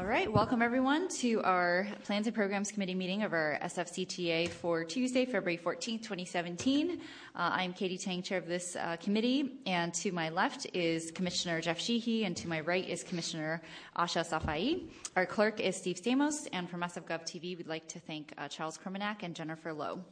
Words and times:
All 0.00 0.06
right, 0.06 0.32
welcome 0.32 0.62
everyone 0.62 1.08
to 1.18 1.42
our 1.42 1.86
Plans 2.04 2.26
and 2.26 2.34
Programs 2.34 2.72
Committee 2.72 2.94
meeting 2.94 3.22
of 3.22 3.34
our 3.34 3.58
SFCTA 3.62 4.48
for 4.48 4.82
Tuesday, 4.82 5.26
February 5.26 5.58
14th, 5.58 6.00
2017. 6.00 6.92
Uh, 6.92 6.96
I'm 7.34 7.74
Katy 7.74 7.98
Tang, 7.98 8.22
chair 8.22 8.38
of 8.38 8.46
this 8.46 8.76
uh, 8.76 8.96
committee, 8.96 9.58
and 9.66 9.92
to 9.92 10.10
my 10.10 10.30
left 10.30 10.66
is 10.72 11.10
Commissioner 11.10 11.60
Jeff 11.60 11.78
Sheehy, 11.78 12.24
and 12.24 12.34
to 12.38 12.48
my 12.48 12.60
right 12.60 12.88
is 12.88 13.02
Commissioner 13.02 13.60
Ahsha 13.98 14.26
Safai. 14.26 14.88
Our 15.16 15.26
clerk 15.26 15.60
is 15.60 15.76
Steve 15.76 15.96
Stamos, 15.96 16.48
and 16.54 16.70
from 16.70 16.80
SFGov 16.80 17.24
TV, 17.24 17.58
we'd 17.58 17.68
like 17.68 17.86
to 17.88 18.00
thank 18.00 18.32
uh, 18.38 18.48
Charles 18.48 18.78
Kremenak 18.78 19.22
and 19.22 19.36
Jennifer 19.36 19.70
Lowe. 19.70 20.02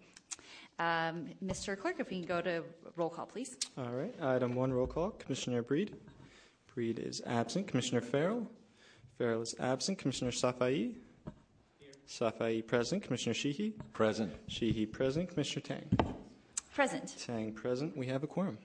Um, 0.79 1.29
Mr. 1.43 1.79
Clerk, 1.79 1.99
if 1.99 2.11
we 2.11 2.19
can 2.19 2.29
go 2.29 2.43
to 2.43 2.63
roll 2.97 3.09
call, 3.09 3.25
please. 3.25 3.57
All 3.79 3.87
right, 3.87 4.15
item 4.21 4.55
one, 4.55 4.71
roll 4.71 4.87
call. 4.87 5.13
Commissioner 5.13 5.63
Breed. 5.63 5.97
Breed 6.75 6.99
is 6.99 7.23
absent. 7.25 7.69
Commissioner 7.69 8.03
Farrell. 8.03 8.47
Farrell 9.19 9.43
is 9.43 9.55
absent. 9.59 9.99
Commissioner 9.99 10.31
Safai. 10.31 10.95
Safai 12.09 12.65
present. 12.65 13.03
Commissioner 13.03 13.35
Sheehy. 13.35 13.75
Present. 13.93 14.33
Sheehy 14.47 14.87
present. 14.87 15.29
Commissioner 15.29 15.63
Tang. 15.67 16.15
Present. 16.73 17.17
Tang 17.19 17.53
present. 17.53 17.97
We 17.97 18.07
have 18.07 18.23
a 18.23 18.29
quorum. 18.29 18.59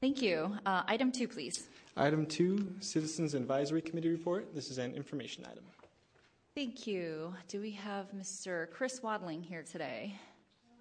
Thank 0.00 0.20
you. 0.20 0.58
Uh, 0.66 0.82
item 0.88 1.12
two, 1.12 1.28
please. 1.28 1.68
Item 1.96 2.26
two, 2.26 2.66
Citizens 2.80 3.34
Advisory 3.34 3.80
Committee 3.80 4.10
report. 4.10 4.54
This 4.54 4.70
is 4.70 4.78
an 4.78 4.92
information 4.94 5.44
item. 5.48 5.64
Thank 6.54 6.86
you. 6.86 7.32
Do 7.48 7.60
we 7.60 7.70
have 7.70 8.10
Mr. 8.12 8.68
Chris 8.72 9.02
Waddling 9.02 9.42
here 9.42 9.62
today? 9.62 10.16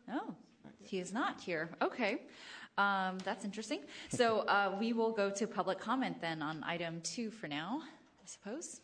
No, 0.07 0.35
he 0.81 0.99
is 0.99 1.13
not 1.13 1.39
here. 1.39 1.69
Okay. 1.81 2.23
Um, 2.77 3.19
that's 3.23 3.45
interesting. 3.45 3.81
So 4.09 4.39
uh, 4.39 4.75
we 4.79 4.91
will 4.93 5.11
go 5.11 5.29
to 5.29 5.47
public 5.47 5.79
comment 5.79 6.19
then 6.19 6.41
on 6.41 6.63
item 6.63 6.99
two 7.01 7.29
for 7.29 7.47
now, 7.47 7.81
I 7.83 8.25
suppose. 8.25 8.81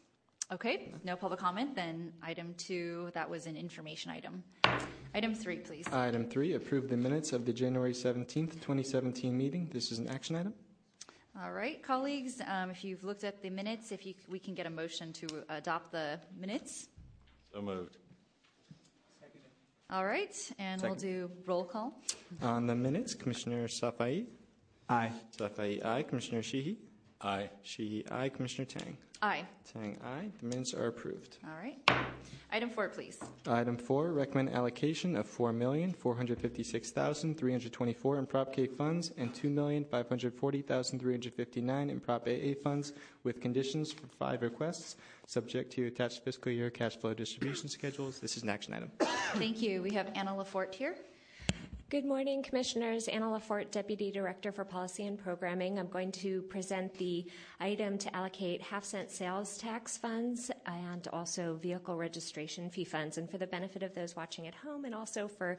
Okay, 0.51 0.91
no 1.05 1.15
public 1.15 1.39
comment. 1.39 1.75
Then 1.75 2.11
item 2.21 2.53
two, 2.57 3.09
that 3.13 3.29
was 3.29 3.47
an 3.47 3.55
information 3.55 4.11
item. 4.11 4.43
Item 5.15 5.33
three, 5.33 5.57
please. 5.57 5.87
Item 5.93 6.25
three, 6.29 6.55
approve 6.55 6.89
the 6.89 6.97
minutes 6.97 7.31
of 7.31 7.45
the 7.45 7.53
January 7.53 7.93
17th, 7.93 8.53
2017 8.59 9.37
meeting. 9.37 9.69
This 9.71 9.93
is 9.93 9.99
an 9.99 10.09
action 10.09 10.35
item. 10.35 10.53
All 11.41 11.53
right, 11.53 11.81
colleagues, 11.81 12.41
um, 12.45 12.69
if 12.69 12.83
you've 12.83 13.05
looked 13.05 13.23
at 13.23 13.41
the 13.41 13.49
minutes, 13.49 13.93
if 13.93 14.05
you, 14.05 14.13
we 14.27 14.39
can 14.39 14.53
get 14.53 14.65
a 14.65 14.69
motion 14.69 15.13
to 15.13 15.27
adopt 15.47 15.93
the 15.93 16.19
minutes. 16.37 16.89
So 17.53 17.61
moved. 17.61 17.97
All 19.89 20.05
right, 20.05 20.35
and 20.59 20.81
we'll 20.81 20.95
do 20.95 21.31
roll 21.45 21.63
call. 21.63 21.93
On 22.41 22.67
the 22.67 22.75
minutes, 22.75 23.13
Commissioner 23.13 23.67
Safai. 23.67 24.25
Aye. 24.89 25.11
Safai, 25.37 25.85
aye. 25.85 26.03
Commissioner 26.03 26.41
Sheehy. 26.41 26.77
Aye. 27.23 27.49
Sheehy, 27.63 28.05
aye. 28.09 28.29
Commissioner 28.29 28.65
Tang. 28.65 28.97
Aye. 29.21 29.45
Tang, 29.71 29.97
aye. 30.03 30.29
The 30.39 30.47
minutes 30.47 30.73
are 30.73 30.87
approved. 30.87 31.37
All 31.43 31.51
right. 31.61 31.77
Item 32.51 32.71
four, 32.71 32.89
please. 32.89 33.19
Item 33.47 33.77
four, 33.77 34.11
recommend 34.11 34.49
allocation 34.49 35.15
of 35.15 35.27
four 35.27 35.53
million 35.53 35.93
four 35.93 36.15
hundred 36.15 36.39
fifty-six 36.39 36.89
thousand 36.89 37.37
three 37.37 37.51
hundred 37.51 37.71
twenty-four 37.71 38.17
in 38.17 38.25
Prop 38.25 38.51
K 38.51 38.65
funds 38.65 39.11
and 39.17 39.33
two 39.35 39.49
million 39.51 39.85
five 39.85 40.09
hundred 40.09 40.33
forty 40.33 40.61
thousand 40.63 40.99
three 40.99 41.13
hundred 41.13 41.33
fifty-nine 41.35 41.91
in 41.91 41.99
Prop 41.99 42.27
AA 42.27 42.55
funds 42.63 42.93
with 43.23 43.39
conditions 43.39 43.91
for 43.91 44.07
five 44.17 44.41
requests, 44.41 44.95
subject 45.27 45.71
to 45.73 45.85
attached 45.85 46.23
fiscal 46.23 46.51
year 46.51 46.71
cash 46.71 46.97
flow 46.97 47.13
distribution 47.13 47.69
schedules. 47.69 48.19
This 48.19 48.35
is 48.35 48.43
an 48.43 48.49
action 48.49 48.73
item. 48.73 48.91
Thank 49.35 49.61
you. 49.61 49.83
We 49.83 49.91
have 49.91 50.07
Anna 50.15 50.31
LaForte 50.31 50.73
here. 50.73 50.95
Good 51.91 52.05
morning, 52.05 52.41
Commissioners. 52.41 53.09
Anna 53.09 53.25
LaForte, 53.25 53.69
Deputy 53.69 54.11
Director 54.11 54.53
for 54.53 54.63
Policy 54.63 55.07
and 55.07 55.19
Programming. 55.19 55.77
I'm 55.77 55.89
going 55.89 56.13
to 56.13 56.41
present 56.43 56.93
the 56.93 57.25
item 57.59 57.97
to 57.97 58.15
allocate 58.15 58.61
half 58.61 58.85
cent 58.85 59.11
sales 59.11 59.57
tax 59.57 59.97
funds 59.97 60.49
and 60.65 61.05
also 61.09 61.59
vehicle 61.61 61.97
registration 61.97 62.69
fee 62.69 62.85
funds. 62.85 63.17
And 63.17 63.29
for 63.29 63.37
the 63.37 63.45
benefit 63.45 63.83
of 63.83 63.93
those 63.93 64.15
watching 64.15 64.47
at 64.47 64.55
home 64.55 64.85
and 64.85 64.95
also 64.95 65.27
for 65.27 65.57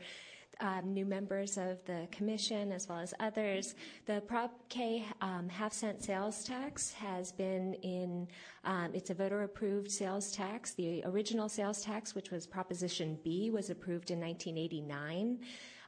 um, 0.60 0.94
new 0.94 1.04
members 1.04 1.58
of 1.58 1.84
the 1.84 2.08
commission 2.10 2.72
as 2.72 2.88
well 2.88 2.98
as 2.98 3.12
others. 3.20 3.74
The 4.06 4.22
Prop 4.22 4.58
K 4.70 5.04
um, 5.20 5.50
half 5.50 5.74
cent 5.74 6.02
sales 6.02 6.44
tax 6.44 6.92
has 6.92 7.30
been 7.30 7.74
in, 7.82 8.26
um, 8.64 8.90
it's 8.94 9.10
a 9.10 9.14
voter 9.14 9.42
approved 9.42 9.90
sales 9.90 10.32
tax. 10.32 10.72
The 10.72 11.02
original 11.04 11.50
sales 11.50 11.82
tax, 11.82 12.14
which 12.14 12.30
was 12.30 12.46
Proposition 12.46 13.18
B, 13.22 13.50
was 13.50 13.68
approved 13.68 14.10
in 14.10 14.18
1989. 14.18 15.38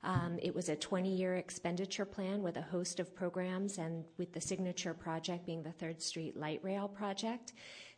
Um, 0.04 0.38
it 0.42 0.54
was 0.54 0.68
a 0.68 0.76
20 0.76 1.08
year 1.14 1.36
expenditure 1.36 2.04
plan 2.04 2.42
with 2.42 2.58
a 2.58 2.62
host 2.62 3.00
of 3.00 3.14
programs, 3.14 3.78
and 3.78 4.04
with 4.18 4.32
the 4.32 4.40
signature 4.40 4.92
project 4.92 5.46
being 5.46 5.62
the 5.62 5.72
Third 5.72 6.00
Street 6.02 6.36
Light 6.36 6.60
Rail 6.62 6.86
project. 6.86 7.54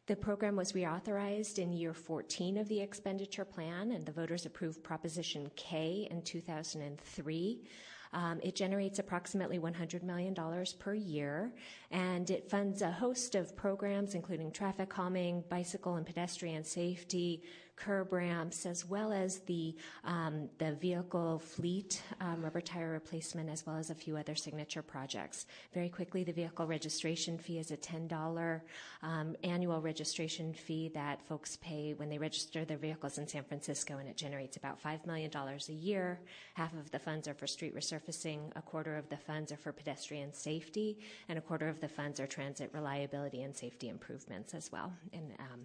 The 0.06 0.14
program 0.14 0.54
was 0.54 0.72
reauthorized 0.72 1.58
in 1.58 1.72
year 1.72 1.92
14 1.92 2.58
of 2.58 2.68
the 2.68 2.80
expenditure 2.80 3.44
plan, 3.44 3.90
and 3.90 4.06
the 4.06 4.12
voters 4.12 4.46
approved 4.46 4.84
Proposition 4.84 5.50
K 5.56 6.06
in 6.08 6.22
2003. 6.22 7.64
Um, 8.12 8.38
it 8.40 8.54
generates 8.54 9.00
approximately 9.00 9.58
$100 9.58 10.04
million 10.04 10.34
per 10.78 10.94
year, 10.94 11.52
and 11.90 12.28
it 12.30 12.50
funds 12.50 12.82
a 12.82 12.90
host 12.90 13.34
of 13.34 13.56
programs, 13.56 14.14
including 14.14 14.50
traffic 14.50 14.88
calming, 14.88 15.44
bicycle 15.48 15.94
and 15.96 16.06
pedestrian 16.06 16.64
safety, 16.64 17.42
curb 17.76 18.12
ramps, 18.12 18.66
as 18.66 18.84
well 18.84 19.12
as 19.12 19.40
the 19.40 19.76
um, 20.04 20.48
the 20.58 20.72
vehicle 20.72 21.38
fleet 21.38 22.02
um, 22.20 22.42
rubber 22.42 22.60
tire 22.60 22.90
replacement, 22.90 23.50
as 23.50 23.66
well 23.66 23.76
as 23.76 23.90
a 23.90 23.94
few 23.94 24.16
other 24.16 24.34
signature 24.34 24.82
projects. 24.82 25.46
Very 25.74 25.88
quickly, 25.88 26.24
the 26.24 26.32
vehicle 26.32 26.66
registration 26.66 27.38
fee 27.38 27.58
is 27.58 27.70
a 27.70 27.76
$10 27.76 28.60
um, 29.02 29.36
annual 29.44 29.80
registration 29.80 30.54
fee 30.54 30.90
that 30.94 31.22
folks 31.26 31.56
pay 31.56 31.94
when 31.94 32.08
they 32.08 32.18
register 32.18 32.64
their 32.64 32.78
vehicles 32.78 33.18
in 33.18 33.28
San 33.28 33.44
Francisco, 33.44 33.98
and 33.98 34.08
it 34.08 34.16
generates 34.16 34.56
about 34.56 34.82
$5 34.82 35.06
million 35.06 35.30
a 35.34 35.72
year. 35.72 36.20
Half 36.54 36.72
of 36.74 36.90
the 36.90 36.98
funds 36.98 37.28
are 37.28 37.34
for 37.34 37.46
street 37.46 37.76
resurfacing, 37.76 38.40
a 38.56 38.62
quarter 38.62 38.96
of 38.96 39.08
the 39.10 39.16
funds 39.16 39.52
are 39.52 39.56
for 39.56 39.72
pedestrian 39.72 40.32
safety, 40.32 40.98
and 41.28 41.38
a 41.38 41.42
quarter 41.42 41.68
of 41.68 41.75
the 41.80 41.88
funds 41.88 42.20
are 42.20 42.26
transit 42.26 42.70
reliability 42.72 43.42
and 43.42 43.54
safety 43.54 43.88
improvements 43.88 44.54
as 44.54 44.70
well, 44.72 44.92
and 45.12 45.32
um, 45.38 45.60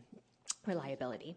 reliability. 0.66 1.36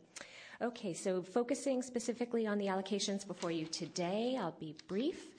Okay, 0.62 0.94
so 0.94 1.22
focusing 1.22 1.82
specifically 1.82 2.46
on 2.46 2.58
the 2.58 2.66
allocations 2.66 3.26
before 3.26 3.50
you 3.50 3.66
today, 3.66 4.38
I'll 4.40 4.56
be 4.58 4.74
brief. 4.88 5.34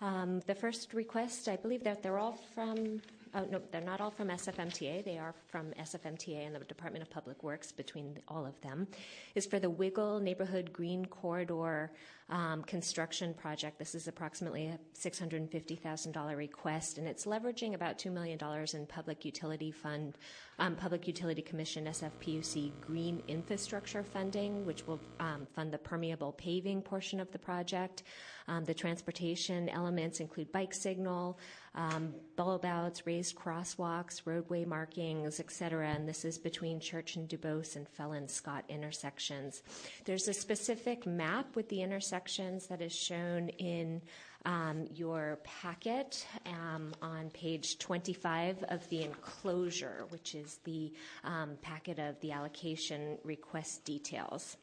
Um, 0.00 0.40
the 0.46 0.54
first 0.54 0.92
request, 0.94 1.48
I 1.48 1.56
believe 1.56 1.82
that 1.84 2.02
they're 2.02 2.18
all 2.18 2.38
from, 2.54 3.00
oh, 3.34 3.44
no, 3.50 3.60
they're 3.70 3.80
not 3.80 4.00
all 4.00 4.10
from 4.10 4.28
SFMTA. 4.28 5.04
They 5.04 5.18
are 5.18 5.34
from 5.48 5.72
SFMTA 5.72 6.46
and 6.46 6.54
the 6.54 6.60
Department 6.60 7.02
of 7.02 7.10
Public 7.10 7.42
Works 7.42 7.72
between 7.72 8.18
all 8.28 8.46
of 8.46 8.60
them, 8.60 8.86
is 9.34 9.46
for 9.46 9.58
the 9.58 9.70
Wiggle 9.70 10.20
Neighborhood 10.20 10.72
Green 10.72 11.04
Corridor 11.06 11.90
um, 12.30 12.62
construction 12.62 13.32
project. 13.32 13.78
This 13.78 13.94
is 13.94 14.06
approximately 14.06 14.66
a 14.66 14.78
$650,000 14.98 16.36
request, 16.36 16.98
and 16.98 17.08
it's 17.08 17.24
leveraging 17.24 17.74
about 17.74 17.98
$2 17.98 18.12
million 18.12 18.38
in 18.74 18.86
Public 18.86 19.24
Utility 19.24 19.70
Fund, 19.70 20.18
um, 20.58 20.76
Public 20.76 21.06
Utility 21.06 21.40
Commission 21.40 21.86
SFPUC 21.86 22.72
green 22.80 23.22
infrastructure 23.28 24.02
funding, 24.02 24.66
which 24.66 24.86
will 24.86 25.00
um, 25.20 25.46
fund 25.54 25.72
the 25.72 25.78
permeable 25.78 26.32
paving 26.32 26.82
portion 26.82 27.20
of 27.20 27.30
the 27.32 27.38
project. 27.38 28.02
Um, 28.48 28.64
the 28.64 28.74
transportation 28.74 29.68
elements 29.68 30.20
include 30.20 30.50
bike 30.50 30.74
signal, 30.74 31.38
um, 31.74 32.14
bulb 32.34 32.64
outs, 32.64 33.06
raised 33.06 33.36
crosswalks, 33.36 34.22
roadway 34.24 34.64
markings, 34.64 35.38
etc. 35.38 35.88
And 35.88 36.08
this 36.08 36.24
is 36.24 36.38
between 36.38 36.80
Church 36.80 37.16
and 37.16 37.28
Duboce 37.28 37.76
and 37.76 37.88
Fell 37.88 38.12
and 38.12 38.30
Scott 38.30 38.64
intersections. 38.68 39.62
There's 40.04 40.28
a 40.28 40.34
specific 40.34 41.06
map 41.06 41.54
with 41.54 41.68
the 41.68 41.82
intersections 41.82 42.66
that 42.68 42.80
is 42.80 42.94
shown 42.94 43.50
in 43.50 44.02
um, 44.44 44.86
your 44.94 45.38
packet 45.44 46.26
um, 46.46 46.92
on 47.02 47.30
page 47.30 47.78
25 47.78 48.64
of 48.68 48.88
the 48.88 49.02
enclosure, 49.02 50.06
which 50.10 50.34
is 50.34 50.58
the 50.64 50.92
um, 51.24 51.58
packet 51.60 51.98
of 51.98 52.18
the 52.20 52.32
allocation 52.32 53.18
request 53.24 53.84
details. 53.84 54.56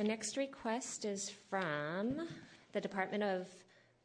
The 0.00 0.08
next 0.08 0.38
request 0.38 1.04
is 1.04 1.30
from 1.50 2.26
the 2.72 2.80
Department 2.80 3.22
of 3.22 3.46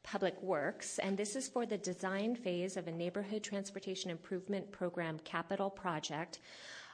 Public 0.04 0.36
Works, 0.44 1.00
and 1.00 1.18
this 1.18 1.38
is 1.38 1.48
for 1.48 1.66
the 1.66 1.78
design 1.78 2.36
phase 2.36 2.76
of 2.76 2.90
a 2.90 2.92
neighborhood 2.92 3.44
transportation 3.44 4.12
improvement 4.12 4.70
program 4.74 5.20
capital 5.24 5.70
project. 5.70 6.40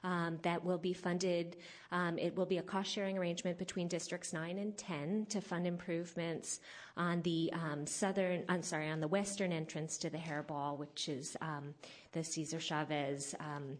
Um, 0.03 0.38
that 0.44 0.63
will 0.63 0.77
be 0.77 0.94
funded. 0.94 1.57
Um, 1.92 2.19
it 2.19 2.36
will 2.36 2.45
be 2.45 2.59
a 2.59 2.62
cost 2.62 2.92
sharing 2.92 3.18
arrangement 3.18 3.57
between 3.57 3.88
districts 3.88 4.33
9 4.33 4.59
and 4.59 4.77
10 4.77 5.25
to 5.30 5.42
fund 5.42 5.65
improvements 5.65 6.59
on 6.95 7.24
the 7.24 7.51
um, 7.54 7.88
southern, 7.88 8.44
I'm 8.50 8.62
sorry, 8.62 8.88
on 8.88 9.00
the 9.00 9.07
western 9.07 9.51
entrance 9.51 9.97
to 9.97 10.12
the 10.12 10.19
hairball, 10.19 10.77
which 10.77 11.09
is 11.09 11.36
um, 11.42 11.74
the 12.12 12.24
Cesar 12.24 12.59
Chavez 12.59 13.33
um, 13.39 13.77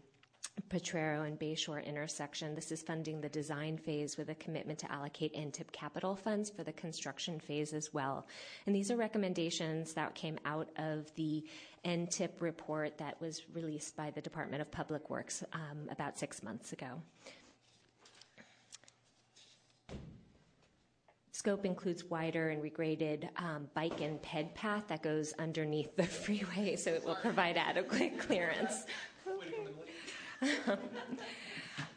Potrero 0.68 1.22
and 1.24 1.38
Bayshore 1.38 1.84
intersection. 1.84 2.54
This 2.54 2.72
is 2.72 2.82
funding 2.82 3.20
the 3.20 3.28
design 3.28 3.78
phase 3.78 4.16
with 4.16 4.28
a 4.28 4.34
commitment 4.34 4.78
to 4.80 4.92
allocate 4.92 5.34
NTIP 5.34 5.72
capital 5.72 6.14
funds 6.14 6.50
for 6.50 6.62
the 6.62 6.72
construction 6.72 7.40
phase 7.40 7.72
as 7.72 7.92
well. 7.92 8.26
And 8.66 8.74
these 8.74 8.90
are 8.90 8.96
recommendations 8.96 9.94
that 9.94 10.14
came 10.14 10.38
out 10.44 10.68
of 10.76 11.14
the 11.14 11.44
NTIP 11.84 12.40
report 12.40 12.98
that 12.98 13.20
was 13.20 13.42
released 13.54 13.96
by 13.96 14.10
the 14.10 14.20
Department 14.20 14.60
of 14.60 14.70
Public 14.70 15.08
Works 15.08 15.42
um, 15.52 15.88
about 15.90 16.18
six 16.18 16.42
months 16.42 16.72
ago. 16.72 17.00
Scope 21.32 21.64
includes 21.64 22.04
wider 22.04 22.50
and 22.50 22.62
regraded 22.62 23.28
um, 23.36 23.68
bike 23.74 24.00
and 24.00 24.22
ped 24.22 24.54
path 24.54 24.84
that 24.88 25.02
goes 25.02 25.32
underneath 25.38 25.96
the 25.96 26.02
freeway, 26.24 26.76
so 26.76 26.90
it 26.92 27.04
will 27.04 27.16
provide 27.16 27.56
adequate 27.56 28.18
clearance. 28.26 28.84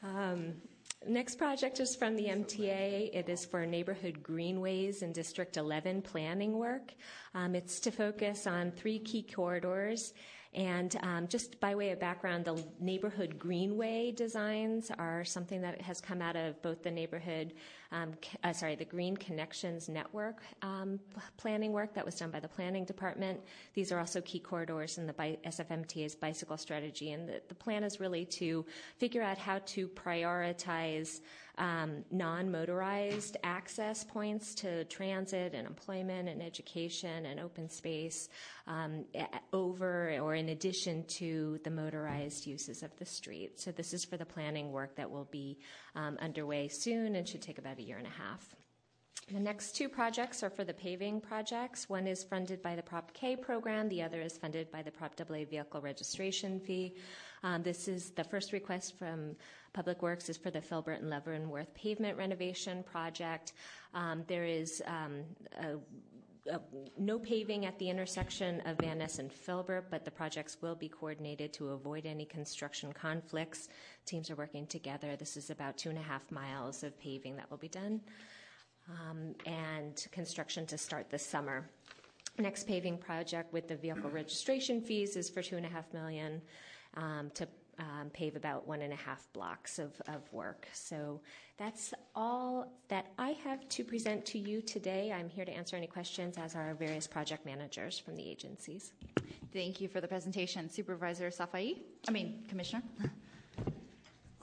Um, 0.03 0.53
next 1.07 1.35
project 1.35 1.79
is 1.79 1.95
from 1.95 2.15
the 2.15 2.25
MTA. 2.25 3.13
It 3.13 3.29
is 3.29 3.45
for 3.45 3.65
neighborhood 3.65 4.21
greenways 4.21 5.01
in 5.01 5.11
District 5.11 5.57
11 5.57 6.01
planning 6.01 6.57
work. 6.57 6.93
Um, 7.33 7.55
it's 7.55 7.79
to 7.81 7.91
focus 7.91 8.47
on 8.47 8.71
three 8.71 8.99
key 8.99 9.23
corridors 9.23 10.13
and 10.55 10.95
um, 11.03 11.27
just 11.27 11.59
by 11.59 11.75
way 11.75 11.89
of 11.89 11.99
background, 11.99 12.45
the 12.45 12.63
neighborhood 12.79 13.37
greenway 13.37 14.11
designs 14.11 14.89
are 14.97 15.25
something 15.25 15.61
that 15.61 15.81
has 15.81 15.99
come 15.99 16.21
out 16.21 16.37
of 16.37 16.61
both 16.61 16.81
the 16.81 16.91
neighborhood, 16.91 17.53
sorry, 18.53 18.75
the 18.75 18.85
Green 18.85 19.17
Connections 19.17 19.89
Network 19.89 20.41
um, 20.61 20.99
planning 21.37 21.71
work 21.71 21.93
that 21.93 22.05
was 22.05 22.15
done 22.15 22.31
by 22.31 22.39
the 22.39 22.47
planning 22.47 22.85
department. 22.85 23.39
These 23.73 23.91
are 23.91 23.99
also 23.99 24.21
key 24.21 24.39
corridors 24.39 24.97
in 24.97 25.07
the 25.07 25.13
SFMTA's 25.13 26.15
bicycle 26.15 26.57
strategy, 26.57 27.11
and 27.11 27.27
the, 27.27 27.41
the 27.47 27.55
plan 27.55 27.83
is 27.83 27.99
really 27.99 28.25
to 28.25 28.65
figure 28.97 29.21
out 29.21 29.37
how 29.37 29.59
to 29.65 29.87
prioritize 29.87 31.21
um, 31.57 32.03
non 32.11 32.51
motorized 32.51 33.37
access 33.43 34.03
points 34.03 34.55
to 34.55 34.83
transit 34.85 35.53
and 35.53 35.65
employment 35.67 36.27
and 36.27 36.41
education 36.41 37.25
and 37.25 37.39
open 37.39 37.69
space 37.69 38.29
um, 38.67 39.05
over 39.53 40.17
or 40.19 40.35
in 40.35 40.49
addition 40.49 41.05
to 41.05 41.59
the 41.63 41.69
motorized 41.69 42.45
uses 42.45 42.83
of 42.83 42.95
the 42.97 43.05
street. 43.05 43.59
So, 43.59 43.71
this 43.71 43.93
is 43.93 44.03
for 44.03 44.17
the 44.17 44.25
planning 44.25 44.71
work 44.71 44.95
that 44.95 45.09
will 45.09 45.27
be 45.31 45.57
um, 45.95 46.17
underway 46.21 46.67
soon 46.67 47.15
and 47.15 47.27
should 47.27 47.41
take 47.41 47.57
about 47.57 47.74
a 47.79 47.83
year 47.83 47.97
and 47.97 48.07
a 48.07 48.09
half. 48.09 48.55
The 49.31 49.39
next 49.39 49.75
two 49.75 49.89
projects 49.89 50.43
are 50.43 50.51
for 50.51 50.63
the 50.63 50.73
paving 50.73 51.19
projects. 51.19 51.89
One 51.89 52.05
is 52.05 52.23
funded 52.23 52.61
by 52.61 52.75
the 52.75 52.83
Prop 52.83 53.11
K 53.13 53.35
program, 53.35 53.89
the 53.89 54.03
other 54.03 54.21
is 54.21 54.37
funded 54.37 54.69
by 54.71 54.83
the 54.83 54.91
Prop 54.91 55.13
AA 55.19 55.45
vehicle 55.49 55.81
registration 55.81 56.59
fee. 56.59 56.95
Um, 57.41 57.63
this 57.63 57.87
is 57.87 58.11
the 58.11 58.23
first 58.23 58.53
request 58.53 58.97
from 58.99 59.35
Public 59.73 60.03
Works 60.03 60.29
is 60.29 60.37
for 60.37 60.51
the 60.51 60.61
Filbert 60.61 61.01
and 61.01 61.09
Leavenworth 61.09 61.73
pavement 61.73 62.17
renovation 62.17 62.83
project. 62.83 63.53
Um, 63.93 64.23
there 64.27 64.45
is 64.45 64.81
um, 64.85 65.23
a, 65.59 65.77
no 66.97 67.19
paving 67.19 67.65
at 67.65 67.77
the 67.79 67.89
intersection 67.89 68.61
of 68.61 68.77
Van 68.77 68.99
Ness 68.99 69.19
and 69.19 69.31
Filbert, 69.31 69.89
but 69.89 70.05
the 70.05 70.11
projects 70.11 70.57
will 70.61 70.75
be 70.75 70.87
coordinated 70.87 71.53
to 71.53 71.69
avoid 71.69 72.05
any 72.05 72.25
construction 72.25 72.93
conflicts. 72.93 73.69
Teams 74.05 74.29
are 74.29 74.35
working 74.35 74.67
together. 74.67 75.15
This 75.15 75.37
is 75.37 75.49
about 75.49 75.77
two 75.77 75.89
and 75.89 75.97
a 75.97 76.01
half 76.01 76.29
miles 76.31 76.83
of 76.83 76.97
paving 76.99 77.35
that 77.37 77.49
will 77.49 77.57
be 77.57 77.67
done, 77.67 78.01
um, 78.89 79.33
and 79.45 80.05
construction 80.11 80.65
to 80.67 80.77
start 80.77 81.09
this 81.09 81.25
summer. 81.25 81.67
Next 82.37 82.67
paving 82.67 82.97
project 82.97 83.53
with 83.53 83.67
the 83.67 83.75
vehicle 83.75 84.09
registration 84.09 84.81
fees 84.81 85.15
is 85.15 85.29
for 85.29 85.41
two 85.41 85.55
and 85.57 85.65
a 85.65 85.69
half 85.69 85.91
million 85.93 86.41
um, 86.95 87.31
to 87.33 87.47
um, 87.79 88.09
pave 88.11 88.35
about 88.35 88.67
one 88.67 88.81
and 88.81 88.93
a 88.93 88.95
half 88.95 89.27
blocks 89.33 89.79
of, 89.79 89.93
of 90.07 90.21
work. 90.31 90.67
So 90.73 91.21
that's 91.57 91.93
all 92.15 92.71
that 92.89 93.07
I 93.17 93.31
have 93.43 93.67
to 93.69 93.83
present 93.83 94.25
to 94.27 94.39
you 94.39 94.61
today. 94.61 95.11
I'm 95.11 95.29
here 95.29 95.45
to 95.45 95.51
answer 95.51 95.75
any 95.75 95.87
questions, 95.87 96.37
as 96.37 96.55
are 96.55 96.73
various 96.73 97.07
project 97.07 97.45
managers 97.45 97.97
from 97.99 98.15
the 98.15 98.27
agencies. 98.27 98.93
Thank 99.53 99.79
you 99.79 99.87
for 99.87 100.01
the 100.01 100.07
presentation, 100.07 100.69
Supervisor 100.69 101.29
Safai. 101.29 101.77
I 102.07 102.11
mean, 102.11 102.43
Commissioner. 102.49 102.83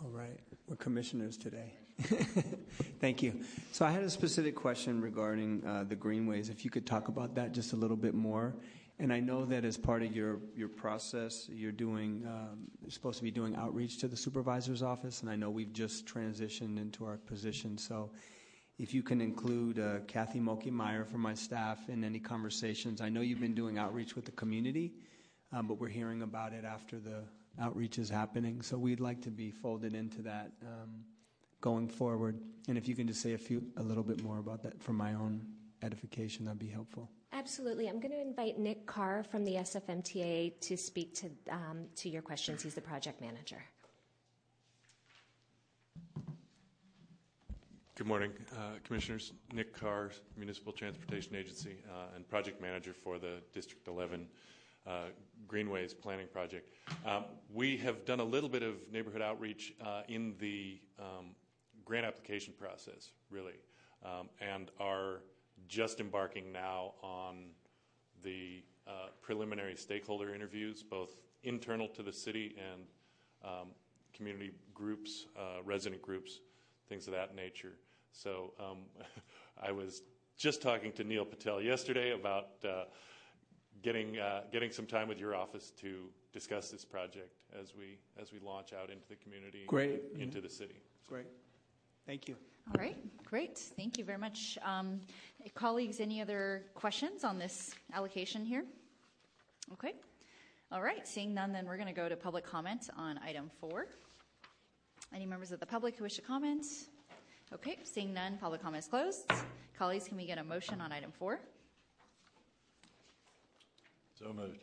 All 0.02 0.10
right, 0.10 0.38
we're 0.66 0.76
commissioners 0.76 1.36
today. 1.36 1.72
Thank 3.00 3.22
you. 3.22 3.40
So 3.72 3.84
I 3.84 3.90
had 3.90 4.02
a 4.02 4.10
specific 4.10 4.54
question 4.54 5.00
regarding 5.00 5.64
uh, 5.66 5.84
the 5.88 5.96
greenways. 5.96 6.48
If 6.48 6.64
you 6.64 6.70
could 6.70 6.86
talk 6.86 7.08
about 7.08 7.34
that 7.36 7.52
just 7.52 7.72
a 7.72 7.76
little 7.76 7.96
bit 7.96 8.14
more 8.14 8.54
and 9.02 9.12
I 9.12 9.18
know 9.18 9.44
that 9.46 9.64
as 9.64 9.76
part 9.76 10.02
of 10.02 10.14
your, 10.14 10.38
your 10.54 10.68
process, 10.68 11.48
you're 11.50 11.72
doing, 11.72 12.22
um, 12.24 12.68
you're 12.80 12.92
supposed 12.92 13.18
to 13.18 13.24
be 13.24 13.32
doing 13.32 13.56
outreach 13.56 13.98
to 13.98 14.06
the 14.06 14.16
supervisor's 14.16 14.80
office, 14.80 15.22
and 15.22 15.30
I 15.30 15.34
know 15.34 15.50
we've 15.50 15.72
just 15.72 16.06
transitioned 16.06 16.78
into 16.80 17.04
our 17.04 17.16
position. 17.16 17.76
So 17.78 18.10
if 18.78 18.94
you 18.94 19.02
can 19.02 19.20
include 19.20 19.80
uh, 19.80 20.00
Kathy 20.06 20.38
Moki 20.38 20.70
Meyer 20.70 21.04
from 21.04 21.20
my 21.20 21.34
staff 21.34 21.88
in 21.88 22.04
any 22.04 22.20
conversations. 22.20 23.00
I 23.00 23.08
know 23.08 23.22
you've 23.22 23.40
been 23.40 23.54
doing 23.54 23.76
outreach 23.76 24.14
with 24.14 24.24
the 24.24 24.32
community, 24.32 24.92
um, 25.52 25.66
but 25.66 25.80
we're 25.80 25.88
hearing 25.88 26.22
about 26.22 26.52
it 26.52 26.64
after 26.64 27.00
the 27.00 27.24
outreach 27.60 27.98
is 27.98 28.08
happening. 28.08 28.62
So 28.62 28.78
we'd 28.78 29.00
like 29.00 29.20
to 29.22 29.30
be 29.30 29.50
folded 29.50 29.94
into 29.94 30.22
that 30.22 30.52
um, 30.62 31.04
going 31.62 31.88
forward. 31.88 32.38
And 32.68 32.76
if 32.76 32.86
you 32.86 32.94
can 32.94 33.06
just 33.06 33.22
say 33.22 33.32
a 33.32 33.38
few, 33.38 33.64
a 33.78 33.82
little 33.82 34.02
bit 34.02 34.22
more 34.22 34.38
about 34.38 34.62
that 34.64 34.82
for 34.82 34.92
my 34.92 35.14
own 35.14 35.46
edification, 35.82 36.44
that'd 36.44 36.58
be 36.58 36.68
helpful. 36.68 37.08
Absolutely. 37.32 37.88
I'm 37.88 37.98
going 37.98 38.12
to 38.12 38.20
invite 38.20 38.58
Nick 38.58 38.84
Carr 38.84 39.22
from 39.22 39.44
the 39.44 39.54
SFMTA 39.54 40.60
to 40.60 40.76
speak 40.76 41.14
to, 41.14 41.30
um, 41.50 41.86
to 41.96 42.10
your 42.10 42.20
questions. 42.20 42.62
He's 42.62 42.74
the 42.74 42.82
project 42.82 43.22
manager. 43.22 43.62
Good 47.94 48.06
morning, 48.06 48.32
uh, 48.54 48.78
Commissioners. 48.84 49.32
Nick 49.52 49.78
Carr, 49.78 50.10
Municipal 50.36 50.72
Transportation 50.72 51.36
Agency, 51.36 51.76
uh, 51.88 52.16
and 52.16 52.28
project 52.28 52.60
manager 52.60 52.92
for 52.92 53.18
the 53.18 53.36
District 53.52 53.86
11 53.86 54.26
uh, 54.86 55.04
Greenways 55.46 55.94
Planning 55.94 56.26
Project. 56.32 56.72
Um, 57.06 57.24
we 57.52 57.76
have 57.78 58.04
done 58.04 58.20
a 58.20 58.24
little 58.24 58.48
bit 58.48 58.62
of 58.62 58.74
neighborhood 58.90 59.22
outreach 59.22 59.74
uh, 59.84 60.02
in 60.08 60.34
the 60.38 60.80
um, 60.98 61.34
grant 61.84 62.06
application 62.06 62.54
process, 62.58 63.12
really, 63.30 63.60
um, 64.04 64.28
and 64.40 64.70
are 64.80 65.20
just 65.68 66.00
embarking 66.00 66.52
now 66.52 66.94
on 67.02 67.46
the 68.22 68.62
uh, 68.86 69.08
preliminary 69.20 69.76
stakeholder 69.76 70.34
interviews, 70.34 70.82
both 70.82 71.16
internal 71.44 71.88
to 71.88 72.02
the 72.02 72.12
city 72.12 72.56
and 72.72 72.82
um, 73.44 73.68
community 74.12 74.52
groups, 74.74 75.26
uh, 75.36 75.62
resident 75.64 76.02
groups, 76.02 76.40
things 76.88 77.06
of 77.06 77.12
that 77.12 77.34
nature. 77.34 77.74
So 78.12 78.52
um, 78.60 78.78
I 79.62 79.72
was 79.72 80.02
just 80.36 80.62
talking 80.62 80.92
to 80.92 81.04
Neil 81.04 81.24
Patel 81.24 81.60
yesterday 81.60 82.12
about 82.12 82.48
uh, 82.64 82.84
getting 83.82 84.18
uh, 84.18 84.42
getting 84.50 84.70
some 84.70 84.86
time 84.86 85.08
with 85.08 85.18
your 85.18 85.34
office 85.34 85.70
to 85.80 86.08
discuss 86.32 86.70
this 86.70 86.84
project 86.84 87.42
as 87.58 87.74
we 87.76 87.98
as 88.20 88.32
we 88.32 88.38
launch 88.40 88.72
out 88.72 88.90
into 88.90 89.06
the 89.08 89.16
community, 89.16 89.64
Great. 89.66 90.02
into 90.18 90.40
the 90.40 90.48
city. 90.48 90.80
So. 91.06 91.14
Great, 91.14 91.26
thank 92.06 92.28
you. 92.28 92.36
All 92.68 92.80
right, 92.80 92.96
great. 93.24 93.58
Thank 93.58 93.98
you 93.98 94.04
very 94.04 94.18
much. 94.18 94.56
Um, 94.64 95.00
colleagues, 95.54 96.00
any 96.00 96.20
other 96.20 96.64
questions 96.74 97.24
on 97.24 97.38
this 97.38 97.74
allocation 97.92 98.44
here? 98.44 98.64
Okay. 99.72 99.94
All 100.70 100.80
right, 100.80 101.06
seeing 101.06 101.34
none, 101.34 101.52
then 101.52 101.66
we're 101.66 101.76
going 101.76 101.88
to 101.88 101.94
go 101.94 102.08
to 102.08 102.16
public 102.16 102.46
comment 102.46 102.88
on 102.96 103.18
item 103.18 103.50
four. 103.60 103.86
Any 105.14 105.26
members 105.26 105.52
of 105.52 105.60
the 105.60 105.66
public 105.66 105.96
who 105.96 106.04
wish 106.04 106.14
to 106.14 106.22
comment? 106.22 106.64
Okay, 107.52 107.78
seeing 107.84 108.14
none, 108.14 108.38
public 108.38 108.62
comment 108.62 108.84
is 108.84 108.88
closed. 108.88 109.30
Colleagues, 109.76 110.08
can 110.08 110.16
we 110.16 110.24
get 110.24 110.38
a 110.38 110.44
motion 110.44 110.80
on 110.80 110.92
item 110.92 111.12
four? 111.12 111.40
So 114.18 114.32
moved. 114.32 114.62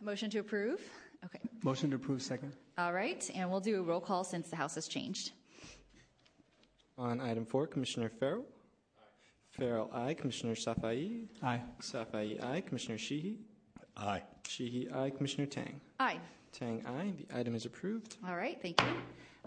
A 0.00 0.04
motion 0.04 0.30
to 0.30 0.38
approve? 0.38 0.80
Okay. 1.24 1.40
Motion 1.62 1.90
to 1.90 1.96
approve 1.96 2.22
second. 2.22 2.52
All 2.78 2.92
right, 2.92 3.28
and 3.34 3.50
we'll 3.50 3.60
do 3.60 3.80
a 3.80 3.82
roll 3.82 4.00
call 4.00 4.24
since 4.24 4.48
the 4.48 4.56
House 4.56 4.76
has 4.76 4.88
changed. 4.88 5.32
On 6.96 7.20
item 7.20 7.44
four, 7.44 7.66
Commissioner 7.66 8.08
Farrell. 8.08 8.44
Aye. 8.98 9.02
Farrell, 9.50 9.90
aye. 9.92 10.14
Commissioner 10.14 10.54
Safai. 10.54 11.26
Aye. 11.42 11.62
Safai, 11.80 12.42
aye. 12.44 12.60
Commissioner 12.60 12.98
Sheehy. 12.98 13.38
Aye. 13.96 14.22
Sheehy, 14.46 14.88
aye. 14.90 15.10
Commissioner 15.10 15.46
Tang. 15.46 15.80
Aye. 15.98 16.18
Tang, 16.52 16.84
aye. 16.86 17.12
The 17.28 17.38
item 17.38 17.54
is 17.54 17.64
approved. 17.66 18.16
All 18.26 18.36
right, 18.36 18.60
thank 18.62 18.80
you. 18.80 18.86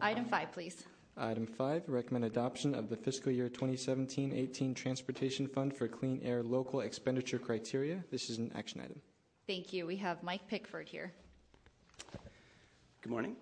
Item 0.02 0.26
five, 0.26 0.52
please. 0.52 0.84
Item 1.18 1.48
five, 1.48 1.84
recommend 1.88 2.26
adoption 2.26 2.76
of 2.76 2.90
the 2.90 2.96
fiscal 2.98 3.32
year 3.32 3.50
2017-18 3.50 4.76
Transportation 4.76 5.48
Fund 5.48 5.74
for 5.76 5.88
Clean 5.88 6.22
Air 6.24 6.44
Local 6.44 6.82
Expenditure 6.82 7.40
Criteria. 7.40 8.04
This 8.12 8.30
is 8.30 8.38
an 8.38 8.52
action 8.56 8.82
item. 8.82 9.02
Thank 9.48 9.72
you. 9.74 9.88
We 9.88 9.96
have 9.96 10.22
Mike 10.22 10.48
Pickford 10.48 10.88
here. 10.90 11.14
Good 13.02 13.10
morning. 13.10 13.36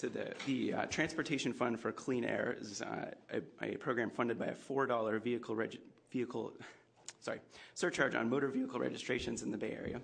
So 0.00 0.08
the, 0.46 0.72
uh, 0.72 0.86
Transportation 0.86 1.52
Fund 1.52 1.78
for 1.78 1.92
Clean 1.92 2.24
Air 2.24 2.56
is 2.58 2.80
uh, 2.80 3.10
a, 3.60 3.76
program 3.76 4.08
funded 4.08 4.38
by 4.38 4.46
a 4.46 4.54
$4 4.54 5.20
vehicle, 5.22 5.54
reg- 5.54 5.78
vehicle 6.10 6.54
sorry, 7.20 7.40
surcharge 7.74 8.14
on 8.14 8.30
motor 8.30 8.48
vehicle 8.48 8.80
registrations 8.80 9.42
in 9.42 9.50
the 9.50 9.58
Bay 9.58 9.72
Area. 9.72 10.00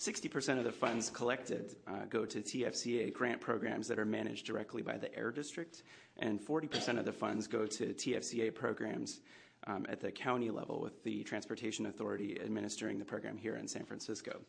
60% 0.00 0.56
of 0.56 0.64
the 0.64 0.72
funds 0.72 1.10
collected 1.10 1.76
uh, 1.86 2.06
go 2.08 2.24
to 2.24 2.40
TFCA 2.40 3.12
grant 3.12 3.38
programs 3.38 3.86
that 3.88 3.98
are 3.98 4.06
managed 4.06 4.46
directly 4.46 4.80
by 4.80 4.96
the 4.96 5.14
Air 5.14 5.30
District, 5.30 5.82
and 6.20 6.40
40% 6.40 6.98
of 6.98 7.04
the 7.04 7.12
funds 7.12 7.46
go 7.46 7.66
to 7.66 7.88
TFCA 7.88 8.54
programs 8.54 9.20
um, 9.66 9.84
at 9.90 10.00
the 10.00 10.10
county 10.10 10.48
level 10.48 10.80
with 10.80 11.04
the 11.04 11.22
Transportation 11.22 11.84
Authority 11.84 12.40
administering 12.42 12.98
the 12.98 13.04
program 13.04 13.36
here 13.36 13.56
in 13.56 13.68
San 13.68 13.84
Francisco. 13.84 14.40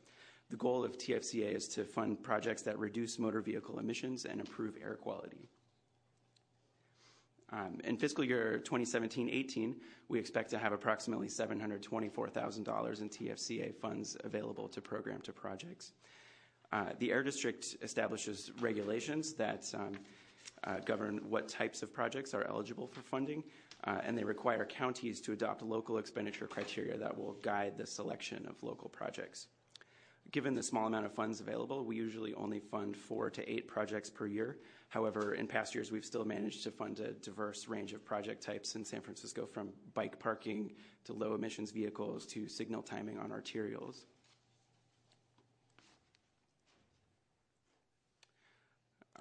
The 0.49 0.57
goal 0.57 0.83
of 0.83 0.97
TFCA 0.97 1.55
is 1.55 1.67
to 1.69 1.83
fund 1.83 2.21
projects 2.21 2.61
that 2.63 2.77
reduce 2.77 3.17
motor 3.17 3.41
vehicle 3.41 3.79
emissions 3.79 4.25
and 4.25 4.39
improve 4.39 4.77
air 4.81 4.95
quality. 4.95 5.49
Um, 7.51 7.79
in 7.83 7.97
fiscal 7.97 8.23
year 8.23 8.61
2017-18, 8.65 9.75
we 10.09 10.19
expect 10.19 10.49
to 10.51 10.57
have 10.57 10.71
approximately 10.73 11.27
$724,000 11.27 13.01
in 13.01 13.09
TFCA 13.09 13.75
funds 13.75 14.17
available 14.23 14.67
to 14.69 14.81
program 14.81 15.21
to 15.21 15.31
projects. 15.31 15.93
Uh, 16.71 16.87
the 16.99 17.11
Air 17.11 17.23
District 17.23 17.77
establishes 17.81 18.51
regulations 18.59 19.33
that 19.35 19.71
um, 19.75 19.93
uh, 20.63 20.79
govern 20.85 21.19
what 21.29 21.47
types 21.47 21.83
of 21.83 21.93
projects 21.93 22.33
are 22.33 22.45
eligible 22.47 22.87
for 22.87 23.01
funding, 23.01 23.43
uh, 23.85 23.99
and 24.03 24.17
they 24.17 24.23
require 24.23 24.65
counties 24.65 25.21
to 25.21 25.31
adopt 25.31 25.61
local 25.61 25.97
expenditure 25.97 26.47
criteria 26.47 26.97
that 26.97 27.15
will 27.15 27.33
guide 27.41 27.77
the 27.77 27.85
selection 27.85 28.45
of 28.47 28.61
local 28.63 28.89
projects. 28.89 29.47
Given 30.35 30.53
the 30.53 30.63
small 30.63 30.85
amount 30.85 31.05
of 31.05 31.13
funds 31.13 31.39
available, 31.39 31.85
we 31.85 31.95
usually 31.95 32.33
only 32.33 32.59
fund 32.59 32.97
four 32.97 33.29
to 33.29 33.49
eight 33.49 33.69
projects 33.69 34.09
per 34.09 34.27
year. 34.27 34.57
However, 34.89 35.33
in 35.35 35.47
past 35.47 35.73
years, 35.73 35.93
we've 35.93 36.03
still 36.03 36.25
managed 36.25 36.61
to 36.63 36.71
fund 36.71 36.99
a 36.99 37.13
diverse 37.13 37.69
range 37.69 37.93
of 37.93 38.03
project 38.03 38.43
types 38.43 38.75
in 38.75 38.83
San 38.83 38.99
Francisco, 38.99 39.45
from 39.45 39.69
bike 39.93 40.19
parking 40.19 40.73
to 41.05 41.13
low 41.13 41.35
emissions 41.35 41.71
vehicles 41.71 42.25
to 42.25 42.49
signal 42.49 42.81
timing 42.81 43.17
on 43.17 43.29
arterials. 43.29 44.03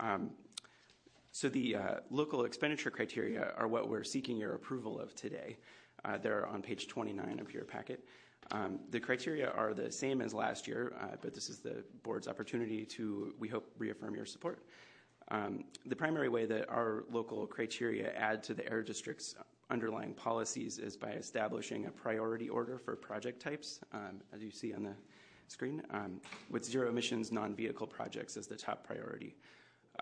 Um, 0.01 0.31
so 1.31 1.49
the 1.49 1.77
uh, 1.77 1.95
local 2.11 2.45
expenditure 2.45 2.91
criteria 2.91 3.53
are 3.57 3.69
what 3.69 3.89
we're 3.89 4.03
seeking 4.03 4.37
your 4.37 4.55
approval 4.57 4.99
of 4.99 5.15
today. 5.15 5.59
Uh, 6.05 6.19
they're 6.19 6.49
on 6.49 6.61
page 6.61 6.89
29 6.89 7.39
of 7.39 7.55
your 7.55 7.63
packet. 7.63 8.05
Um, 8.51 8.81
the 8.91 9.01
criteria 9.01 9.51
are 9.51 9.75
the 9.75 9.91
same 9.91 10.21
as 10.21 10.35
last 10.35 10.67
year, 10.69 10.95
uh, 11.01 11.17
but 11.21 11.35
this 11.35 11.49
is 11.49 11.59
the 11.59 11.85
board's 12.03 12.29
opportunity 12.29 12.85
to, 12.85 13.35
we 13.39 13.49
hope, 13.49 13.71
reaffirm 13.79 14.15
your 14.15 14.27
support. 14.27 14.65
Um, 15.29 15.65
the 15.87 15.97
primary 15.97 16.29
way 16.29 16.45
that 16.47 16.69
our 16.69 17.05
local 17.11 17.47
criteria 17.47 18.13
add 18.13 18.43
to 18.45 18.55
the 18.55 18.71
air 18.71 18.83
district's 18.83 19.35
underlying 19.71 20.13
policies 20.13 20.79
is 20.79 20.97
by 20.97 21.13
establishing 21.13 21.87
a 21.87 21.91
priority 21.91 22.49
order 22.49 22.79
for 22.79 22.95
project 22.95 23.41
types, 23.41 23.81
um, 23.93 24.21
as 24.35 24.43
you 24.43 24.51
see 24.51 24.75
on 24.75 24.83
the 24.83 24.95
screen, 25.49 25.83
um, 25.91 26.21
with 26.51 26.65
zero 26.65 26.89
emissions 26.89 27.33
non 27.33 27.55
vehicle 27.55 27.87
projects 27.87 28.37
as 28.37 28.47
the 28.47 28.57
top 28.57 28.87
priority. 28.87 29.35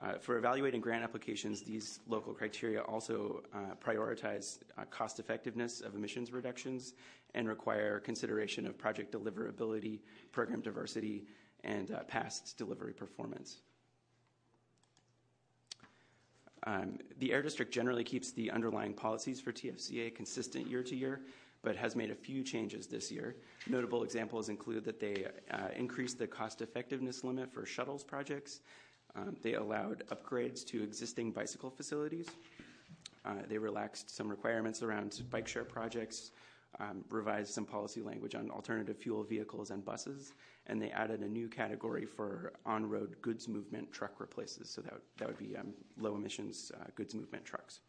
Uh, 0.00 0.14
for 0.14 0.38
evaluating 0.38 0.80
grant 0.80 1.04
applications, 1.04 1.62
these 1.62 2.00
local 2.08 2.32
criteria 2.32 2.80
also 2.82 3.42
uh, 3.54 3.74
prioritize 3.84 4.58
uh, 4.78 4.84
cost 4.86 5.20
effectiveness 5.20 5.80
of 5.80 5.94
emissions 5.94 6.32
reductions 6.32 6.94
and 7.34 7.46
require 7.46 8.00
consideration 8.00 8.66
of 8.66 8.78
project 8.78 9.12
deliverability, 9.12 10.00
program 10.32 10.60
diversity, 10.60 11.24
and 11.64 11.94
past 12.08 12.56
delivery 12.58 12.92
performance. 12.92 13.58
Um, 16.66 16.98
the 17.18 17.32
Air 17.32 17.42
District 17.42 17.72
generally 17.72 18.04
keeps 18.04 18.32
the 18.32 18.50
underlying 18.50 18.94
policies 18.94 19.40
for 19.40 19.52
TFCA 19.52 20.14
consistent 20.14 20.68
year 20.68 20.82
to 20.82 20.94
year, 20.94 21.20
but 21.62 21.76
has 21.76 21.96
made 21.96 22.10
a 22.10 22.14
few 22.14 22.42
changes 22.42 22.86
this 22.86 23.10
year. 23.10 23.36
Notable 23.68 24.04
examples 24.04 24.48
include 24.48 24.84
that 24.84 25.00
they 25.00 25.26
uh, 25.50 25.68
increased 25.76 26.18
the 26.18 26.26
cost 26.26 26.62
effectiveness 26.62 27.24
limit 27.24 27.52
for 27.52 27.66
shuttles 27.66 28.04
projects 28.04 28.60
um, 29.16 29.36
they 29.42 29.54
allowed 29.54 30.04
upgrades 30.10 30.64
to 30.66 30.82
existing 30.82 31.32
bicycle 31.32 31.70
facilities. 31.70 32.28
Uh, 33.24 33.34
they 33.48 33.58
relaxed 33.58 34.14
some 34.14 34.28
requirements 34.28 34.82
around 34.82 35.22
bike 35.30 35.46
share 35.46 35.64
projects, 35.64 36.32
um, 36.80 37.04
revised 37.10 37.52
some 37.52 37.66
policy 37.66 38.00
language 38.00 38.34
on 38.34 38.50
alternative 38.50 38.96
fuel 38.96 39.22
vehicles 39.22 39.70
and 39.70 39.84
buses, 39.84 40.32
and 40.66 40.80
they 40.80 40.90
added 40.90 41.20
a 41.20 41.28
new 41.28 41.48
category 41.48 42.06
for 42.06 42.54
on 42.64 42.88
road 42.88 43.16
goods 43.20 43.48
movement 43.48 43.92
truck 43.92 44.18
replaces. 44.18 44.70
So 44.70 44.80
that, 44.82 44.94
that 45.18 45.28
would 45.28 45.38
be 45.38 45.56
um, 45.56 45.74
low 46.00 46.16
emissions 46.16 46.72
uh, 46.80 46.84
goods 46.94 47.14
movement 47.14 47.44
trucks. 47.44 47.80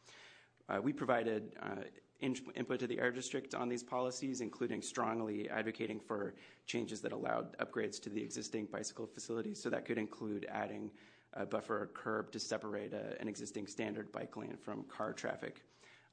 Uh, 0.69 0.81
we 0.81 0.93
provided 0.93 1.55
uh, 1.61 1.83
in- 2.19 2.35
input 2.55 2.79
to 2.79 2.87
the 2.87 2.99
Air 2.99 3.11
District 3.11 3.53
on 3.53 3.69
these 3.69 3.83
policies, 3.83 4.41
including 4.41 4.81
strongly 4.81 5.49
advocating 5.49 5.99
for 5.99 6.35
changes 6.65 7.01
that 7.01 7.11
allowed 7.11 7.57
upgrades 7.57 8.01
to 8.01 8.09
the 8.09 8.21
existing 8.21 8.67
bicycle 8.71 9.05
facilities. 9.05 9.61
So 9.61 9.69
that 9.69 9.85
could 9.85 9.97
include 9.97 10.45
adding 10.49 10.91
a 11.33 11.45
buffer 11.45 11.89
curb 11.93 12.31
to 12.31 12.39
separate 12.39 12.93
a, 12.93 13.19
an 13.19 13.27
existing 13.27 13.67
standard 13.67 14.11
bike 14.11 14.35
lane 14.37 14.57
from 14.57 14.83
car 14.83 15.13
traffic, 15.13 15.63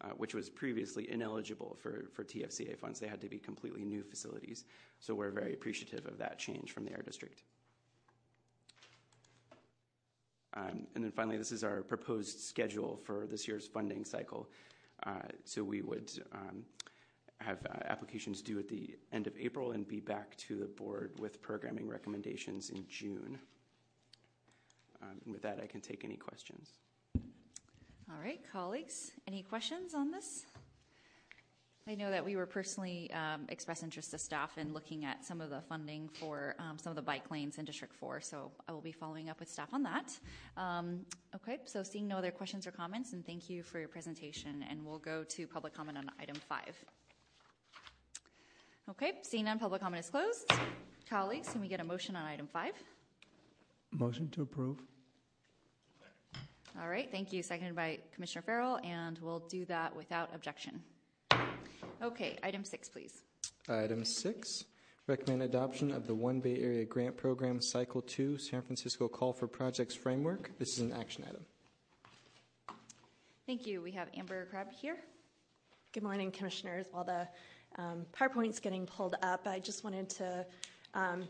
uh, 0.00 0.08
which 0.16 0.34
was 0.34 0.48
previously 0.48 1.10
ineligible 1.10 1.76
for, 1.80 2.06
for 2.12 2.24
TFCA 2.24 2.78
funds. 2.78 3.00
They 3.00 3.08
had 3.08 3.20
to 3.20 3.28
be 3.28 3.38
completely 3.38 3.84
new 3.84 4.02
facilities. 4.02 4.64
So 4.98 5.14
we're 5.14 5.30
very 5.30 5.52
appreciative 5.52 6.06
of 6.06 6.18
that 6.18 6.38
change 6.38 6.72
from 6.72 6.84
the 6.84 6.92
Air 6.92 7.02
District. 7.04 7.42
Um, 10.54 10.86
and 10.94 11.04
then 11.04 11.12
finally, 11.12 11.36
this 11.36 11.52
is 11.52 11.62
our 11.62 11.82
proposed 11.82 12.40
schedule 12.40 12.98
for 13.04 13.26
this 13.26 13.46
year's 13.46 13.66
funding 13.66 14.04
cycle. 14.04 14.48
Uh, 15.06 15.20
so 15.44 15.62
we 15.62 15.80
would 15.80 16.10
um, 16.32 16.64
have 17.38 17.58
uh, 17.66 17.78
applications 17.86 18.42
due 18.42 18.58
at 18.58 18.68
the 18.68 18.96
end 19.12 19.26
of 19.26 19.34
April 19.38 19.72
and 19.72 19.86
be 19.86 20.00
back 20.00 20.36
to 20.36 20.56
the 20.56 20.66
board 20.66 21.12
with 21.18 21.40
programming 21.40 21.88
recommendations 21.88 22.70
in 22.70 22.84
June. 22.88 23.38
Um, 25.02 25.21
and 25.25 25.33
with 25.33 25.42
that, 25.42 25.61
I 25.62 25.66
can 25.66 25.80
take 25.80 26.04
any 26.04 26.16
questions. 26.16 26.71
All 27.16 28.21
right, 28.23 28.40
colleagues, 28.52 29.12
any 29.26 29.42
questions 29.42 29.95
on 29.95 30.11
this? 30.11 30.47
I 31.88 31.95
know 31.95 32.11
that 32.11 32.25
we 32.25 32.37
were 32.37 32.47
personally 32.47 33.11
um, 33.12 33.47
express 33.49 33.83
interest 33.83 34.11
to 34.11 34.19
staff 34.19 34.59
in 34.59 34.73
looking 34.73 35.04
at 35.04 35.25
some 35.25 35.40
of 35.40 35.50
the 35.50 35.61
funding 35.62 36.09
for 36.09 36.54
um, 36.59 36.78
some 36.78 36.90
of 36.90 36.97
the 36.97 37.02
bike 37.02 37.30
lanes 37.30 37.59
in 37.59 37.64
District 37.64 37.95
4, 37.95 38.21
so 38.21 38.52
I 38.69 38.73
will 38.73 38.80
be 38.80 38.92
following 38.92 39.30
up 39.30 39.40
with 39.40 39.49
staff 39.49 39.73
on 39.73 39.83
that. 39.85 40.16
Um, 40.57 41.07
okay, 41.35 41.59
so 41.64 41.83
seeing 41.83 42.07
no 42.07 42.19
other 42.19 42.30
questions 42.30 42.66
or 42.66 42.71
comments, 42.71 43.12
and 43.12 43.25
thank 43.25 43.49
you 43.49 43.62
for 43.62 43.78
your 43.78 43.88
presentation, 43.88 44.64
and 44.69 44.85
we'll 44.85 44.99
go 44.99 45.25
to 45.25 45.47
public 45.47 45.75
comment 45.75 45.99
on 45.99 46.11
item 46.21 46.37
5. 46.37 46.61
Okay, 48.90 49.14
seeing 49.23 49.45
none, 49.45 49.59
public 49.59 49.80
comment 49.80 50.04
is 50.04 50.11
closed. 50.11 50.52
Colleagues, 51.09 51.49
can 51.49 51.61
we 51.61 51.69
get 51.69 51.80
a 51.80 51.85
motion 51.85 52.14
on 52.14 52.25
item 52.25 52.47
5? 52.47 52.73
Motion 53.92 54.28
to 54.30 54.42
approve. 54.42 54.78
All 56.80 56.88
right, 56.88 57.11
thank 57.11 57.32
you. 57.32 57.42
Seconded 57.42 57.75
by 57.75 57.99
Commissioner 58.14 58.42
Farrell, 58.42 58.78
and 58.85 59.18
we'll 59.20 59.40
do 59.40 59.64
that 59.66 59.94
without 59.94 60.30
objection. 60.35 60.80
Okay, 62.02 62.38
item 62.42 62.64
six, 62.64 62.88
please. 62.88 63.23
Item 63.68 64.04
six, 64.04 64.64
recommend 65.06 65.42
adoption 65.42 65.90
of 65.90 66.06
the 66.06 66.14
One 66.14 66.40
Bay 66.40 66.59
Area 66.61 66.85
Grant 66.85 67.16
Program 67.16 67.61
Cycle 67.61 68.00
2 68.00 68.38
San 68.38 68.62
Francisco 68.62 69.09
Call 69.09 69.32
for 69.32 69.49
Projects 69.49 69.94
Framework. 69.94 70.52
This 70.59 70.75
is 70.75 70.78
an 70.78 70.92
action 70.92 71.25
item. 71.28 71.44
Thank 73.47 73.66
you. 73.66 73.82
We 73.82 73.90
have 73.92 74.09
Amber 74.16 74.47
Crabbe 74.47 74.70
here. 74.70 74.97
Good 75.92 76.04
morning, 76.04 76.30
Commissioners. 76.30 76.87
While 76.92 77.04
the 77.04 77.28
um, 77.76 78.06
PowerPoint's 78.12 78.61
getting 78.61 78.87
pulled 78.87 79.16
up, 79.23 79.49
I 79.49 79.59
just 79.59 79.82
wanted 79.82 80.09
to 80.11 80.47
um, 80.94 81.28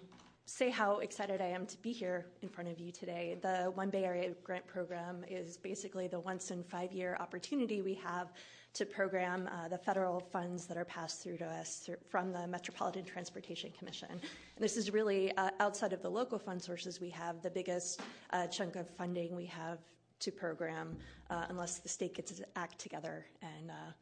say 0.50 0.69
how 0.69 0.99
excited 0.99 1.40
I 1.40 1.47
am 1.47 1.64
to 1.66 1.78
be 1.78 1.92
here 1.92 2.26
in 2.42 2.49
front 2.49 2.69
of 2.69 2.80
you 2.80 2.90
today. 2.90 3.38
The 3.40 3.71
One 3.75 3.88
Bay 3.88 4.04
Area 4.04 4.30
Grant 4.42 4.66
Program 4.66 5.25
is 5.28 5.57
basically 5.57 6.09
the 6.09 6.19
once 6.19 6.50
in 6.50 6.64
five 6.64 6.92
year 6.92 7.16
opportunity 7.21 7.83
we 7.83 7.95
have 7.95 8.33
to 8.75 8.85
program 8.85 9.49
uh, 9.49 9.69
the 9.69 9.78
federal 9.78 10.21
funds 10.21 10.66
that 10.66 10.76
are 10.76 10.85
passed 10.85 11.23
through 11.23 11.37
to 11.38 11.45
us 11.45 11.76
through, 11.78 11.97
from 12.09 12.33
the 12.33 12.47
Metropolitan 12.49 13.04
Transportation 13.04 13.71
Commission. 13.78 14.09
And 14.11 14.21
this 14.59 14.76
is 14.76 14.92
really 14.92 15.35
uh, 15.37 15.50
outside 15.61 15.92
of 15.92 16.02
the 16.02 16.11
local 16.11 16.38
fund 16.38 16.61
sources 16.61 17.00
we 17.00 17.11
have 17.11 17.42
the 17.42 17.50
biggest 17.50 18.00
uh, 18.33 18.49
chunk 18.49 18.76
of 18.76 18.88
funding 18.90 19.37
we 19.37 19.47
have 19.47 19.78
to 20.19 20.33
program 20.33 20.97
uh, 21.30 21.47
unless 21.49 21.78
the 21.78 21.88
state 21.88 22.14
gets 22.14 22.33
its 22.33 22.42
act 22.57 22.78
together 22.78 23.26
and 23.40 23.71
uh, 23.71 23.92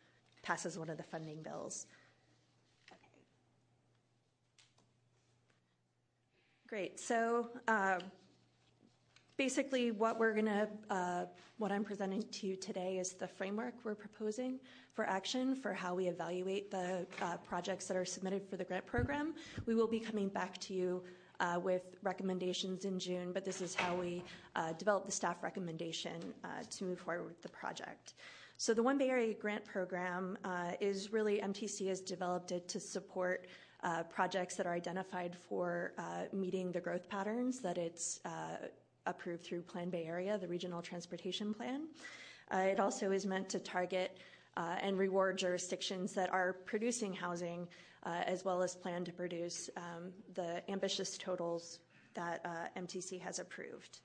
passes 0.43 0.79
one 0.79 0.89
of 0.89 0.97
the 0.97 1.03
funding 1.03 1.43
bills. 1.43 1.87
Great. 6.69 7.01
So 7.01 7.49
uh, 7.67 7.99
basically, 9.39 9.91
what 9.91 10.19
we're 10.19 10.35
going 10.35 10.45
to, 10.45 10.69
uh, 10.91 11.25
what 11.57 11.73
I'm 11.73 11.83
presenting 11.83 12.23
to 12.23 12.47
you 12.47 12.57
today 12.57 12.99
is 12.99 13.15
the 13.15 13.27
framework 13.27 13.73
we're 13.85 13.95
proposing 13.95 14.61
for 14.93 15.07
action 15.07 15.57
for 15.57 15.73
how 15.73 15.95
we 15.95 16.09
evaluate 16.09 16.71
the 16.71 17.07
uh, 17.23 17.39
projects 17.39 17.87
that 17.87 17.97
are 17.97 18.05
submitted 18.05 18.47
for 18.47 18.59
the 18.59 18.65
grant 18.65 18.85
program. 18.85 19.35
We 19.65 19.75
will 19.75 19.87
be 19.87 19.99
coming 19.99 20.29
back 20.29 20.59
to 20.59 20.75
you 20.75 21.03
uh, 21.41 21.59
with 21.63 21.97
recommendations 22.03 22.85
in 22.85 22.99
June, 22.99 23.33
but 23.33 23.47
this 23.47 23.63
is 23.63 23.75
how 23.75 23.95
we 23.97 24.23
uh, 24.55 24.75
develop 24.75 25.07
the 25.07 25.13
staff 25.13 25.43
recommendation 25.43 26.35
uh, 26.45 26.49
to 26.69 26.85
move 26.85 27.01
forward 27.01 27.25
with 27.25 27.41
the 27.41 27.49
project. 27.49 28.13
So 28.59 28.75
the 28.75 28.83
One 28.83 28.99
Bay 28.99 29.09
Area 29.09 29.33
Grant 29.33 29.65
Program 29.65 30.37
is 30.81 31.15
really 31.15 31.39
MTC 31.39 31.89
has 31.89 32.03
developed 32.03 32.53
it 32.53 32.69
to 32.69 32.79
support 32.79 33.47
projects 34.11 34.57
that 34.57 34.67
are 34.67 34.75
identified 34.75 35.37
for 35.49 35.93
uh, 35.99 36.25
meeting 36.33 36.73
the 36.73 36.81
growth 36.81 37.09
patterns 37.09 37.61
that 37.61 37.79
it's 37.79 38.21
uh, 38.25 38.67
approved 39.07 39.45
through 39.45 39.63
Plan 39.63 39.91
Bay 39.91 40.05
Area, 40.05 40.39
the 40.39 40.49
Regional 40.49 40.83
Transportation 40.83 41.55
Plan. 41.55 41.89
Uh, 42.53 42.59
it 42.59 42.81
also 42.81 43.11
is 43.13 43.27
meant 43.27 43.49
to 43.49 43.59
target 43.59 44.19
uh, 44.57 44.77
and 44.81 44.99
reward 44.99 45.39
jurisdictions 45.39 46.13
that 46.15 46.33
are 46.33 46.55
producing 46.65 47.13
housing 47.13 47.69
uh, 48.05 48.23
as 48.27 48.45
well 48.45 48.63
as 48.63 48.75
plan 48.75 49.05
to 49.05 49.13
produce 49.13 49.71
um, 49.77 50.13
the 50.35 50.63
ambitious 50.71 51.19
totals 51.19 51.81
that 52.15 52.45
MTC 52.77 53.21
has 53.21 53.39
approved. 53.39 54.01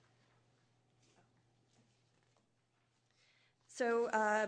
So, 3.76 4.06
uh, 4.10 4.46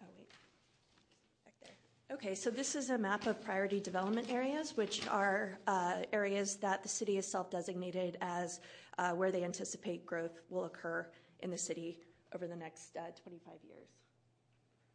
oh 0.00 0.06
wait, 0.16 0.30
back 1.44 1.54
there. 1.60 1.74
Okay, 2.14 2.36
so 2.36 2.48
this 2.48 2.76
is 2.76 2.90
a 2.90 2.96
map 2.96 3.26
of 3.26 3.42
priority 3.42 3.80
development 3.80 4.30
areas, 4.30 4.76
which 4.76 5.04
are 5.08 5.58
uh, 5.66 5.96
areas 6.12 6.54
that 6.54 6.80
the 6.80 6.88
city 6.88 7.16
has 7.16 7.26
self-designated 7.26 8.18
as 8.20 8.60
uh, 8.98 9.10
where 9.10 9.32
they 9.32 9.42
anticipate 9.42 10.06
growth 10.06 10.38
will 10.48 10.66
occur 10.66 11.08
in 11.40 11.50
the 11.50 11.58
city 11.58 11.98
over 12.32 12.46
the 12.46 12.54
next 12.54 12.96
uh, 12.96 13.10
25 13.20 13.54
years, 13.66 13.88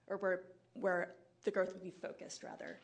or 0.08 0.16
where 0.16 0.44
where 0.76 1.16
the 1.44 1.52
growth 1.52 1.74
will 1.74 1.82
be 1.82 1.92
focused, 1.92 2.42
rather. 2.42 2.80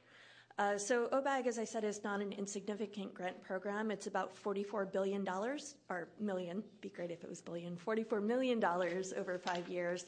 Uh, 0.58 0.78
so 0.78 1.08
OBAG, 1.14 1.48
as 1.48 1.58
I 1.58 1.64
said, 1.64 1.86
is 1.86 2.04
not 2.04 2.20
an 2.20 2.34
insignificant 2.34 3.14
grant 3.14 3.42
program. 3.42 3.90
It's 3.90 4.08
about 4.08 4.36
$44 4.36 4.92
billion, 4.92 5.26
or 5.90 6.10
million, 6.20 6.62
be 6.82 6.90
great 6.90 7.12
if 7.12 7.24
it 7.24 7.30
was 7.30 7.42
billion, 7.42 7.78
$44 7.78 8.22
million 8.22 8.62
over 8.64 9.38
five 9.38 9.68
years. 9.70 10.06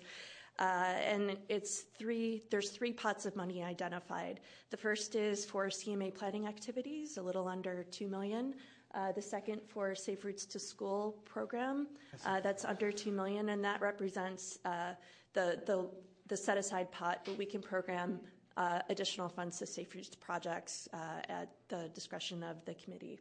Uh, 0.59 0.95
and 1.03 1.37
it's 1.49 1.81
three, 1.97 2.43
there's 2.49 2.71
three 2.71 2.91
pots 2.91 3.25
of 3.25 3.35
money 3.35 3.63
identified. 3.63 4.39
The 4.71 4.77
first 4.77 5.15
is 5.15 5.45
for 5.45 5.67
CMA 5.67 6.15
planning 6.15 6.47
activities, 6.47 7.17
a 7.17 7.21
little 7.21 7.47
under 7.47 7.83
2 7.83 8.07
million. 8.07 8.55
Uh, 8.95 9.11
the 9.11 9.21
second 9.21 9.61
for 9.67 9.93
Safe 9.93 10.23
Routes 10.23 10.45
to 10.45 10.59
School 10.59 11.17
program, 11.25 11.87
uh, 12.25 12.39
that's 12.39 12.65
under 12.65 12.91
2 12.91 13.11
million, 13.11 13.49
and 13.49 13.63
that 13.63 13.81
represents 13.81 14.57
uh, 14.65 14.93
the, 15.33 15.61
the, 15.65 15.87
the 16.27 16.37
set 16.37 16.57
aside 16.57 16.91
pot, 16.91 17.21
but 17.25 17.37
we 17.37 17.45
can 17.45 17.61
program 17.61 18.19
uh, 18.55 18.79
additional 18.89 19.29
funds 19.29 19.59
to 19.59 19.67
Safe 19.67 19.93
Routes 19.93 20.15
projects 20.15 20.89
uh, 20.93 20.97
at 21.29 21.49
the 21.67 21.89
discretion 21.93 22.41
of 22.41 22.63
the 22.65 22.73
committee. 22.73 23.19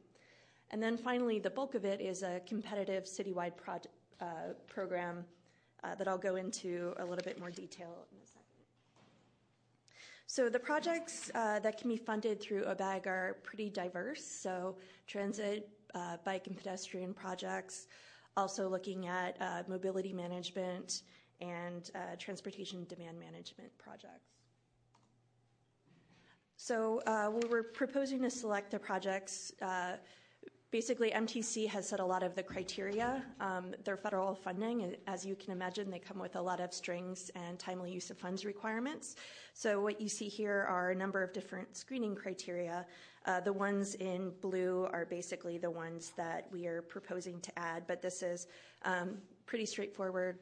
And 0.71 0.83
then 0.83 0.97
finally, 0.97 1.38
the 1.38 1.50
bulk 1.50 1.75
of 1.75 1.85
it 1.85 2.00
is 2.00 2.23
a 2.23 2.40
competitive 2.47 3.05
citywide 3.05 3.57
project, 3.57 3.95
uh, 4.21 4.55
program 4.66 5.25
uh, 5.85 5.95
that 5.95 6.09
I'll 6.09 6.18
go 6.18 6.37
into 6.37 6.95
a 6.99 7.04
little 7.04 7.25
bit 7.25 7.38
more 7.38 7.50
detail 7.50 8.06
in 8.12 8.18
a 8.23 8.26
second. 8.26 8.42
So 10.26 10.49
the 10.49 10.59
projects 10.59 11.30
uh, 11.35 11.61
that 11.61 11.78
can 11.78 11.88
be 11.88 11.97
funded 11.97 12.40
through 12.40 12.64
OBAG 12.64 13.06
are 13.06 13.37
pretty 13.42 13.71
diverse. 13.71 14.25
So 14.25 14.76
transit, 15.06 15.68
uh, 15.95 16.16
bike 16.25 16.47
and 16.47 16.56
pedestrian 16.56 17.14
projects, 17.14 17.87
also 18.37 18.68
looking 18.68 19.06
at 19.06 19.38
mobility 19.68 20.12
management 20.12 21.02
and 21.40 21.90
transportation 22.18 22.85
demand 22.88 23.18
management 23.18 23.71
projects. 23.78 24.37
So 26.56 27.02
uh, 27.06 27.30
we 27.30 27.47
were 27.49 27.62
proposing 27.62 28.23
to 28.23 28.30
select 28.30 28.71
the 28.71 28.78
projects. 28.78 29.52
Basically, 30.73 31.12
MTC 31.12 31.68
has 31.68 31.88
set 31.88 32.00
a 32.00 32.04
lot 32.04 32.25
of 32.25 32.35
the 32.35 32.42
criteria. 32.42 33.23
Um, 33.40 33.73
their 33.85 33.96
federal 33.96 34.35
funding, 34.35 34.96
as 35.06 35.25
you 35.25 35.37
can 35.37 35.52
imagine, 35.52 35.90
they 35.90 36.00
come 36.00 36.18
with 36.18 36.35
a 36.35 36.42
lot 36.42 36.58
of 36.58 36.75
strings 36.75 37.30
and 37.37 37.56
timely 37.56 37.92
use 37.92 38.11
of 38.11 38.18
funds 38.18 38.44
requirements. 38.44 39.14
So 39.54 39.80
what 39.80 40.00
you 40.00 40.08
see 40.08 40.28
here 40.28 40.66
are 40.68 40.90
a 40.90 40.94
number 40.94 41.23
of 41.23 41.32
different 41.32 41.76
screening 41.76 42.16
criteria. 42.16 42.85
Uh, 43.26 43.40
the 43.40 43.52
ones 43.52 43.94
in 43.96 44.32
blue 44.40 44.88
are 44.92 45.04
basically 45.04 45.56
the 45.56 45.70
ones 45.70 46.12
that 46.16 46.49
we 46.52 46.66
are 46.66 46.82
proposing 46.82 47.40
to 47.42 47.58
add, 47.58 47.85
but 47.87 48.02
this 48.02 48.23
is 48.23 48.49
um, 48.85 49.18
pretty 49.46 49.66
straightforward. 49.66 50.38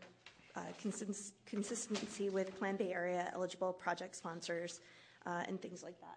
Uh, 0.56 0.60
consist- 0.80 1.34
consistency 1.46 2.30
with 2.30 2.56
Plan 2.58 2.76
Bay 2.76 2.92
Area 2.92 3.30
eligible 3.34 3.72
project 3.72 4.14
sponsors, 4.14 4.80
uh, 5.26 5.42
and 5.48 5.60
things 5.60 5.82
like 5.82 6.00
that. 6.00 6.16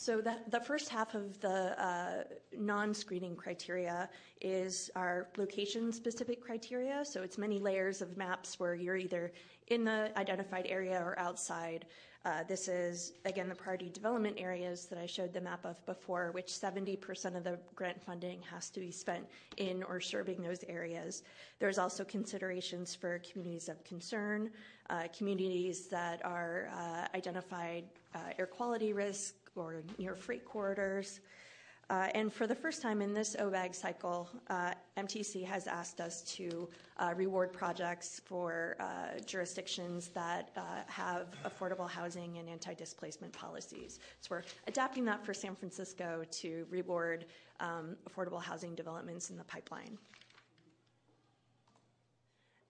So 0.00 0.20
that, 0.20 0.48
the 0.48 0.60
first 0.60 0.88
half 0.88 1.16
of 1.16 1.40
the 1.40 1.74
uh, 1.84 2.22
non-screening 2.56 3.34
criteria 3.34 4.08
is 4.40 4.90
our 4.94 5.26
location-specific 5.36 6.40
criteria. 6.40 7.04
So 7.04 7.22
it's 7.22 7.36
many 7.36 7.58
layers 7.58 8.00
of 8.00 8.16
maps 8.16 8.60
where 8.60 8.76
you're 8.76 8.96
either 8.96 9.32
in 9.66 9.84
the 9.84 10.16
identified 10.16 10.66
area 10.68 11.02
or 11.04 11.18
outside. 11.18 11.84
Uh, 12.24 12.44
this 12.46 12.68
is, 12.68 13.14
again, 13.24 13.48
the 13.48 13.54
priority 13.56 13.90
development 13.90 14.36
areas 14.38 14.86
that 14.86 15.00
I 15.00 15.06
showed 15.06 15.32
the 15.32 15.40
map 15.40 15.64
of 15.64 15.84
before, 15.84 16.30
which 16.30 16.46
70% 16.46 17.36
of 17.36 17.42
the 17.42 17.58
grant 17.74 18.00
funding 18.00 18.40
has 18.42 18.70
to 18.70 18.80
be 18.80 18.92
spent 18.92 19.26
in 19.56 19.82
or 19.82 20.00
serving 20.00 20.42
those 20.42 20.62
areas. 20.68 21.24
There's 21.58 21.78
also 21.78 22.04
considerations 22.04 22.94
for 22.94 23.20
communities 23.30 23.68
of 23.68 23.82
concern, 23.82 24.50
uh, 24.90 25.08
communities 25.16 25.88
that 25.88 26.24
are 26.24 26.70
uh, 26.72 27.16
identified 27.16 27.84
uh, 28.14 28.18
air 28.38 28.46
quality 28.46 28.92
risk 28.92 29.34
or 29.58 29.82
near 29.98 30.14
freight 30.14 30.44
corridors. 30.44 31.20
Uh, 31.90 32.08
and 32.14 32.30
for 32.30 32.46
the 32.46 32.54
first 32.54 32.82
time 32.82 33.00
in 33.00 33.14
this 33.14 33.34
OBAG 33.36 33.74
cycle, 33.74 34.28
uh, 34.50 34.72
MTC 34.98 35.42
has 35.44 35.66
asked 35.66 36.02
us 36.02 36.20
to 36.22 36.68
uh, 36.98 37.14
reward 37.16 37.50
projects 37.50 38.20
for 38.26 38.76
uh, 38.78 39.18
jurisdictions 39.24 40.08
that 40.08 40.50
uh, 40.56 40.60
have 40.86 41.28
affordable 41.46 41.88
housing 41.88 42.36
and 42.36 42.48
anti 42.48 42.74
displacement 42.74 43.32
policies. 43.32 44.00
So 44.20 44.28
we're 44.32 44.42
adapting 44.66 45.06
that 45.06 45.24
for 45.24 45.32
San 45.32 45.54
Francisco 45.54 46.24
to 46.30 46.66
reward 46.68 47.24
um, 47.60 47.96
affordable 48.08 48.42
housing 48.42 48.74
developments 48.74 49.30
in 49.30 49.38
the 49.38 49.44
pipeline. 49.44 49.96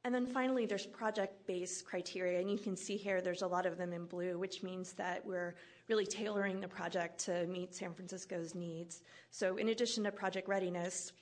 And 0.09 0.15
then 0.15 0.25
finally, 0.25 0.65
there's 0.65 0.87
project 0.87 1.47
based 1.47 1.85
criteria, 1.85 2.41
and 2.41 2.51
you 2.51 2.57
can 2.57 2.75
see 2.79 2.97
here 2.97 3.21
there's 3.21 3.43
a 3.43 3.47
lot 3.47 3.67
of 3.67 3.77
them 3.77 3.93
in 3.93 4.07
blue, 4.07 4.39
which 4.39 4.63
means 4.63 4.95
that 4.95 5.23
we're 5.23 5.55
really 5.87 6.07
tailoring 6.07 6.63
the 6.63 6.67
project 6.67 7.19
to 7.27 7.47
meet 7.47 7.75
San 7.75 7.93
Francisco's 7.93 8.55
needs. 8.55 9.03
So, 9.31 9.59
in 9.59 9.69
addition 9.69 10.05
to 10.05 10.11
project 10.11 10.49
readiness, 10.49 11.13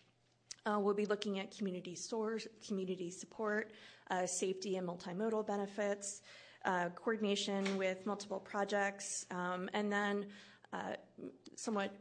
uh, 0.66 0.78
we'll 0.78 0.94
be 0.94 1.04
looking 1.04 1.40
at 1.40 1.50
community 1.50 1.96
source, 1.96 2.46
community 2.64 3.10
support, 3.10 3.72
uh, 4.12 4.24
safety 4.24 4.76
and 4.76 4.86
multimodal 4.86 5.44
benefits, 5.44 6.22
uh, 6.64 6.90
coordination 6.90 7.76
with 7.76 8.06
multiple 8.06 8.38
projects, 8.38 9.26
um, 9.32 9.68
and 9.72 9.90
then 9.92 10.26
uh, 10.72 10.92
somewhat 11.56 11.92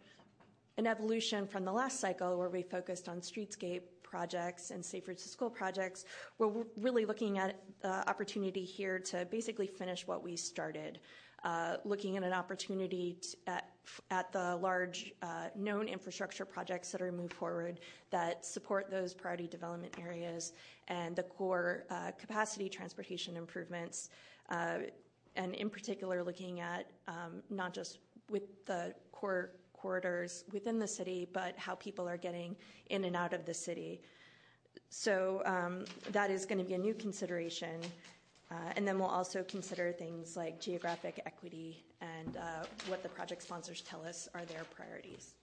an 0.77 0.85
evolution 0.85 1.47
from 1.47 1.65
the 1.65 1.73
last 1.73 1.99
cycle 1.99 2.37
where 2.37 2.49
we 2.49 2.61
focused 2.61 3.09
on 3.09 3.21
streetscape 3.21 3.81
projects 4.15 4.71
and 4.71 4.83
Safe 4.83 5.05
Routes 5.09 5.23
to 5.23 5.29
School 5.29 5.49
projects. 5.49 6.05
We're 6.37 6.63
really 6.79 7.03
looking 7.03 7.37
at 7.37 7.59
the 7.81 8.09
opportunity 8.09 8.63
here 8.63 8.97
to 9.11 9.25
basically 9.25 9.67
finish 9.67 10.07
what 10.07 10.23
we 10.23 10.37
started. 10.37 10.99
Uh, 11.43 11.75
looking 11.83 12.15
at 12.15 12.23
an 12.23 12.31
opportunity 12.31 13.17
at, 13.45 13.65
at, 14.09 14.31
the 14.31 14.55
large 14.55 15.13
uh, 15.21 15.47
known 15.53 15.89
infrastructure 15.89 16.45
projects 16.45 16.91
that 16.91 17.01
are 17.01 17.11
moved 17.11 17.33
forward 17.33 17.81
that 18.09 18.45
support 18.45 18.89
those 18.89 19.13
priority 19.13 19.47
development 19.47 19.93
areas 19.99 20.53
and 20.87 21.13
the 21.15 21.23
core 21.23 21.83
uh, 21.89 22.11
capacity 22.17 22.67
transportation 22.69 23.35
improvements, 23.35 24.09
uh, 24.49 24.77
and 25.35 25.53
in 25.55 25.69
particular 25.69 26.23
looking 26.23 26.61
at 26.61 26.89
um, 27.09 27.43
not 27.49 27.73
just 27.73 27.99
with 28.29 28.65
the 28.65 28.95
core 29.11 29.51
corridors 29.85 30.45
within 30.51 30.79
the 30.79 30.87
city, 30.87 31.27
but 31.31 31.53
how 31.57 31.75
people 31.75 32.09
are 32.09 32.17
getting 32.17 32.55
in 32.89 33.03
and 33.03 33.15
out 33.15 33.33
of 33.33 33.45
the 33.45 33.53
city. 33.53 34.01
So 34.89 35.43
um, 35.45 35.85
that 36.11 36.31
is 36.31 36.43
going 36.43 36.57
to 36.57 36.63
be 36.63 36.73
a 36.73 36.77
new 36.87 36.95
consideration. 36.95 37.79
Uh, 38.49 38.55
and 38.75 38.87
then 38.87 38.97
we'll 38.97 39.15
also 39.19 39.43
consider 39.43 39.91
things 39.91 40.35
like 40.35 40.59
geographic 40.59 41.21
equity 41.27 41.83
and 42.01 42.35
uh, 42.37 42.65
what 42.87 43.03
the 43.03 43.09
project 43.09 43.43
sponsors 43.43 43.81
tell 43.81 44.03
us 44.03 44.27
are 44.33 44.43
their 44.45 44.63
priorities. 44.75 45.35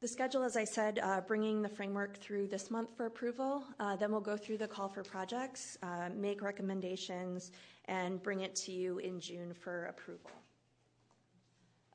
The 0.00 0.08
schedule, 0.08 0.42
as 0.42 0.56
I 0.56 0.64
said, 0.64 1.00
uh, 1.02 1.20
bringing 1.20 1.60
the 1.60 1.68
framework 1.68 2.16
through 2.16 2.46
this 2.46 2.70
month 2.70 2.96
for 2.96 3.04
approval. 3.04 3.62
Uh, 3.78 3.94
then 3.96 4.10
we'll 4.10 4.28
go 4.32 4.38
through 4.38 4.56
the 4.56 4.66
call 4.66 4.88
for 4.88 5.02
projects, 5.02 5.76
uh, 5.82 6.08
make 6.16 6.40
recommendations, 6.40 7.52
and 7.84 8.22
bring 8.22 8.40
it 8.40 8.56
to 8.64 8.72
you 8.72 8.98
in 8.98 9.20
June 9.20 9.52
for 9.52 9.84
approval. 9.84 10.41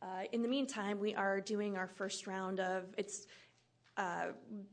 Uh, 0.02 0.24
in 0.32 0.42
the 0.42 0.48
meantime, 0.48 1.00
we 1.00 1.16
are 1.16 1.42
doing 1.42 1.76
our 1.76 1.88
first 1.88 2.28
round 2.28 2.60
of 2.60 2.84
it's 2.98 3.28
uh, 3.98 4.28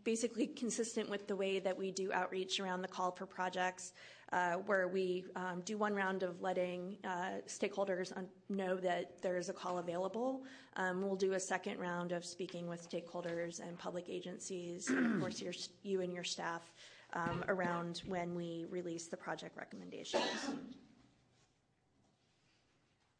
basically 0.04 0.46
consistent 0.46 1.08
with 1.08 1.26
the 1.26 1.34
way 1.34 1.58
that 1.58 1.76
we 1.76 1.90
do 1.90 2.12
outreach 2.12 2.60
around 2.60 2.82
the 2.82 2.88
call 2.88 3.10
for 3.10 3.24
projects, 3.24 3.94
uh, 4.32 4.52
where 4.66 4.86
we 4.86 5.24
um, 5.34 5.62
do 5.64 5.78
one 5.78 5.94
round 5.94 6.22
of 6.22 6.42
letting 6.42 6.98
uh, 7.04 7.40
stakeholders 7.46 8.14
un- 8.18 8.28
know 8.50 8.76
that 8.76 9.22
there 9.22 9.38
is 9.38 9.48
a 9.48 9.52
call 9.52 9.78
available. 9.78 10.42
Um, 10.76 11.00
we'll 11.00 11.16
do 11.16 11.32
a 11.32 11.40
second 11.40 11.78
round 11.78 12.12
of 12.12 12.22
speaking 12.22 12.68
with 12.68 12.86
stakeholders 12.86 13.66
and 13.66 13.78
public 13.78 14.10
agencies, 14.10 14.90
of 14.90 15.20
course, 15.20 15.40
your, 15.40 15.54
you 15.82 16.02
and 16.02 16.12
your 16.12 16.24
staff 16.24 16.74
um, 17.14 17.44
around 17.48 18.02
when 18.06 18.34
we 18.34 18.66
release 18.68 19.06
the 19.06 19.16
project 19.16 19.56
recommendations. 19.56 20.22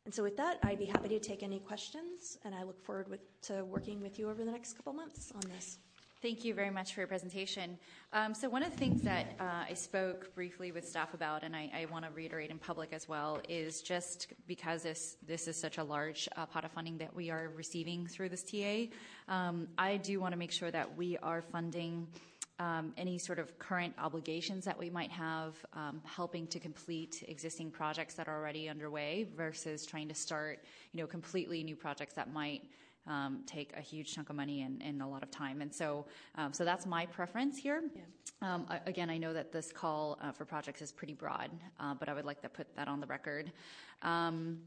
And 0.05 0.13
so, 0.13 0.23
with 0.23 0.37
that, 0.37 0.59
I'd 0.63 0.79
be 0.79 0.85
happy 0.85 1.09
to 1.09 1.19
take 1.19 1.43
any 1.43 1.61
questions, 1.61 2.37
and 2.45 2.55
I 2.55 2.63
look 2.63 2.83
forward 2.85 3.09
with, 3.09 3.21
to 3.43 3.65
working 3.65 4.03
with 4.03 4.19
you 4.19 4.29
over 4.29 4.45
the 4.45 4.51
next 4.51 4.75
couple 4.75 4.93
months 4.93 5.33
on 5.35 5.41
this. 5.57 5.79
Thank 6.21 6.43
you 6.43 6.55
very 6.55 6.71
much 6.71 6.95
for 6.95 7.01
your 7.01 7.07
presentation. 7.07 7.79
Um, 8.13 8.35
so, 8.35 8.49
one 8.49 8.63
of 8.63 8.71
the 8.71 8.77
things 8.77 9.01
that 9.03 9.35
uh, 9.41 9.65
I 9.69 9.73
spoke 9.75 10.35
briefly 10.35 10.73
with 10.73 10.87
staff 10.87 11.15
about, 11.15 11.43
and 11.43 11.57
I, 11.57 11.71
I 11.75 11.87
want 11.93 12.05
to 12.05 12.11
reiterate 12.11 12.51
in 12.51 12.59
public 12.59 12.93
as 12.93 13.09
well, 13.09 13.41
is 13.49 13.81
just 13.81 14.29
because 14.47 14.83
this 14.83 15.17
this 15.27 15.49
is 15.49 15.57
such 15.57 15.79
a 15.79 15.85
large 15.85 16.29
uh, 16.37 16.45
pot 16.45 16.65
of 16.67 16.73
funding 16.73 16.99
that 16.99 17.15
we 17.15 17.31
are 17.31 17.51
receiving 17.57 18.07
through 18.07 18.29
this 18.29 18.43
TA, 18.43 18.87
um, 19.29 19.69
I 19.79 19.97
do 19.97 20.21
want 20.21 20.33
to 20.33 20.39
make 20.39 20.53
sure 20.53 20.71
that 20.71 20.97
we 20.97 21.17
are 21.19 21.41
funding. 21.41 22.07
Um, 22.61 22.93
any 22.97 23.19
sort 23.19 23.41
of 23.41 23.59
current 23.59 23.95
obligations 23.99 24.65
that 24.65 24.79
we 24.79 24.89
might 24.89 25.11
have, 25.11 25.57
um, 25.73 26.01
helping 26.05 26.47
to 26.47 26.61
complete 26.61 27.25
existing 27.27 27.73
projects 27.73 28.15
that 28.15 28.29
are 28.29 28.37
already 28.37 28.69
underway 28.69 29.27
versus 29.37 29.85
trying 29.85 30.07
to 30.07 30.15
start, 30.15 30.65
you 30.93 31.01
know, 31.01 31.07
completely 31.09 31.65
new 31.65 31.75
projects 31.75 32.15
that 32.15 32.33
might 32.33 32.63
um, 33.07 33.43
take 33.47 33.73
a 33.77 33.81
huge 33.81 34.15
chunk 34.15 34.31
of 34.31 34.37
money 34.37 34.63
and, 34.63 34.83
and 34.83 35.03
a 35.03 35.07
lot 35.07 35.23
of 35.23 35.31
time. 35.31 35.61
And 35.61 35.75
so, 35.75 36.07
um, 36.37 36.53
so 36.53 36.65
that's 36.65 36.87
my 36.87 37.07
preference 37.07 37.59
here. 37.59 37.83
Yeah. 37.95 38.55
Um, 38.55 38.67
again, 38.87 39.11
I 39.11 39.19
know 39.19 39.33
that 39.33 39.53
this 39.53 39.73
call 39.73 40.19
uh, 40.23 40.33
for 40.33 40.45
projects 40.45 40.83
is 40.83 40.93
pretty 40.93 41.15
broad, 41.15 41.51
uh, 41.81 41.95
but 41.95 42.09
I 42.09 42.15
would 42.15 42.25
like 42.25 42.41
to 42.43 42.49
put 42.49 42.75
that 42.77 42.89
on 42.89 43.01
the 43.01 43.07
record. 43.07 43.53
Um, 44.03 44.59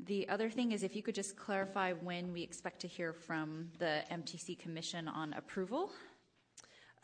the 0.00 0.28
other 0.28 0.50
thing 0.50 0.72
is 0.72 0.82
if 0.82 0.96
you 0.96 1.02
could 1.02 1.14
just 1.14 1.36
clarify 1.36 1.92
when 1.92 2.32
we 2.32 2.42
expect 2.42 2.80
to 2.80 2.88
hear 2.88 3.12
from 3.12 3.70
the 3.78 4.02
MTC 4.10 4.58
Commission 4.58 5.06
on 5.06 5.32
approval. 5.34 5.92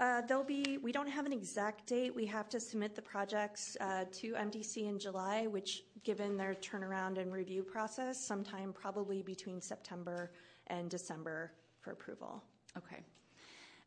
Uh, 0.00 0.20
there'll 0.22 0.44
be, 0.44 0.78
we 0.80 0.92
don't 0.92 1.08
have 1.08 1.26
an 1.26 1.32
exact 1.32 1.86
date. 1.86 2.14
We 2.14 2.24
have 2.26 2.48
to 2.50 2.60
submit 2.60 2.94
the 2.94 3.02
projects 3.02 3.76
uh, 3.80 4.04
to 4.12 4.34
MTC 4.34 4.88
in 4.88 4.98
July, 4.98 5.48
which, 5.48 5.82
given 6.04 6.36
their 6.36 6.54
turnaround 6.54 7.18
and 7.18 7.32
review 7.32 7.64
process, 7.64 8.24
sometime 8.24 8.72
probably 8.72 9.22
between 9.22 9.60
September 9.60 10.30
and 10.68 10.88
December 10.88 11.50
for 11.80 11.90
approval. 11.90 12.44
Okay. 12.76 13.02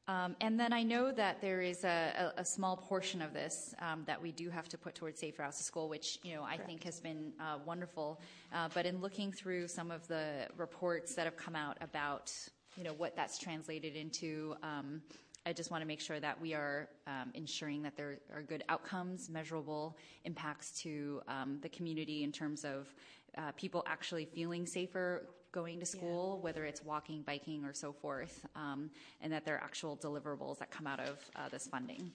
Um, 0.09 0.35
and 0.41 0.59
then 0.59 0.73
I 0.73 0.83
know 0.83 1.13
that 1.13 1.39
there 1.39 1.61
is 1.61 1.85
a, 1.85 2.33
small 2.43 2.75
portion 2.75 3.21
of 3.21 3.33
this 3.33 3.73
um, 3.79 4.03
that 4.05 4.21
we 4.21 4.33
do 4.33 4.49
have 4.49 4.67
to 4.69 4.77
put 4.77 4.95
towards 4.95 5.19
Safe 5.19 5.39
Routes 5.39 5.59
to 5.59 5.63
School, 5.63 5.87
which 5.87 6.19
you 6.23 6.35
know 6.35 6.43
I 6.43 6.57
think 6.57 6.83
has 6.83 6.99
been 6.99 7.31
uh, 7.39 7.59
wonderful. 7.65 8.19
Uh, 8.53 8.67
but 8.73 8.85
in 8.85 8.99
looking 8.99 9.31
through 9.31 9.67
some 9.67 9.91
of 9.91 10.05
the 10.07 10.47
reports 10.57 11.15
that 11.15 11.25
have 11.25 11.37
come 11.37 11.55
out 11.55 11.77
about 11.81 12.33
you 12.75 12.83
know 12.83 12.93
what 12.93 13.15
that's 13.15 13.37
translated 13.37 13.95
into, 13.95 14.55
um, 14.63 15.01
I 15.45 15.53
just 15.53 15.71
want 15.71 15.81
to 15.81 15.87
make 15.87 15.99
sure 15.99 16.19
that 16.19 16.39
we 16.39 16.53
are 16.53 16.87
um, 17.07 17.31
ensuring 17.33 17.81
that 17.83 17.97
there 17.97 18.19
are 18.33 18.43
good 18.43 18.63
outcomes, 18.69 19.29
measurable 19.29 19.97
impacts 20.23 20.71
to 20.81 21.21
um, 21.27 21.57
the 21.61 21.69
community 21.69 22.23
in 22.23 22.31
terms 22.31 22.63
of 22.63 22.93
uh, 23.37 23.51
people 23.53 23.83
actually 23.87 24.25
feeling 24.25 24.67
safer 24.67 25.23
going 25.51 25.79
to 25.79 25.85
school, 25.85 26.37
yeah. 26.37 26.43
whether 26.43 26.65
it's 26.65 26.83
walking, 26.83 27.23
biking, 27.23 27.65
or 27.65 27.73
so 27.73 27.91
forth, 27.91 28.45
um, 28.55 28.89
and 29.21 29.33
that 29.33 29.43
there 29.43 29.55
are 29.55 29.63
actual 29.63 29.97
deliverables 29.97 30.59
that 30.59 30.69
come 30.69 30.87
out 30.87 30.99
of 30.99 31.17
uh, 31.35 31.49
this 31.49 31.67
funding. 31.67 32.11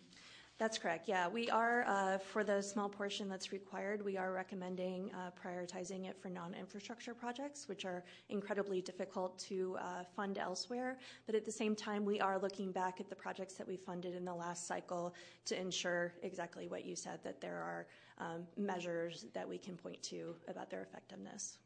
That's 0.58 0.78
correct. 0.78 1.06
Yeah, 1.06 1.28
we 1.28 1.50
are 1.50 1.84
uh, 1.86 2.16
for 2.16 2.42
the 2.42 2.62
small 2.62 2.88
portion 2.88 3.28
that's 3.28 3.52
required. 3.52 4.02
We 4.02 4.16
are 4.16 4.32
recommending 4.32 5.10
uh, 5.12 5.30
prioritizing 5.38 6.08
it 6.08 6.16
for 6.18 6.30
non-infrastructure 6.30 7.12
projects, 7.12 7.68
which 7.68 7.84
are 7.84 8.02
incredibly 8.30 8.80
difficult 8.80 9.38
to 9.40 9.76
uh, 9.78 10.04
fund 10.14 10.38
elsewhere. 10.38 10.96
But 11.26 11.34
at 11.34 11.44
the 11.44 11.52
same 11.52 11.76
time, 11.76 12.06
we 12.06 12.20
are 12.20 12.38
looking 12.38 12.72
back 12.72 13.00
at 13.00 13.10
the 13.10 13.14
projects 13.14 13.54
that 13.54 13.68
we 13.68 13.76
funded 13.76 14.14
in 14.14 14.24
the 14.24 14.34
last 14.34 14.66
cycle 14.66 15.14
to 15.44 15.60
ensure 15.60 16.14
exactly 16.22 16.68
what 16.68 16.86
you 16.86 16.96
said 16.96 17.22
that 17.22 17.38
there 17.42 17.56
are 17.58 17.86
um, 18.18 18.46
measures 18.56 19.26
that 19.34 19.46
we 19.46 19.58
can 19.58 19.76
point 19.76 20.02
to 20.04 20.34
about 20.48 20.70
their 20.70 20.80
effectiveness. 20.80 21.58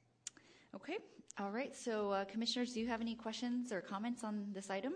Okay. 0.74 0.98
All 1.38 1.52
right. 1.52 1.76
So, 1.76 2.10
uh, 2.10 2.24
commissioners, 2.24 2.72
do 2.72 2.80
you 2.80 2.88
have 2.88 3.00
any 3.00 3.14
questions 3.14 3.72
or 3.72 3.80
comments 3.80 4.24
on 4.24 4.46
this 4.52 4.68
item? 4.68 4.94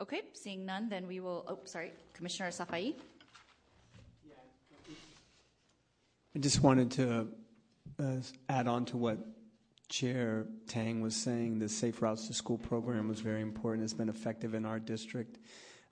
Okay. 0.00 0.22
Seeing 0.32 0.64
none, 0.64 0.88
then 0.88 1.06
we 1.06 1.20
will. 1.20 1.44
Oh, 1.48 1.58
sorry, 1.64 1.92
Commissioner 2.14 2.50
Safai. 2.50 2.94
I 6.34 6.38
just 6.38 6.62
wanted 6.62 6.90
to 6.92 7.28
uh, 7.98 8.16
add 8.48 8.66
on 8.66 8.86
to 8.86 8.96
what 8.96 9.18
Chair 9.90 10.46
Tang 10.66 11.02
was 11.02 11.14
saying. 11.14 11.58
The 11.58 11.68
Safe 11.68 12.00
Routes 12.00 12.26
to 12.28 12.32
School 12.32 12.56
program 12.56 13.06
was 13.06 13.20
very 13.20 13.42
important. 13.42 13.84
It's 13.84 13.92
been 13.92 14.08
effective 14.08 14.54
in 14.54 14.64
our 14.64 14.78
district. 14.78 15.38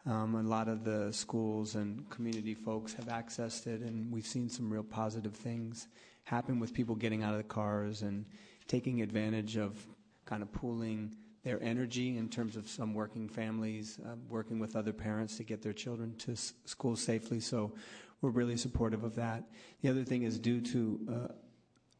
Um, 0.06 0.34
a 0.34 0.42
lot 0.42 0.68
of 0.68 0.82
the 0.82 1.12
schools 1.12 1.74
and 1.74 2.08
community 2.08 2.54
folks 2.54 2.94
have 2.94 3.04
accessed 3.08 3.66
it, 3.66 3.82
and 3.82 4.10
we've 4.10 4.26
seen 4.26 4.48
some 4.48 4.72
real 4.72 4.82
positive 4.82 5.34
things 5.34 5.88
happen 6.24 6.58
with 6.58 6.72
people 6.72 6.94
getting 6.94 7.22
out 7.22 7.32
of 7.32 7.38
the 7.38 7.44
cars 7.44 8.00
and 8.00 8.24
taking 8.66 9.02
advantage 9.02 9.58
of 9.58 9.76
kind 10.24 10.42
of 10.42 10.50
pooling 10.52 11.14
their 11.42 11.62
energy 11.62 12.16
in 12.18 12.29
terms 12.29 12.57
of 12.57 12.68
some 12.68 12.94
working 12.94 13.29
families 13.29 13.98
uh, 14.05 14.14
working 14.29 14.59
with 14.59 14.76
other 14.76 14.92
parents 14.92 15.37
to 15.38 15.44
get 15.44 15.62
their 15.62 15.72
children 15.72 16.14
to 16.18 16.33
s- 16.33 16.53
school 16.64 16.96
safely. 16.96 17.40
So 17.40 17.72
we're 18.20 18.31
really 18.31 18.57
supportive 18.57 19.05
of 19.05 19.14
that. 19.14 19.44
The 19.81 19.88
other 19.88 20.05
thing 20.05 20.24
is 20.24 20.38
due 20.38 20.61
to 20.61 21.00
uh, 21.11 21.33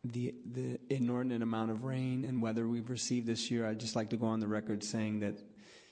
the 0.05 0.35
the 0.53 0.79
inordinate 0.89 1.43
amount 1.43 1.71
of 1.71 1.85
rain 1.85 2.25
and 2.25 2.43
weather 2.43 2.69
we've 2.69 2.91
received 2.91 3.27
this 3.27 3.51
year. 3.51 3.67
I'd 3.67 3.81
just 3.81 3.97
like 3.97 4.11
to 4.11 4.17
go 4.17 4.27
on 4.27 4.41
the 4.41 4.49
record 4.49 4.83
saying 4.85 5.21
that 5.21 5.43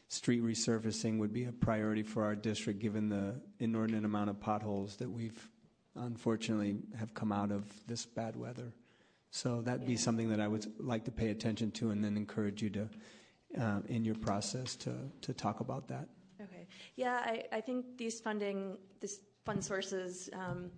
street 0.08 0.42
resurfacing 0.42 1.18
would 1.18 1.32
be 1.32 1.44
a 1.44 1.52
priority 1.52 2.02
for 2.02 2.24
our 2.24 2.34
district, 2.34 2.80
given 2.80 3.08
the 3.08 3.40
inordinate 3.58 4.04
amount 4.04 4.30
of 4.30 4.40
potholes 4.40 4.96
that 4.96 5.10
we've 5.10 5.50
unfortunately 5.96 6.78
have 6.98 7.12
come 7.12 7.32
out 7.32 7.50
of 7.50 7.64
this 7.86 8.06
bad 8.06 8.36
weather. 8.36 8.72
So 9.30 9.60
that'd 9.60 9.86
be 9.86 9.96
something 9.96 10.30
that 10.30 10.40
I 10.40 10.48
would 10.48 10.66
like 10.78 11.04
to 11.04 11.10
pay 11.10 11.28
attention 11.28 11.70
to 11.72 11.90
and 11.90 12.02
then 12.02 12.16
encourage 12.16 12.62
you 12.62 12.70
to, 12.70 12.88
uh, 13.60 13.80
in 13.88 14.04
your 14.04 14.14
process, 14.14 14.76
to, 14.76 14.94
to 15.22 15.32
talk 15.32 15.60
about 15.60 15.88
that. 15.88 16.08
Okay. 16.40 16.66
Yeah, 16.96 17.20
I, 17.24 17.44
I 17.52 17.60
think 17.60 17.96
these 17.96 18.20
funding, 18.20 18.76
this 19.00 19.20
fund 19.44 19.64
sources 19.64 20.28
um, 20.32 20.70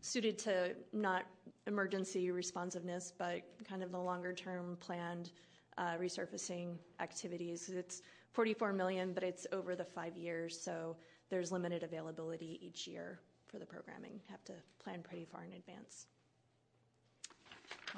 suited 0.00 0.38
to 0.40 0.74
not 0.92 1.24
emergency 1.66 2.30
responsiveness, 2.30 3.12
but 3.16 3.42
kind 3.68 3.82
of 3.82 3.92
the 3.92 3.98
longer 3.98 4.32
term 4.32 4.76
planned 4.80 5.32
uh, 5.78 5.96
resurfacing 6.00 6.76
activities. 7.00 7.68
It's 7.68 8.02
44 8.32 8.72
million, 8.72 9.12
but 9.12 9.22
it's 9.22 9.46
over 9.52 9.74
the 9.74 9.84
five 9.84 10.16
years, 10.16 10.58
so 10.58 10.96
there's 11.30 11.52
limited 11.52 11.82
availability 11.82 12.58
each 12.62 12.86
year 12.86 13.20
for 13.46 13.58
the 13.58 13.66
programming. 13.66 14.20
Have 14.28 14.44
to 14.44 14.54
plan 14.82 15.02
pretty 15.02 15.24
far 15.24 15.44
in 15.44 15.52
advance. 15.52 16.06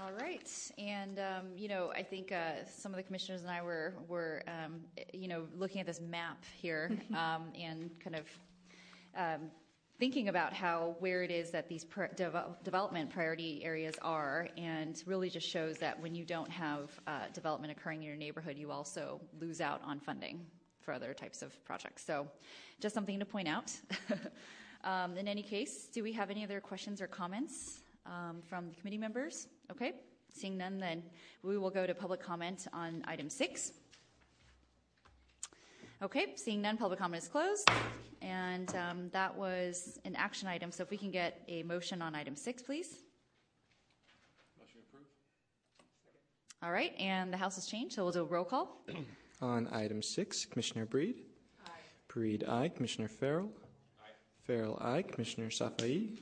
All 0.02 0.10
right, 0.20 0.50
and 0.76 1.20
um, 1.20 1.46
you 1.56 1.68
know, 1.68 1.92
I 1.94 2.02
think 2.02 2.32
uh, 2.32 2.64
some 2.66 2.90
of 2.92 2.96
the 2.96 3.02
commissioners 3.04 3.42
and 3.42 3.50
I 3.50 3.62
were 3.62 3.94
were 4.08 4.42
um, 4.48 4.80
you 5.12 5.28
know 5.28 5.44
looking 5.56 5.80
at 5.80 5.86
this 5.86 6.00
map 6.00 6.44
here 6.60 6.90
um, 7.10 7.52
and 7.56 7.92
kind 8.02 8.16
of 8.16 8.26
um, 9.16 9.50
thinking 10.00 10.28
about 10.28 10.52
how 10.52 10.96
where 10.98 11.22
it 11.22 11.30
is 11.30 11.52
that 11.52 11.68
these 11.68 11.86
development 12.64 13.10
priority 13.10 13.62
areas 13.64 13.94
are, 14.02 14.48
and 14.56 15.00
really 15.06 15.30
just 15.30 15.48
shows 15.48 15.78
that 15.78 16.00
when 16.02 16.12
you 16.12 16.24
don't 16.24 16.50
have 16.50 16.90
uh, 17.06 17.28
development 17.32 17.70
occurring 17.70 18.02
in 18.02 18.08
your 18.08 18.16
neighborhood, 18.16 18.58
you 18.58 18.72
also 18.72 19.20
lose 19.38 19.60
out 19.60 19.80
on 19.84 20.00
funding 20.00 20.44
for 20.80 20.92
other 20.92 21.14
types 21.14 21.40
of 21.40 21.64
projects. 21.64 22.04
So, 22.04 22.26
just 22.80 22.96
something 22.96 23.20
to 23.20 23.24
point 23.24 23.46
out. 23.46 23.72
Um, 24.84 25.16
in 25.16 25.26
any 25.26 25.42
case, 25.42 25.88
do 25.90 26.02
we 26.02 26.12
have 26.12 26.28
any 26.28 26.44
other 26.44 26.60
questions 26.60 27.00
or 27.00 27.06
comments? 27.06 27.80
Um, 28.06 28.42
from 28.48 28.68
the 28.68 28.74
committee 28.74 28.98
members? 28.98 29.48
Okay, 29.70 29.92
seeing 30.32 30.56
none, 30.56 30.78
then 30.78 31.02
we 31.42 31.58
will 31.58 31.70
go 31.70 31.86
to 31.86 31.94
public 31.94 32.20
comment 32.20 32.66
on 32.72 33.02
item 33.06 33.30
six. 33.30 33.72
Okay, 36.02 36.34
seeing 36.36 36.60
none, 36.60 36.76
public 36.76 36.98
comment 36.98 37.22
is 37.22 37.28
closed. 37.28 37.68
And 38.20 38.74
um, 38.74 39.10
that 39.12 39.36
was 39.36 39.98
an 40.04 40.16
action 40.16 40.48
item. 40.48 40.72
So 40.72 40.82
if 40.82 40.90
we 40.90 40.96
can 40.96 41.10
get 41.10 41.42
a 41.48 41.62
motion 41.62 42.02
on 42.02 42.14
item 42.14 42.36
six, 42.36 42.62
please. 42.62 42.88
Motion 44.58 44.80
approved. 44.88 45.06
All 46.62 46.72
right, 46.72 46.92
and 46.98 47.32
the 47.32 47.36
House 47.36 47.54
has 47.56 47.66
changed, 47.66 47.94
so 47.94 48.02
we'll 48.02 48.12
do 48.12 48.20
a 48.20 48.24
roll 48.24 48.44
call. 48.44 48.82
on 49.42 49.68
item 49.72 50.02
six, 50.02 50.44
Commissioner 50.46 50.86
Breed. 50.86 51.16
Aye. 51.66 51.70
Breed, 52.08 52.44
aye. 52.48 52.68
Commissioner 52.74 53.08
Farrell. 53.08 53.50
Aye. 54.02 54.08
Farrell, 54.46 54.78
aye. 54.80 55.02
Commissioner 55.02 55.48
Safai. 55.48 56.18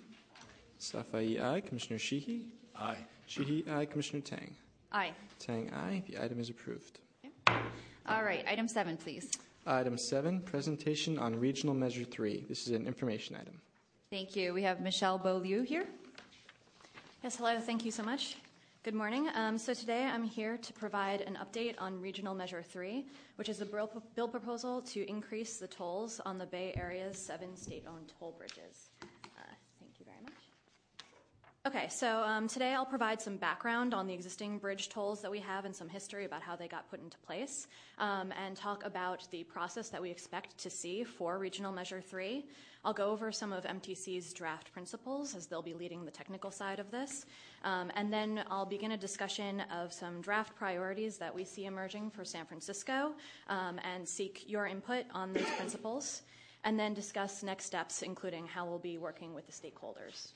Safai, 0.82 1.40
aye. 1.40 1.60
Commissioner 1.60 1.98
Sheehy? 1.98 2.46
Aye. 2.76 2.96
Sheehy, 3.26 3.64
aye. 3.70 3.84
Commissioner 3.86 4.20
Tang? 4.20 4.52
Aye. 4.90 5.12
Tang, 5.38 5.72
aye. 5.72 6.02
The 6.08 6.22
item 6.22 6.40
is 6.40 6.50
approved. 6.50 6.98
Okay. 7.24 7.32
All 8.06 8.24
right, 8.24 8.44
item 8.48 8.66
seven, 8.66 8.96
please. 8.96 9.30
Item 9.64 9.96
seven, 9.96 10.40
presentation 10.40 11.20
on 11.20 11.38
Regional 11.38 11.72
Measure 11.72 12.02
3. 12.02 12.46
This 12.48 12.66
is 12.66 12.74
an 12.74 12.88
information 12.88 13.36
item. 13.36 13.60
Thank 14.10 14.34
you. 14.34 14.52
We 14.52 14.64
have 14.64 14.80
Michelle 14.80 15.18
Beaulieu 15.18 15.62
here. 15.62 15.86
Yes, 17.22 17.36
hello. 17.36 17.60
Thank 17.60 17.84
you 17.84 17.92
so 17.92 18.02
much. 18.02 18.36
Good 18.82 18.94
morning. 18.94 19.28
Um, 19.36 19.58
so 19.58 19.74
today 19.74 20.02
I'm 20.02 20.24
here 20.24 20.56
to 20.56 20.72
provide 20.72 21.20
an 21.20 21.38
update 21.40 21.76
on 21.78 22.00
Regional 22.00 22.34
Measure 22.34 22.60
3, 22.60 23.06
which 23.36 23.48
is 23.48 23.60
a 23.60 23.66
bill 23.66 24.26
proposal 24.26 24.82
to 24.82 25.08
increase 25.08 25.58
the 25.58 25.68
tolls 25.68 26.20
on 26.26 26.38
the 26.38 26.46
Bay 26.46 26.74
Area's 26.76 27.16
seven 27.16 27.56
state 27.56 27.84
owned 27.86 28.12
toll 28.18 28.34
bridges. 28.36 28.90
Okay, 31.64 31.86
so 31.88 32.24
um, 32.24 32.48
today 32.48 32.74
I'll 32.74 32.84
provide 32.84 33.22
some 33.22 33.36
background 33.36 33.94
on 33.94 34.08
the 34.08 34.12
existing 34.12 34.58
bridge 34.58 34.88
tolls 34.88 35.22
that 35.22 35.30
we 35.30 35.38
have 35.38 35.64
and 35.64 35.74
some 35.74 35.88
history 35.88 36.24
about 36.24 36.42
how 36.42 36.56
they 36.56 36.66
got 36.66 36.90
put 36.90 37.00
into 37.00 37.16
place, 37.18 37.68
um, 37.98 38.32
and 38.32 38.56
talk 38.56 38.84
about 38.84 39.28
the 39.30 39.44
process 39.44 39.88
that 39.90 40.02
we 40.02 40.10
expect 40.10 40.58
to 40.58 40.68
see 40.68 41.04
for 41.04 41.38
Regional 41.38 41.70
Measure 41.70 42.00
3. 42.00 42.44
I'll 42.84 42.92
go 42.92 43.12
over 43.12 43.30
some 43.30 43.52
of 43.52 43.62
MTC's 43.62 44.32
draft 44.32 44.72
principles 44.72 45.36
as 45.36 45.46
they'll 45.46 45.62
be 45.62 45.72
leading 45.72 46.04
the 46.04 46.10
technical 46.10 46.50
side 46.50 46.80
of 46.80 46.90
this, 46.90 47.26
um, 47.62 47.92
and 47.94 48.12
then 48.12 48.42
I'll 48.50 48.66
begin 48.66 48.90
a 48.90 48.96
discussion 48.96 49.60
of 49.72 49.92
some 49.92 50.20
draft 50.20 50.56
priorities 50.56 51.16
that 51.18 51.32
we 51.32 51.44
see 51.44 51.66
emerging 51.66 52.10
for 52.10 52.24
San 52.24 52.44
Francisco 52.44 53.12
um, 53.48 53.78
and 53.84 54.08
seek 54.08 54.46
your 54.48 54.66
input 54.66 55.04
on 55.14 55.32
those 55.32 55.48
principles, 55.56 56.22
and 56.64 56.76
then 56.76 56.92
discuss 56.92 57.44
next 57.44 57.66
steps, 57.66 58.02
including 58.02 58.48
how 58.48 58.66
we'll 58.66 58.80
be 58.80 58.98
working 58.98 59.32
with 59.32 59.46
the 59.46 59.52
stakeholders. 59.52 60.32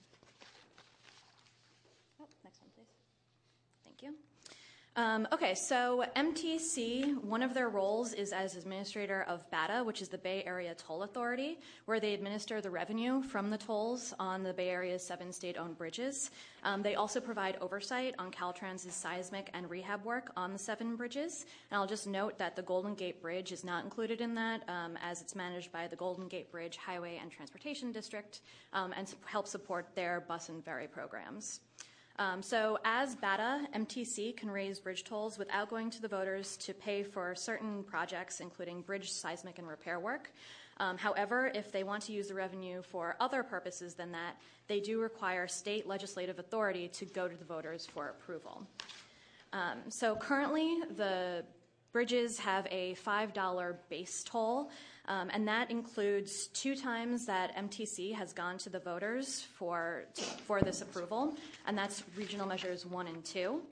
Thank 3.99 4.13
you. 4.13 4.19
Um, 4.97 5.29
okay, 5.31 5.55
so 5.55 6.05
MTC, 6.17 7.23
one 7.23 7.43
of 7.43 7.53
their 7.53 7.69
roles 7.69 8.15
is 8.15 8.33
as 8.33 8.57
administrator 8.57 9.25
of 9.29 9.49
BATA, 9.51 9.85
which 9.85 10.01
is 10.01 10.09
the 10.09 10.17
Bay 10.17 10.43
Area 10.47 10.75
Toll 10.75 11.03
Authority, 11.03 11.59
where 11.85 12.01
they 12.01 12.15
administer 12.15 12.63
the 12.63 12.71
revenue 12.71 13.23
from 13.23 13.51
the 13.51 13.59
tolls 13.59 14.15
on 14.19 14.43
the 14.43 14.55
Bay 14.55 14.71
Area's 14.71 15.03
seven 15.03 15.33
state 15.33 15.59
owned 15.59 15.77
bridges. 15.77 16.31
Um, 16.63 16.83
they 16.83 16.95
also 16.95 17.21
provide 17.21 17.59
oversight 17.61 18.15
on 18.19 18.31
Caltrans's 18.31 18.95
seismic 18.95 19.51
and 19.53 19.69
rehab 19.69 20.03
work 20.03 20.31
on 20.35 20.55
the 20.55 20.59
seven 20.59 20.97
bridges. 20.97 21.45
And 21.71 21.79
I'll 21.79 21.87
just 21.87 22.07
note 22.07 22.39
that 22.39 22.57
the 22.57 22.63
Golden 22.63 22.95
Gate 22.95 23.21
Bridge 23.21 23.53
is 23.53 23.65
not 23.65 23.85
included 23.85 24.23
in 24.23 24.35
that, 24.37 24.63
um, 24.69 24.97
as 25.03 25.21
it's 25.21 25.35
managed 25.35 25.73
by 25.73 25.89
the 25.89 25.97
Golden 25.97 26.27
Gate 26.27 26.51
Bridge 26.51 26.79
Highway 26.79 27.19
and 27.21 27.31
Transportation 27.31 27.93
District 27.93 28.41
um, 28.73 28.95
and 28.97 29.15
help 29.27 29.47
support 29.47 29.95
their 29.95 30.21
bus 30.21 30.49
and 30.49 30.65
ferry 30.65 30.87
programs. 30.87 31.61
Um, 32.19 32.43
so, 32.43 32.79
as 32.85 33.15
BATA, 33.15 33.69
MTC 33.75 34.37
can 34.37 34.51
raise 34.51 34.81
bridge 34.81 35.05
tolls 35.05 35.39
without 35.39 35.69
going 35.69 35.91
to 35.91 36.01
the 36.01 36.09
voters 36.09 36.57
to 36.59 36.73
pay 36.73 37.03
for 37.03 37.35
certain 37.35 37.83
projects, 37.83 38.41
including 38.41 38.81
bridge 38.81 39.11
seismic 39.11 39.59
and 39.59 39.69
repair 39.69 40.01
work. 40.01 40.33
Um, 40.79 40.97
however, 40.97 41.51
if 41.55 41.73
they 41.73 41.85
want 41.85 42.03
to 42.05 42.13
use 42.13 42.29
the 42.29 42.35
revenue 42.35 42.81
for 42.81 43.17
other 43.21 43.43
purposes 43.43 43.95
than 43.95 44.13
that, 44.13 44.37
they 44.67 44.81
do 44.81 45.01
require 45.01 45.47
state 45.47 45.87
legislative 45.87 46.39
authority 46.39 46.89
to 46.89 47.05
go 47.05 47.29
to 47.29 47.37
the 47.37 47.45
voters 47.45 47.87
for 47.87 48.09
approval. 48.09 48.67
Um, 49.53 49.79
so, 49.91 50.17
currently, 50.17 50.79
the 50.97 51.45
bridges 51.97 52.39
have 52.39 52.67
a 52.71 52.95
$5 53.07 53.75
base 53.89 54.23
toll 54.23 54.69
um, 55.09 55.31
and 55.33 55.49
that 55.49 55.71
includes 55.71 56.49
two 56.49 56.77
times 56.77 57.25
that 57.25 57.57
MTC 57.57 58.13
has 58.15 58.35
gone 58.35 58.59
to 58.59 58.69
the 58.69 58.81
voters 58.81 59.47
for, 59.55 60.05
for 60.47 60.61
this 60.61 60.83
approval, 60.83 61.35
and 61.67 61.79
that's 61.79 62.03
regional 62.15 62.47
measures 62.47 62.85
one 62.85 63.07
and 63.07 63.25
two. 63.25 63.63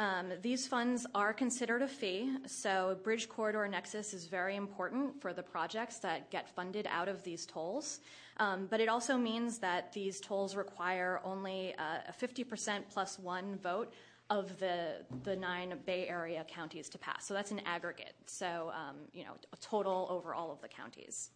Um, 0.00 0.32
these 0.42 0.66
funds 0.66 1.06
are 1.14 1.32
considered 1.32 1.82
a 1.82 1.86
fee, 1.86 2.32
so 2.44 2.98
Bridge 3.04 3.28
Corridor 3.28 3.68
Nexus 3.68 4.14
is 4.14 4.26
very 4.26 4.56
important 4.56 5.22
for 5.22 5.32
the 5.32 5.42
projects 5.44 5.98
that 5.98 6.28
get 6.30 6.48
funded 6.48 6.88
out 6.90 7.06
of 7.06 7.22
these 7.22 7.46
tolls. 7.46 8.00
Um, 8.38 8.66
but 8.68 8.80
it 8.80 8.88
also 8.88 9.16
means 9.16 9.58
that 9.58 9.92
these 9.92 10.18
tolls 10.18 10.56
require 10.56 11.20
only 11.22 11.74
uh, 11.74 11.98
a 12.08 12.12
50% 12.12 12.82
plus 12.90 13.16
one 13.18 13.58
vote 13.62 13.92
of 14.30 14.58
the, 14.58 15.04
nine 15.36 15.74
Bay 15.84 16.08
Area 16.08 16.44
counties 16.48 16.88
to 16.88 16.98
pass. 16.98 17.26
So 17.26 17.34
that's 17.34 17.50
an 17.50 17.60
aggregate. 17.66 18.14
So, 18.26 18.72
um, 18.74 18.96
you 19.12 19.24
know, 19.24 19.32
a 19.52 19.56
total 19.56 20.06
over 20.08 20.34
all 20.34 20.52
of 20.52 20.60
the 20.60 20.68
counties. 20.68 21.30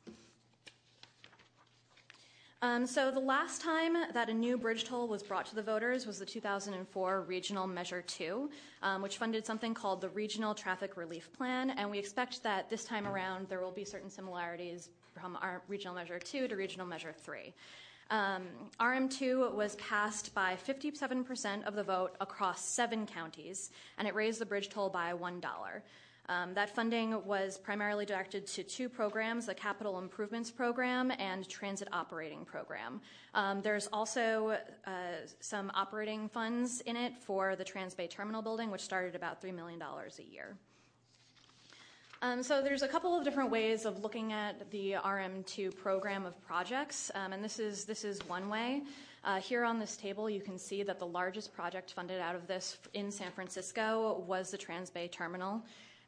Um, 2.63 2.87
so 2.87 3.11
the 3.11 3.21
last 3.21 3.61
time 3.61 3.95
that 4.15 4.31
a 4.31 4.33
new 4.33 4.57
bridge 4.57 4.85
toll 4.85 5.07
was 5.07 5.23
brought 5.23 5.45
to 5.47 5.55
the 5.55 5.63
voters 5.63 6.07
was 6.07 6.19
the 6.19 6.25
2004 6.25 7.21
Regional 7.23 7.67
Measure 7.67 8.01
2, 8.01 8.49
um, 8.83 9.03
which 9.03 9.19
funded 9.19 9.45
something 9.45 9.75
called 9.75 10.01
the 10.01 10.09
Regional 10.09 10.55
Traffic 10.55 10.97
Relief 10.97 11.31
Plan. 11.35 11.71
And 11.71 11.91
we 11.91 11.99
expect 11.99 12.43
that 12.43 12.71
this 12.71 12.85
time 12.85 13.07
around 13.07 13.49
there 13.51 13.61
will 13.61 13.71
be 13.71 13.85
certain 13.85 14.09
similarities 14.09 14.89
from 15.13 15.37
our 15.43 15.63
Regional 15.69 15.95
Measure 15.95 16.19
2 16.19 16.49
to 16.49 16.57
Regional 16.57 16.87
Measure 16.87 17.13
3. 17.13 17.53
Um, 18.11 18.43
RM2 18.81 19.55
was 19.55 19.77
passed 19.77 20.35
by 20.35 20.57
57% 20.67 21.65
of 21.65 21.75
the 21.75 21.83
vote 21.83 22.17
across 22.21 22.65
seven 22.65 23.07
counties, 23.07 23.71
and 23.99 24.07
it 24.07 24.15
raised 24.15 24.41
the 24.41 24.47
bridge 24.47 24.69
toll 24.69 24.91
by 24.91 25.13
$1. 25.13 25.43
Um, 26.27 26.55
that 26.55 26.75
funding 26.75 27.23
was 27.27 27.59
primarily 27.59 28.07
directed 28.07 28.47
to 28.47 28.63
two 28.63 28.89
programs 28.89 29.47
the 29.47 29.55
Capital 29.55 29.99
Improvements 29.99 30.51
Program 30.51 31.13
and 31.19 31.47
Transit 31.49 31.89
Operating 31.93 32.47
Program. 32.47 33.01
Um, 33.35 33.61
there's 33.61 33.89
also 33.93 34.59
uh, 34.87 34.91
some 35.41 35.71
operating 35.75 36.29
funds 36.29 36.81
in 36.83 36.97
it 36.97 37.19
for 37.19 37.57
the 37.57 37.65
Transbay 37.65 38.09
Terminal 38.09 38.41
Building, 38.41 38.71
which 38.71 38.81
started 38.81 39.15
about 39.15 39.43
$3 39.43 39.55
million 39.55 39.83
a 39.83 40.23
year. 40.23 40.57
Um, 42.25 42.43
so 42.43 42.63
there's 42.63 42.81
a 42.81 42.89
couple 42.89 43.15
of 43.15 43.23
different 43.23 43.51
ways 43.51 43.85
of 43.85 44.03
looking 44.03 44.33
at 44.33 44.71
the 44.71 44.93
RM2 44.93 45.77
program 45.77 46.25
of 46.25 46.43
projects, 46.47 47.11
um, 47.15 47.35
and 47.35 47.45
this 47.45 47.59
is 47.59 48.19
one 48.27 48.49
way. 48.49 48.81
Uh, 49.25 49.39
here 49.41 49.63
on 49.63 49.79
this 49.79 49.95
table, 49.95 50.31
you 50.31 50.41
can 50.41 50.59
see 50.59 50.83
that 50.85 50.99
the 50.99 51.07
largest 51.07 51.53
project 51.53 51.93
funded 51.93 52.23
out 52.23 52.35
of 52.35 52.47
this 52.47 52.79
in 52.95 53.11
San 53.11 53.31
Francisco 53.31 54.25
was 54.27 54.51
the 54.51 54.57
Transbay 54.57 55.13
Terminal. 55.13 55.63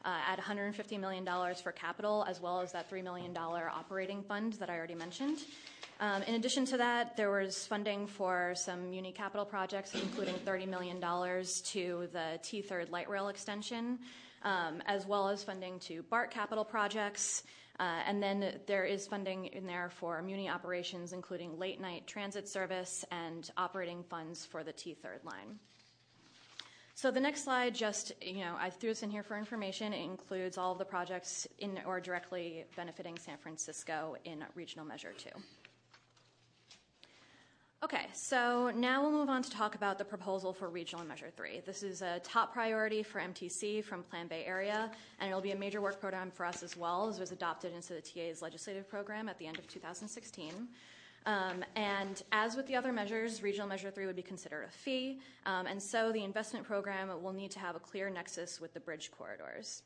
Uh, 0.06 0.18
at 0.26 0.40
$150 0.40 1.00
million 1.00 1.28
for 1.62 1.72
capital, 1.72 2.24
as 2.28 2.40
well 2.40 2.60
as 2.60 2.70
that 2.72 2.88
$3 2.88 3.02
million 3.02 3.36
operating 3.36 4.22
fund 4.22 4.52
that 4.54 4.70
I 4.70 4.76
already 4.76 4.94
mentioned. 4.94 5.40
Um, 5.98 6.22
in 6.24 6.34
addition 6.34 6.66
to 6.66 6.76
that, 6.76 7.16
there 7.16 7.30
was 7.30 7.66
funding 7.66 8.06
for 8.06 8.52
some 8.54 8.90
muni 8.90 9.12
capital 9.12 9.46
projects, 9.46 9.94
including 9.94 10.34
$30 10.34 10.68
million 10.68 11.00
to 11.00 12.08
the 12.12 12.38
T 12.42 12.60
Third 12.60 12.90
light 12.90 13.08
rail 13.08 13.28
extension, 13.28 13.98
um, 14.42 14.82
as 14.86 15.06
well 15.06 15.28
as 15.28 15.42
funding 15.42 15.78
to 15.80 16.02
BART 16.02 16.30
capital 16.30 16.64
projects. 16.64 17.44
Uh, 17.80 18.00
and 18.06 18.22
then 18.22 18.58
there 18.66 18.84
is 18.84 19.06
funding 19.06 19.46
in 19.46 19.66
there 19.66 19.90
for 19.90 20.20
Muni 20.20 20.48
operations, 20.50 21.12
including 21.14 21.58
late 21.58 21.80
night 21.80 22.06
transit 22.06 22.48
service 22.48 23.04
and 23.10 23.50
operating 23.56 24.02
funds 24.02 24.44
for 24.44 24.62
the 24.64 24.72
T 24.72 24.94
third 24.94 25.20
line. 25.24 25.58
So 26.94 27.10
the 27.10 27.20
next 27.20 27.44
slide 27.44 27.74
just, 27.74 28.12
you 28.22 28.40
know, 28.40 28.56
I 28.58 28.70
threw 28.70 28.88
this 28.90 29.02
in 29.02 29.10
here 29.10 29.22
for 29.22 29.36
information. 29.36 29.92
It 29.92 30.02
includes 30.02 30.56
all 30.56 30.72
of 30.72 30.78
the 30.78 30.86
projects 30.86 31.46
in 31.58 31.78
or 31.86 32.00
directly 32.00 32.64
benefiting 32.74 33.18
San 33.18 33.36
Francisco 33.36 34.16
in 34.24 34.42
Regional 34.54 34.86
Measure 34.86 35.12
2. 35.12 35.28
Okay, 37.86 38.08
so 38.12 38.72
now 38.74 39.00
we'll 39.00 39.12
move 39.12 39.28
on 39.28 39.44
to 39.44 39.48
talk 39.48 39.76
about 39.76 39.96
the 39.96 40.04
proposal 40.04 40.52
for 40.52 40.68
Regional 40.68 41.04
Measure 41.04 41.30
3. 41.36 41.60
This 41.64 41.84
is 41.84 42.02
a 42.02 42.18
top 42.24 42.52
priority 42.52 43.00
for 43.04 43.20
MTC 43.20 43.84
from 43.84 44.02
Plan 44.02 44.26
Bay 44.26 44.42
Area, 44.44 44.90
and 45.20 45.28
it'll 45.28 45.40
be 45.40 45.52
a 45.52 45.56
major 45.56 45.80
work 45.80 46.00
program 46.00 46.32
for 46.32 46.44
us 46.44 46.64
as 46.64 46.76
well, 46.76 47.08
as 47.08 47.18
it 47.18 47.20
was 47.20 47.30
adopted 47.30 47.72
into 47.72 47.92
the 47.92 48.00
TA's 48.00 48.42
legislative 48.42 48.88
program 48.88 49.28
at 49.28 49.38
the 49.38 49.46
end 49.46 49.60
of 49.60 49.68
2016. 49.68 50.66
Um, 51.26 51.64
and 51.76 52.24
as 52.32 52.56
with 52.56 52.66
the 52.66 52.74
other 52.74 52.92
measures, 52.92 53.40
Regional 53.40 53.68
Measure 53.68 53.92
3 53.92 54.06
would 54.06 54.16
be 54.16 54.20
considered 54.22 54.64
a 54.64 54.72
fee, 54.72 55.20
um, 55.44 55.68
and 55.68 55.80
so 55.80 56.10
the 56.10 56.24
investment 56.24 56.66
program 56.66 57.08
will 57.22 57.32
need 57.32 57.52
to 57.52 57.60
have 57.60 57.76
a 57.76 57.80
clear 57.80 58.10
nexus 58.10 58.60
with 58.60 58.74
the 58.74 58.80
bridge 58.80 59.12
corridors. 59.16 59.84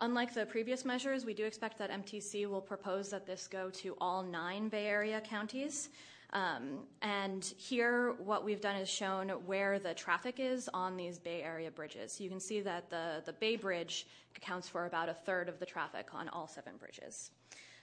Unlike 0.00 0.34
the 0.34 0.46
previous 0.46 0.84
measures, 0.84 1.24
we 1.24 1.34
do 1.34 1.44
expect 1.44 1.76
that 1.78 1.90
MTC 1.90 2.48
will 2.48 2.60
propose 2.60 3.10
that 3.10 3.26
this 3.26 3.48
go 3.48 3.68
to 3.70 3.96
all 4.00 4.22
nine 4.22 4.68
Bay 4.68 4.86
Area 4.86 5.20
counties. 5.20 5.88
Um, 6.32 6.86
and 7.02 7.44
here, 7.58 8.14
what 8.18 8.44
we've 8.44 8.60
done 8.60 8.76
is 8.76 8.88
shown 8.88 9.28
where 9.44 9.78
the 9.78 9.92
traffic 9.92 10.36
is 10.38 10.68
on 10.72 10.96
these 10.96 11.18
Bay 11.18 11.42
Area 11.42 11.70
bridges. 11.70 12.20
You 12.20 12.30
can 12.30 12.40
see 12.40 12.60
that 12.62 12.88
the, 12.88 13.34
Bay 13.38 13.56
Bridge 13.56 14.06
accounts 14.36 14.68
for 14.68 14.86
about 14.86 15.08
a 15.08 15.14
third 15.14 15.48
of 15.48 15.58
the 15.58 15.66
traffic 15.66 16.08
on 16.14 16.28
all 16.30 16.46
seven 16.46 16.74
bridges. 16.78 17.30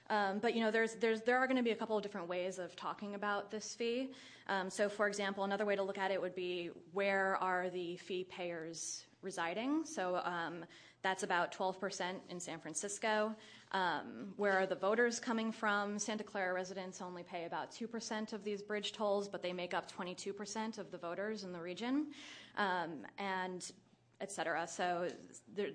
Um, 0.10 0.40
but 0.40 0.56
you 0.56 0.62
know, 0.62 0.72
there's, 0.72 0.96
there's, 0.96 1.22
there 1.22 1.38
are 1.38 1.46
going 1.46 1.58
to 1.58 1.64
be 1.64 1.70
a 1.72 1.76
couple 1.76 1.96
of 1.96 2.02
different 2.02 2.28
ways 2.28 2.58
of 2.58 2.76
talking 2.76 3.14
about 3.14 3.52
this 3.52 3.76
fee. 3.76 4.10
Um, 4.48 4.72
so, 4.72 4.90
for 4.90 5.08
example, 5.08 5.44
another 5.44 5.66
way 5.66 5.76
to 5.76 5.84
look 5.84 6.00
at 6.00 6.10
it 6.10 6.20
would 6.20 6.34
be 6.34 6.72
where 6.94 7.38
are 7.38 7.70
the 7.70 7.98
fee 7.98 8.24
payers 8.24 9.06
residing? 9.22 9.86
So 9.86 10.16
that's 11.02 11.24
about 11.24 11.54
12% 11.54 12.02
in 12.30 12.40
San 12.40 12.60
Francisco. 12.60 13.36
Um, 13.72 14.34
where 14.38 14.54
are 14.54 14.66
the 14.66 14.76
voters 14.76 15.20
coming 15.20 15.52
from? 15.52 16.00
Santa 16.00 16.24
Clara 16.24 16.54
residents 16.54 17.02
only 17.02 17.24
pay 17.24 17.46
about 17.46 17.72
2% 17.72 18.34
of 18.34 18.44
these 18.44 18.62
bridge 18.62 18.94
tolls, 18.94 19.28
but 19.28 19.42
they 19.42 19.54
make 19.54 19.74
up 19.74 19.92
22% 19.92 20.78
of 20.78 20.92
the 20.92 20.98
voters 20.98 21.44
in 21.44 21.54
the 21.54 21.62
region, 21.62 22.08
um, 22.58 23.06
and 23.18 23.72
et 24.22 24.32
cetera. 24.32 24.68
So 24.68 25.08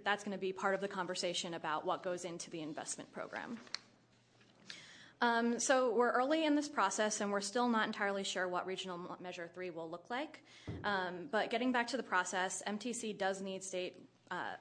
that's 0.05 0.25
going 0.25 0.37
to 0.37 0.41
be 0.41 0.53
part 0.53 0.75
of 0.75 0.81
the 0.81 0.89
conversation 0.89 1.55
about 1.55 1.87
what 1.87 2.03
goes 2.03 2.25
into 2.25 2.51
the 2.51 2.61
investment 2.61 3.13
program. 3.13 3.59
Um, 5.21 5.59
so 5.59 5.95
we're 5.95 6.11
early 6.11 6.45
in 6.45 6.55
this 6.55 6.69
process, 6.69 7.21
and 7.23 7.31
we're 7.31 7.41
still 7.41 7.69
not 7.69 7.87
entirely 7.87 8.25
sure 8.25 8.47
what 8.47 8.67
Regional 8.67 9.17
Measure 9.23 9.49
3 9.55 9.71
will 9.71 9.89
look 9.89 10.11
like. 10.11 10.41
Um, 10.83 11.29
but 11.31 11.49
getting 11.49 11.73
back 11.73 11.87
to 11.89 11.97
the 11.97 12.03
process, 12.03 12.63
MTC 12.67 13.17
does 13.17 13.41
need 13.41 13.65
state 13.65 14.03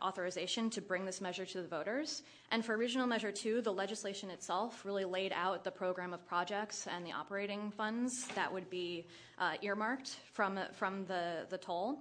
authorization 0.01 0.69
to 0.69 0.81
bring 0.81 1.05
this 1.05 1.21
measure 1.21 1.45
to 1.45 1.61
the 1.61 1.67
voters. 1.67 2.23
And 2.51 2.63
for 2.63 2.77
Regional 2.77 3.07
Measure 3.07 3.31
2, 3.31 3.61
the 3.61 3.73
legislation 3.73 4.29
itself 4.29 4.85
really 4.85 5.05
laid 5.05 5.31
out 5.33 5.63
the 5.63 5.71
program 5.71 6.13
of 6.13 6.25
projects 6.27 6.87
and 6.87 7.05
the 7.05 7.11
operating 7.11 7.71
funds 7.71 8.27
that 8.35 8.51
would 8.51 8.69
be 8.69 9.05
uh, 9.39 9.53
earmarked 9.61 10.17
from, 10.33 10.59
from 10.73 11.05
the, 11.05 11.45
the 11.49 11.57
toll. 11.57 11.99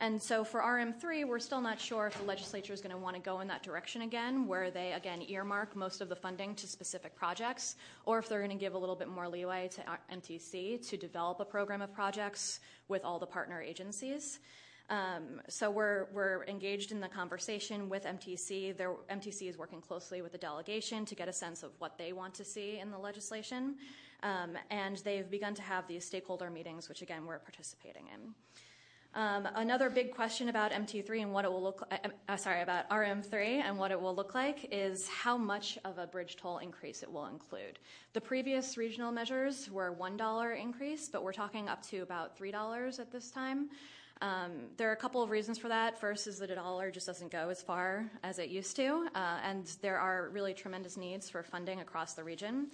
And 0.00 0.22
so 0.22 0.44
for 0.44 0.60
RM3, 0.60 1.26
we're 1.26 1.40
still 1.40 1.60
not 1.60 1.80
sure 1.80 2.06
if 2.06 2.16
the 2.16 2.24
legislature 2.24 2.72
is 2.72 2.80
going 2.80 2.94
to 2.94 2.98
want 2.98 3.16
to 3.16 3.22
go 3.22 3.40
in 3.40 3.48
that 3.48 3.64
direction 3.64 4.02
again, 4.02 4.46
where 4.46 4.70
they 4.70 4.92
again 4.92 5.24
earmark 5.28 5.74
most 5.74 6.00
of 6.00 6.08
the 6.08 6.14
funding 6.14 6.54
to 6.54 6.68
specific 6.68 7.16
projects, 7.16 7.74
or 8.04 8.20
if 8.20 8.28
they're 8.28 8.38
going 8.38 8.56
to 8.56 8.56
give 8.56 8.74
a 8.74 8.78
little 8.78 8.94
bit 8.94 9.08
more 9.08 9.28
leeway 9.28 9.68
to 9.72 9.82
MTC 10.14 10.88
to 10.88 10.96
develop 10.96 11.40
a 11.40 11.44
program 11.44 11.82
of 11.82 11.92
projects 11.92 12.60
with 12.86 13.04
all 13.04 13.18
the 13.18 13.26
partner 13.26 13.60
agencies. 13.60 14.38
Um, 14.90 15.42
so 15.48 15.70
we're, 15.70 16.06
engaged 16.48 16.92
in 16.92 17.00
the 17.00 17.08
conversation 17.08 17.88
with 17.88 18.04
MTC. 18.04 18.74
MTC 19.10 19.48
is 19.48 19.58
working 19.58 19.80
closely 19.80 20.22
with 20.22 20.32
the 20.32 20.38
delegation 20.38 21.04
to 21.04 21.14
get 21.14 21.28
a 21.28 21.32
sense 21.32 21.62
of 21.62 21.72
what 21.78 21.98
they 21.98 22.12
want 22.12 22.34
to 22.34 22.44
see 22.44 22.78
in 22.78 22.90
the 22.90 22.98
legislation. 22.98 23.76
Um, 24.22 24.56
and 24.70 24.96
they've 24.98 25.30
begun 25.30 25.54
to 25.54 25.62
have 25.62 25.86
these 25.86 26.04
stakeholder 26.04 26.50
meetings, 26.50 26.88
which 26.88 27.02
again 27.02 27.26
we're 27.26 27.38
participating 27.38 28.04
in. 28.12 28.34
Um, 29.14 29.48
another 29.54 29.88
big 29.88 30.14
question 30.14 30.48
about 30.48 30.70
MT3 30.70 31.22
and 31.22 31.32
what 31.32 31.44
it 31.44 31.50
will 31.50 31.62
look 31.62 31.82
uh, 31.90 31.96
uh, 32.28 32.36
sorry, 32.36 32.62
about 32.62 32.88
RM3 32.90 33.62
and 33.62 33.78
what 33.78 33.90
it 33.90 34.00
will 34.00 34.14
look 34.14 34.34
like 34.34 34.68
is 34.70 35.08
how 35.08 35.36
much 35.36 35.78
of 35.84 35.98
a 35.98 36.06
bridge 36.06 36.36
toll 36.36 36.58
increase 36.58 37.02
it 37.02 37.10
will 37.10 37.26
include. 37.26 37.78
The 38.12 38.20
previous 38.20 38.76
regional 38.76 39.10
measures 39.10 39.70
were 39.70 39.96
$1 39.98 40.62
increase, 40.62 41.08
but 41.08 41.24
we're 41.24 41.32
talking 41.32 41.68
up 41.68 41.82
to 41.88 41.98
about 42.00 42.38
$3 42.38 43.00
at 43.00 43.10
this 43.10 43.30
time. 43.30 43.70
Um, 44.20 44.50
there 44.76 44.88
are 44.88 44.92
a 44.92 44.96
couple 44.96 45.22
of 45.22 45.30
reasons 45.30 45.58
for 45.58 45.68
that. 45.68 46.00
First 46.00 46.26
is 46.26 46.38
that 46.40 46.50
a 46.50 46.56
dollar 46.56 46.90
just 46.90 47.06
doesn't 47.06 47.30
go 47.30 47.50
as 47.50 47.62
far 47.62 48.10
as 48.24 48.38
it 48.38 48.48
used 48.48 48.74
to, 48.76 49.08
uh, 49.14 49.38
and 49.44 49.66
there 49.80 49.98
are 49.98 50.28
really 50.32 50.54
tremendous 50.54 50.96
needs 50.96 51.30
for 51.30 51.42
funding 51.42 51.80
across 51.80 52.14
the 52.14 52.24
region. 52.24 52.68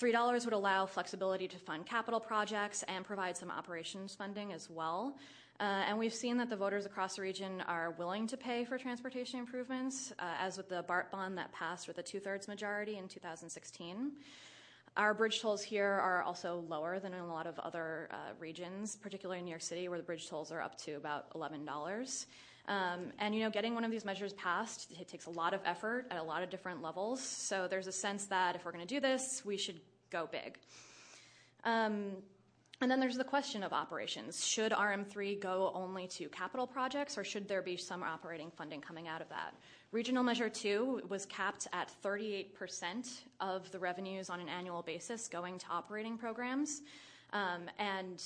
$3 0.00 0.44
would 0.44 0.54
allow 0.54 0.86
flexibility 0.86 1.48
to 1.48 1.56
fund 1.56 1.86
capital 1.86 2.20
projects 2.20 2.84
and 2.86 3.04
provide 3.04 3.36
some 3.36 3.50
operations 3.50 4.14
funding 4.14 4.52
as 4.52 4.68
well. 4.70 5.16
Uh, 5.58 5.84
and 5.88 5.98
we've 5.98 6.12
seen 6.12 6.36
that 6.36 6.50
the 6.50 6.56
voters 6.56 6.84
across 6.84 7.16
the 7.16 7.22
region 7.22 7.62
are 7.62 7.92
willing 7.92 8.26
to 8.26 8.36
pay 8.36 8.64
for 8.64 8.76
transportation 8.76 9.40
improvements, 9.40 10.12
uh, 10.18 10.34
as 10.38 10.58
with 10.58 10.68
the 10.68 10.82
BART 10.82 11.10
bond 11.10 11.38
that 11.38 11.50
passed 11.52 11.88
with 11.88 11.96
a 11.96 12.02
two 12.02 12.20
thirds 12.20 12.46
majority 12.46 12.98
in 12.98 13.08
2016. 13.08 14.12
Our 14.96 15.12
bridge 15.12 15.42
tolls 15.42 15.62
here 15.62 15.86
are 15.86 16.22
also 16.22 16.64
lower 16.68 16.98
than 16.98 17.12
in 17.12 17.20
a 17.20 17.26
lot 17.26 17.46
of 17.46 17.58
other 17.58 18.08
uh, 18.10 18.32
regions, 18.38 18.96
particularly 18.96 19.40
in 19.40 19.44
New 19.44 19.50
York 19.50 19.60
City, 19.60 19.88
where 19.88 19.98
the 19.98 20.04
bridge 20.04 20.26
tolls 20.26 20.50
are 20.50 20.62
up 20.62 20.78
to 20.84 20.92
about 20.92 21.30
$11. 21.34 22.26
Um, 22.68 23.12
and 23.18 23.34
you 23.34 23.42
know, 23.42 23.50
getting 23.50 23.74
one 23.74 23.84
of 23.84 23.90
these 23.90 24.06
measures 24.06 24.32
passed, 24.32 24.90
it 24.98 25.06
takes 25.06 25.26
a 25.26 25.30
lot 25.30 25.52
of 25.52 25.60
effort 25.66 26.06
at 26.10 26.16
a 26.16 26.22
lot 26.22 26.42
of 26.42 26.48
different 26.48 26.80
levels. 26.80 27.20
So 27.20 27.68
there's 27.68 27.86
a 27.86 27.92
sense 27.92 28.24
that 28.26 28.56
if 28.56 28.64
we're 28.64 28.72
going 28.72 28.86
to 28.86 28.94
do 28.94 28.98
this, 28.98 29.42
we 29.44 29.58
should 29.58 29.80
go 30.10 30.28
big. 30.32 30.58
Um, 31.64 32.12
and 32.80 32.90
then 32.90 32.98
there's 32.98 33.18
the 33.18 33.24
question 33.24 33.62
of 33.62 33.74
operations. 33.74 34.46
Should 34.46 34.72
RM3 34.72 35.40
go 35.40 35.72
only 35.74 36.08
to 36.08 36.28
capital 36.30 36.66
projects, 36.66 37.18
or 37.18 37.24
should 37.24 37.48
there 37.48 37.62
be 37.62 37.76
some 37.76 38.02
operating 38.02 38.50
funding 38.50 38.80
coming 38.80 39.08
out 39.08 39.20
of 39.20 39.28
that? 39.28 39.54
Regional 39.92 40.24
Measure 40.24 40.48
2 40.48 41.02
was 41.08 41.26
capped 41.26 41.68
at 41.72 41.92
38% 42.02 43.20
of 43.40 43.70
the 43.70 43.78
revenues 43.78 44.28
on 44.28 44.40
an 44.40 44.48
annual 44.48 44.82
basis 44.82 45.28
going 45.28 45.58
to 45.58 45.66
operating 45.70 46.18
programs. 46.18 46.82
Um, 47.32 47.70
and 47.78 48.22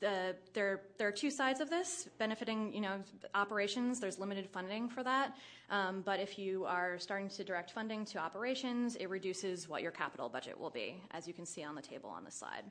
the, 0.00 0.36
there, 0.52 0.82
there 0.96 1.08
are 1.08 1.12
two 1.12 1.30
sides 1.30 1.60
of 1.60 1.70
this 1.70 2.08
benefiting 2.18 2.72
you 2.72 2.80
know 2.80 3.00
operations. 3.34 4.00
There's 4.00 4.18
limited 4.18 4.48
funding 4.48 4.88
for 4.88 5.02
that. 5.02 5.36
Um, 5.70 6.02
but 6.04 6.20
if 6.20 6.38
you 6.38 6.64
are 6.66 6.98
starting 6.98 7.28
to 7.30 7.44
direct 7.44 7.72
funding 7.72 8.04
to 8.06 8.18
operations 8.18 8.96
it 8.96 9.10
reduces 9.10 9.68
what 9.68 9.82
your 9.82 9.90
capital 9.90 10.28
budget 10.28 10.58
will 10.58 10.70
be 10.70 11.02
as 11.10 11.26
you 11.26 11.34
can 11.34 11.44
see 11.44 11.62
on 11.62 11.74
the 11.74 11.82
table 11.82 12.08
on 12.08 12.24
the 12.24 12.30
slide 12.30 12.64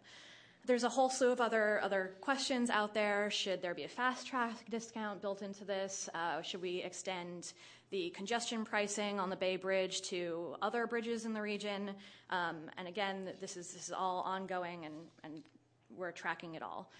there's 0.68 0.84
a 0.84 0.90
whole 0.90 1.10
slew 1.10 1.32
of 1.32 1.40
other 1.40 1.80
other 1.82 2.12
questions 2.22 2.70
out 2.70 2.94
there. 2.94 3.32
Should 3.32 3.62
there 3.62 3.74
be 3.74 3.86
a 3.86 3.88
fast 3.88 4.28
track 4.28 4.54
discount 4.70 5.22
built 5.22 5.42
into 5.42 5.64
this? 5.64 6.10
Uh, 6.14 6.42
should 6.42 6.62
we 6.62 6.84
extend 6.84 7.54
the 7.90 8.10
congestion 8.10 8.66
pricing 8.66 9.18
on 9.20 9.30
the 9.30 9.36
Bay 9.36 9.56
Bridge 9.56 10.02
to 10.04 10.56
other 10.62 10.86
bridges 10.86 11.26
in 11.26 11.34
the 11.34 11.42
region? 11.42 11.92
Um, 12.30 12.70
and 12.78 12.88
again, 12.88 13.32
this 13.40 13.56
is 13.56 13.74
this 13.74 13.88
is 13.88 13.94
all 13.94 14.22
ongoing, 14.22 14.86
and 14.86 14.96
and 15.24 15.42
we're 15.90 16.12
tracking 16.12 16.56
it 16.56 16.62
all. 16.62 16.92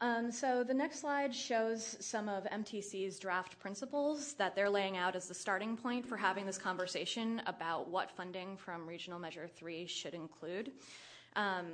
Um, 0.00 0.30
so 0.30 0.62
the 0.62 0.74
next 0.74 1.00
slide 1.00 1.34
shows 1.34 1.96
some 2.00 2.28
of 2.28 2.44
MTC's 2.44 3.18
draft 3.18 3.58
principles 3.58 4.34
that 4.34 4.54
they're 4.54 4.68
laying 4.68 4.98
out 4.98 5.16
as 5.16 5.26
the 5.26 5.34
starting 5.34 5.74
point 5.74 6.04
for 6.04 6.18
having 6.18 6.44
this 6.44 6.58
conversation 6.58 7.40
about 7.46 7.88
what 7.88 8.10
funding 8.10 8.58
from 8.58 8.86
Regional 8.86 9.18
Measure 9.18 9.48
3 9.48 9.86
should 9.86 10.12
include. 10.12 10.72
Um, 11.34 11.66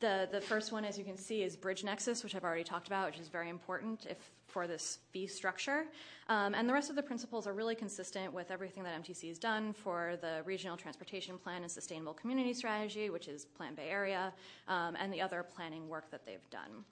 the, 0.00 0.40
first 0.40 0.72
one, 0.72 0.84
as 0.84 0.96
you 0.96 1.04
can 1.04 1.16
see, 1.16 1.42
is 1.42 1.56
Bridge 1.56 1.82
Nexus, 1.82 2.22
which 2.22 2.34
I've 2.34 2.44
already 2.44 2.64
talked 2.64 2.86
about, 2.86 3.06
which 3.10 3.18
is 3.18 3.28
very 3.28 3.48
important 3.48 4.06
for 4.46 4.66
this 4.66 4.98
fee 5.12 5.26
structure. 5.26 5.86
Um, 6.28 6.54
and 6.54 6.68
the 6.68 6.72
rest 6.72 6.90
of 6.90 6.96
the 6.96 7.02
principles 7.02 7.46
are 7.46 7.52
really 7.52 7.74
consistent 7.74 8.32
with 8.32 8.50
everything 8.50 8.84
that 8.84 9.02
MTC 9.02 9.28
has 9.28 9.38
done 9.38 9.72
for 9.72 10.16
the 10.20 10.42
Regional 10.44 10.76
Transportation 10.76 11.38
Plan 11.38 11.62
and 11.62 11.70
Sustainable 11.70 12.14
Community 12.14 12.52
Strategy, 12.52 13.10
which 13.10 13.28
is 13.28 13.44
Plan 13.44 13.74
Bay 13.74 13.88
Area, 13.88 14.32
um, 14.68 14.96
and 15.00 15.12
the 15.12 15.20
other 15.20 15.42
planning 15.42 15.88
work 15.88 16.10
that 16.10 16.24
they've 16.24 16.48
done. 16.50 16.84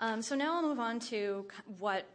Um, 0.00 0.22
so 0.22 0.36
now 0.36 0.56
I'll 0.56 0.62
move 0.62 0.78
on 0.78 1.00
to 1.00 1.46
what 1.78 2.06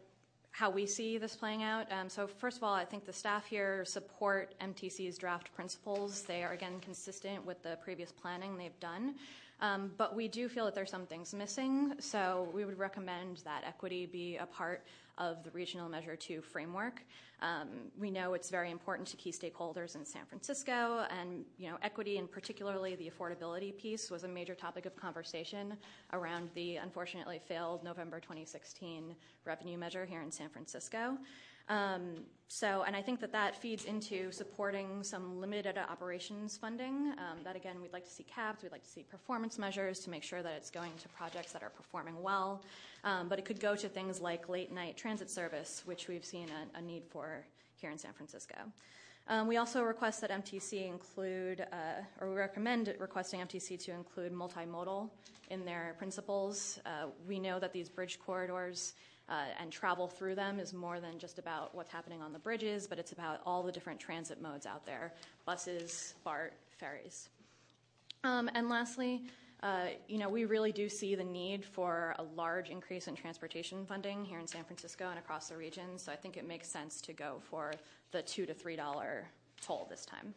how 0.54 0.70
we 0.70 0.86
see 0.86 1.18
this 1.18 1.36
playing 1.36 1.64
out. 1.64 1.92
Um, 1.92 2.08
so 2.08 2.28
first 2.28 2.58
of 2.58 2.64
all, 2.64 2.76
I 2.76 2.86
think 2.86 3.06
the 3.06 3.12
staff 3.12 3.44
here 3.44 3.84
support 3.86 4.54
MTC's 4.62 5.18
draft 5.18 5.52
principles. 5.56 6.22
They 6.22 6.44
are 6.44 6.52
again 6.54 6.80
consistent 6.80 7.44
with 7.44 7.64
the 7.64 7.80
previous 7.84 8.12
planning 8.12 8.56
they've 8.56 8.80
done. 8.80 9.16
Um, 9.62 9.92
but 9.98 10.16
we 10.16 10.28
do 10.28 10.50
feel 10.50 10.66
that 10.66 10.76
there's 10.76 10.92
some 10.92 11.06
things 11.06 11.34
missing, 11.34 11.94
so 12.00 12.50
we 12.54 12.66
would 12.66 12.78
recommend 12.78 13.38
that 13.46 13.64
equity 13.66 14.06
be 14.06 14.38
a 14.38 14.46
part 14.46 14.86
of 15.18 15.44
the 15.44 15.52
Regional 15.52 15.88
Measure 15.88 16.16
2 16.16 16.42
framework. 16.42 17.02
Um, 17.42 17.68
we 18.00 18.10
know 18.10 18.34
it's 18.34 18.50
very 18.50 18.72
important 18.72 19.08
to 19.10 19.18
key 19.18 19.32
stakeholders 19.32 19.96
in 19.96 20.06
San 20.06 20.26
Francisco, 20.26 21.06
and 21.10 21.46
equity 21.82 22.18
and 22.18 22.32
particularly 22.32 22.96
the 22.96 23.10
affordability 23.10 23.78
piece 23.78 24.10
was 24.10 24.24
a 24.24 24.28
major 24.28 24.56
topic 24.56 24.86
of 24.86 24.96
conversation 24.96 25.78
around 26.14 26.50
the 26.56 26.78
unfortunately 26.78 27.40
failed 27.46 27.84
November 27.84 28.20
2016 28.20 29.16
revenue 29.46 29.78
measure 29.78 30.06
here 30.06 30.22
in 30.22 30.32
San 30.32 30.50
Francisco. 30.50 31.18
Um, 31.70 32.26
so, 32.48 32.84
and 32.86 32.96
I 32.96 33.02
think 33.02 33.20
that 33.22 33.32
that 33.32 33.56
feeds 33.56 33.86
into 33.86 34.32
supporting 34.32 35.02
some 35.02 35.40
limited 35.42 35.78
operations 35.78 36.56
funding. 36.56 37.14
Um, 37.18 37.40
that 37.44 37.56
again, 37.56 37.82
we'd 37.82 37.94
like 37.94 38.06
to 38.06 38.12
see 38.12 38.24
capped. 38.24 38.62
We'd 38.62 38.72
like 38.72 38.84
to 38.84 38.90
see 38.90 39.02
performance 39.02 39.58
measures 39.58 40.00
to 40.02 40.12
make 40.12 40.22
sure 40.22 40.44
that 40.44 40.54
it's 40.54 40.70
going 40.70 40.92
to 41.02 41.10
projects 41.10 41.52
that 41.54 41.64
are 41.64 41.72
performing 41.72 42.22
well. 42.22 42.62
Um, 43.04 43.28
but 43.28 43.40
it 43.40 43.46
could 43.46 43.60
go 43.60 43.76
to 43.76 43.90
things 43.90 44.22
like 44.22 44.50
late 44.50 44.72
night 44.72 44.98
transit 44.98 45.32
service, 45.32 45.82
which 45.86 46.08
we've 46.08 46.26
seen 46.26 46.48
a, 46.76 46.82
need 46.82 47.04
for 47.10 47.44
here 47.76 47.90
in 47.90 47.98
San 47.98 48.14
Francisco. 48.14 48.56
We 49.48 49.58
also 49.58 49.82
request 49.82 50.22
that 50.22 50.30
MTC 50.30 50.88
include, 50.88 51.62
uh, 51.62 52.04
or 52.22 52.30
we 52.30 52.36
recommend 52.36 52.94
requesting 53.00 53.40
MTC 53.40 53.84
to 53.86 53.92
include 53.94 54.32
multimodal 54.32 55.10
in 55.50 55.66
their 55.66 55.96
principles. 55.98 56.80
Uh, 56.86 57.08
we 57.28 57.40
know 57.40 57.60
that 57.60 57.74
these 57.74 57.90
bridge 57.90 58.20
corridors 58.20 58.94
and 59.30 59.72
travel 59.72 60.08
through 60.08 60.36
them 60.36 60.60
is 60.60 60.74
more 60.74 61.00
than 61.00 61.18
just 61.18 61.40
about 61.40 61.74
what's 61.74 61.92
happening 61.92 62.22
on 62.22 62.34
the 62.34 62.40
bridges, 62.40 62.88
but 62.88 63.00
it's 63.00 63.12
about 63.12 63.42
all 63.46 63.64
the 63.64 63.72
different 63.72 64.00
transit 64.00 64.42
modes 64.42 64.66
out 64.66 64.86
there 64.86 65.14
buses, 65.46 66.16
BART, 66.24 66.54
ferries. 66.78 67.30
Um, 68.24 68.50
and 68.54 68.70
lastly, 68.70 69.24
uh, 69.62 69.88
you 70.10 70.18
know, 70.18 70.28
we 70.28 70.44
really 70.44 70.74
do 70.74 70.90
see 70.90 71.16
the 71.16 71.24
need 71.24 71.64
for 71.64 72.16
a 72.20 72.24
large 72.36 72.70
increase 72.70 73.08
in 73.08 73.16
transportation 73.16 73.86
funding 73.86 74.26
here 74.26 74.40
in 74.40 74.48
San 74.48 74.66
Francisco 74.66 75.10
and 75.10 75.18
across 75.18 75.48
the 75.48 75.56
region. 75.56 75.98
So 75.98 76.12
I 76.12 76.18
think 76.18 76.36
it 76.36 76.46
makes 76.46 76.68
sense 76.68 77.00
to 77.02 77.14
go 77.14 77.38
for 77.50 77.74
the 78.12 78.22
two 78.22 78.46
to 78.46 78.54
three 78.54 78.76
dollar 78.76 79.30
toll 79.62 79.88
this 79.90 80.06
time. 80.06 80.34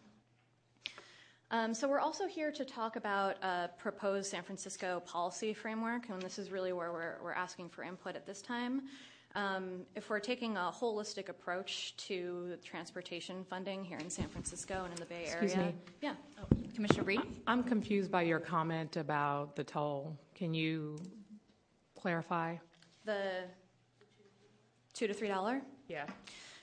Um, 1.52 1.74
so 1.74 1.88
we're 1.88 2.00
also 2.00 2.26
here 2.26 2.50
to 2.50 2.64
talk 2.64 2.96
about 2.96 3.37
a 3.42 3.70
proposed 3.78 4.30
San 4.30 4.42
Francisco 4.42 5.00
policy 5.06 5.54
framework, 5.54 6.09
and 6.09 6.20
this 6.20 6.38
is 6.38 6.50
really 6.50 6.72
where 6.72 6.92
we're, 6.92 7.16
we're 7.22 7.32
asking 7.32 7.68
for 7.68 7.85
input 7.85 8.16
at 8.16 8.26
this 8.26 8.42
time. 8.42 8.82
Um, 9.37 9.82
if 9.94 10.09
we're 10.11 10.18
taking 10.18 10.56
a 10.56 10.72
holistic 10.74 11.28
approach 11.28 11.96
to 11.98 12.56
transportation 12.64 13.44
funding 13.49 13.84
here 13.84 13.99
in 13.99 14.11
San 14.11 14.28
Francisco 14.28 14.82
and 14.84 14.92
in 14.94 14.99
the 14.99 15.05
Bay 15.05 15.24
Excuse 15.26 15.53
Area, 15.55 15.66
me. 15.66 15.74
yeah, 16.01 16.14
Oh, 16.40 16.47
Commissioner 16.74 17.05
Breed? 17.05 17.20
I'm 17.47 17.62
confused 17.62 18.11
by 18.11 18.22
your 18.22 18.40
comment 18.40 18.97
about 18.97 19.55
the 19.55 19.62
toll. 19.62 20.18
Can 20.34 20.53
you 20.55 20.99
clarify? 22.01 22.57
the 23.05 23.44
two 24.94 25.07
to 25.07 25.14
three 25.14 25.28
dollar. 25.28 25.62
Yeah. 25.88 26.07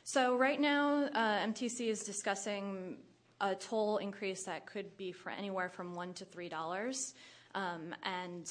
So 0.03 0.35
right 0.35 0.59
now, 0.59 1.05
uh, 1.05 1.45
MTC 1.45 1.87
is 1.87 2.03
discussing 2.03 2.97
a 3.41 3.55
toll 3.55 3.97
increase 3.97 4.43
that 4.43 4.65
could 4.65 4.95
be 4.97 5.11
for 5.11 5.29
anywhere 5.29 5.69
from 5.69 5.95
one 5.95 6.13
to 6.15 6.25
three 6.25 6.49
dollars, 6.49 7.13
um, 7.55 7.93
and 8.03 8.49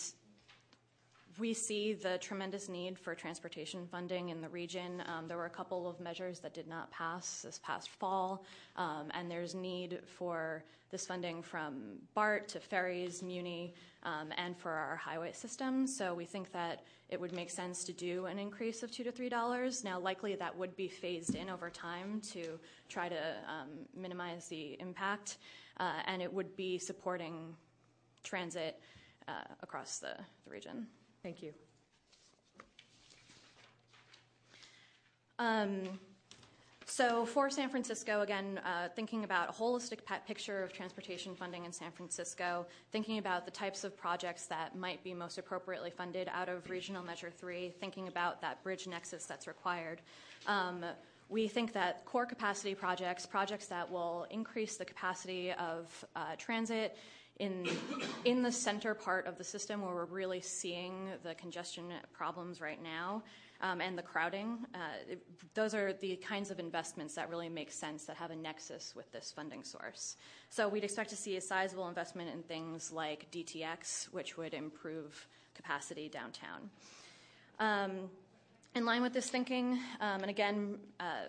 we 1.39 1.55
see 1.55 1.95
the 1.95 2.19
tremendous 2.19 2.69
need 2.69 2.99
for 2.99 3.15
transportation 3.15 3.87
funding 3.87 4.29
in 4.29 4.41
the 4.41 4.49
region. 4.49 5.03
Um, 5.07 5.29
there 5.29 5.37
were 5.37 5.47
a 5.47 5.51
couple 5.51 5.89
of 5.89 6.01
measures 6.01 6.41
that 6.41 6.55
did 6.55 6.69
not 6.69 6.91
pass 6.91 7.43
this 7.43 7.61
past 7.63 7.89
fall, 7.91 8.45
um, 8.77 9.11
and 9.15 9.31
there's 9.31 9.55
need 9.55 10.01
for 10.05 10.65
this 10.91 11.07
funding 11.07 11.43
from 11.43 11.99
BART 12.15 12.49
to 12.49 12.61
ferries, 12.61 13.23
Muni, 13.23 13.73
um, 14.03 14.29
and 14.37 14.57
for 14.57 14.71
our 14.71 14.97
highway 14.97 15.33
system. 15.33 15.87
So 15.87 16.13
we 16.13 16.27
think 16.27 16.53
that 16.53 16.85
it 17.09 17.21
would 17.21 17.33
make 17.33 17.51
sense 17.51 17.85
to 17.85 17.93
do 17.93 18.27
an 18.27 18.39
increase 18.39 18.83
of 18.83 18.91
two 18.91 19.05
to 19.05 19.13
three 19.13 19.29
dollars. 19.29 19.85
Now, 19.85 19.99
likely 19.99 20.35
that 20.37 20.57
would 20.57 20.77
be 20.77 20.89
phased 20.89 21.35
in 21.35 21.49
over 21.49 21.71
time 21.71 22.21
to 22.33 22.59
try 22.89 23.09
to 23.09 23.35
um, 23.49 23.71
minimize 23.95 24.49
the 24.49 24.77
impact, 24.81 25.39
uh, 25.79 25.93
and 26.07 26.21
it 26.21 26.33
would 26.33 26.57
be 26.57 26.79
supporting 26.79 27.55
transit 28.23 28.79
uh, 29.29 29.45
across 29.63 29.99
the, 29.99 30.15
the 30.45 30.51
region. 30.51 30.87
Thank 31.23 31.43
you. 31.43 31.53
Um, 35.39 35.99
so 36.85 37.25
for 37.25 37.49
San 37.49 37.69
Francisco, 37.69 38.21
again, 38.21 38.61
uh, 38.67 38.89
thinking 38.95 39.25
about 39.25 39.49
a 39.49 39.53
holistic 39.53 40.01
picture 40.27 40.63
of 40.63 40.73
transportation 40.73 41.35
funding 41.35 41.65
in 41.65 41.73
San 41.73 41.91
Francisco, 41.91 42.67
thinking 42.91 43.19
about 43.19 43.45
the 43.45 43.51
types 43.51 43.83
of 43.83 43.97
projects 43.97 44.47
that 44.47 44.77
might 44.77 45.03
be 45.03 45.15
most 45.15 45.39
appropriately 45.39 45.91
funded 45.91 46.29
out 46.33 46.49
of 46.49 46.69
Regional 46.69 47.03
Measure 47.03 47.31
3, 47.31 47.73
thinking 47.81 48.09
about 48.09 48.41
that 48.43 48.63
bridge 48.63 48.87
nexus 48.87 49.25
that's 49.25 49.47
required. 49.47 50.03
Um, 50.47 50.85
we 51.29 51.49
think 51.49 51.73
that 51.73 52.05
core 52.05 52.27
capacity 52.27 52.75
projects, 52.75 53.25
projects 53.25 53.67
that 53.67 53.91
will 53.91 54.27
increase 54.31 54.77
the 54.77 54.85
capacity 54.85 55.53
of 55.53 56.05
uh, 56.15 56.37
transit, 56.37 56.99
in 57.39 58.43
the 58.43 58.53
center 58.53 58.95
part 58.95 59.27
of 59.27 59.37
the 59.39 59.45
system 59.45 59.83
where 59.83 59.95
we're 59.95 60.05
really 60.05 60.41
seeing 60.41 61.09
the 61.23 61.35
congestion 61.35 61.93
problems 62.13 62.61
right 62.61 62.83
now 62.83 63.23
um, 63.63 63.81
and 63.81 63.97
the 63.97 64.03
crowding. 64.03 64.59
Uh, 64.75 65.15
those 65.55 65.75
are 65.75 65.93
the 65.95 66.17
kinds 66.17 66.51
of 66.51 66.59
investments 66.59 67.15
that 67.15 67.31
really 67.31 67.49
make 67.49 67.71
sense 67.71 68.05
that 68.05 68.17
have 68.17 68.31
a 68.31 68.37
nexus 68.37 68.95
with 68.95 69.11
this 69.13 69.33
funding 69.35 69.63
source. 69.63 70.17
So 70.51 70.69
we'd 70.69 70.85
expect 70.85 71.11
to 71.11 71.17
see 71.17 71.37
a 71.37 71.41
sizable 71.41 71.89
investment 71.89 72.31
in 72.33 72.43
things 72.43 72.93
like 72.93 73.31
DTX, 73.31 74.13
which 74.13 74.37
would 74.37 74.55
improve 74.55 75.27
capacity 75.55 76.09
downtown. 76.09 76.71
Um, 77.59 78.11
in 78.75 78.85
line 78.85 79.03
with 79.03 79.13
this 79.13 79.29
thinking, 79.29 79.79
um, 80.01 80.23
and 80.23 80.31
again, 80.31 80.79
uh, 80.99 81.27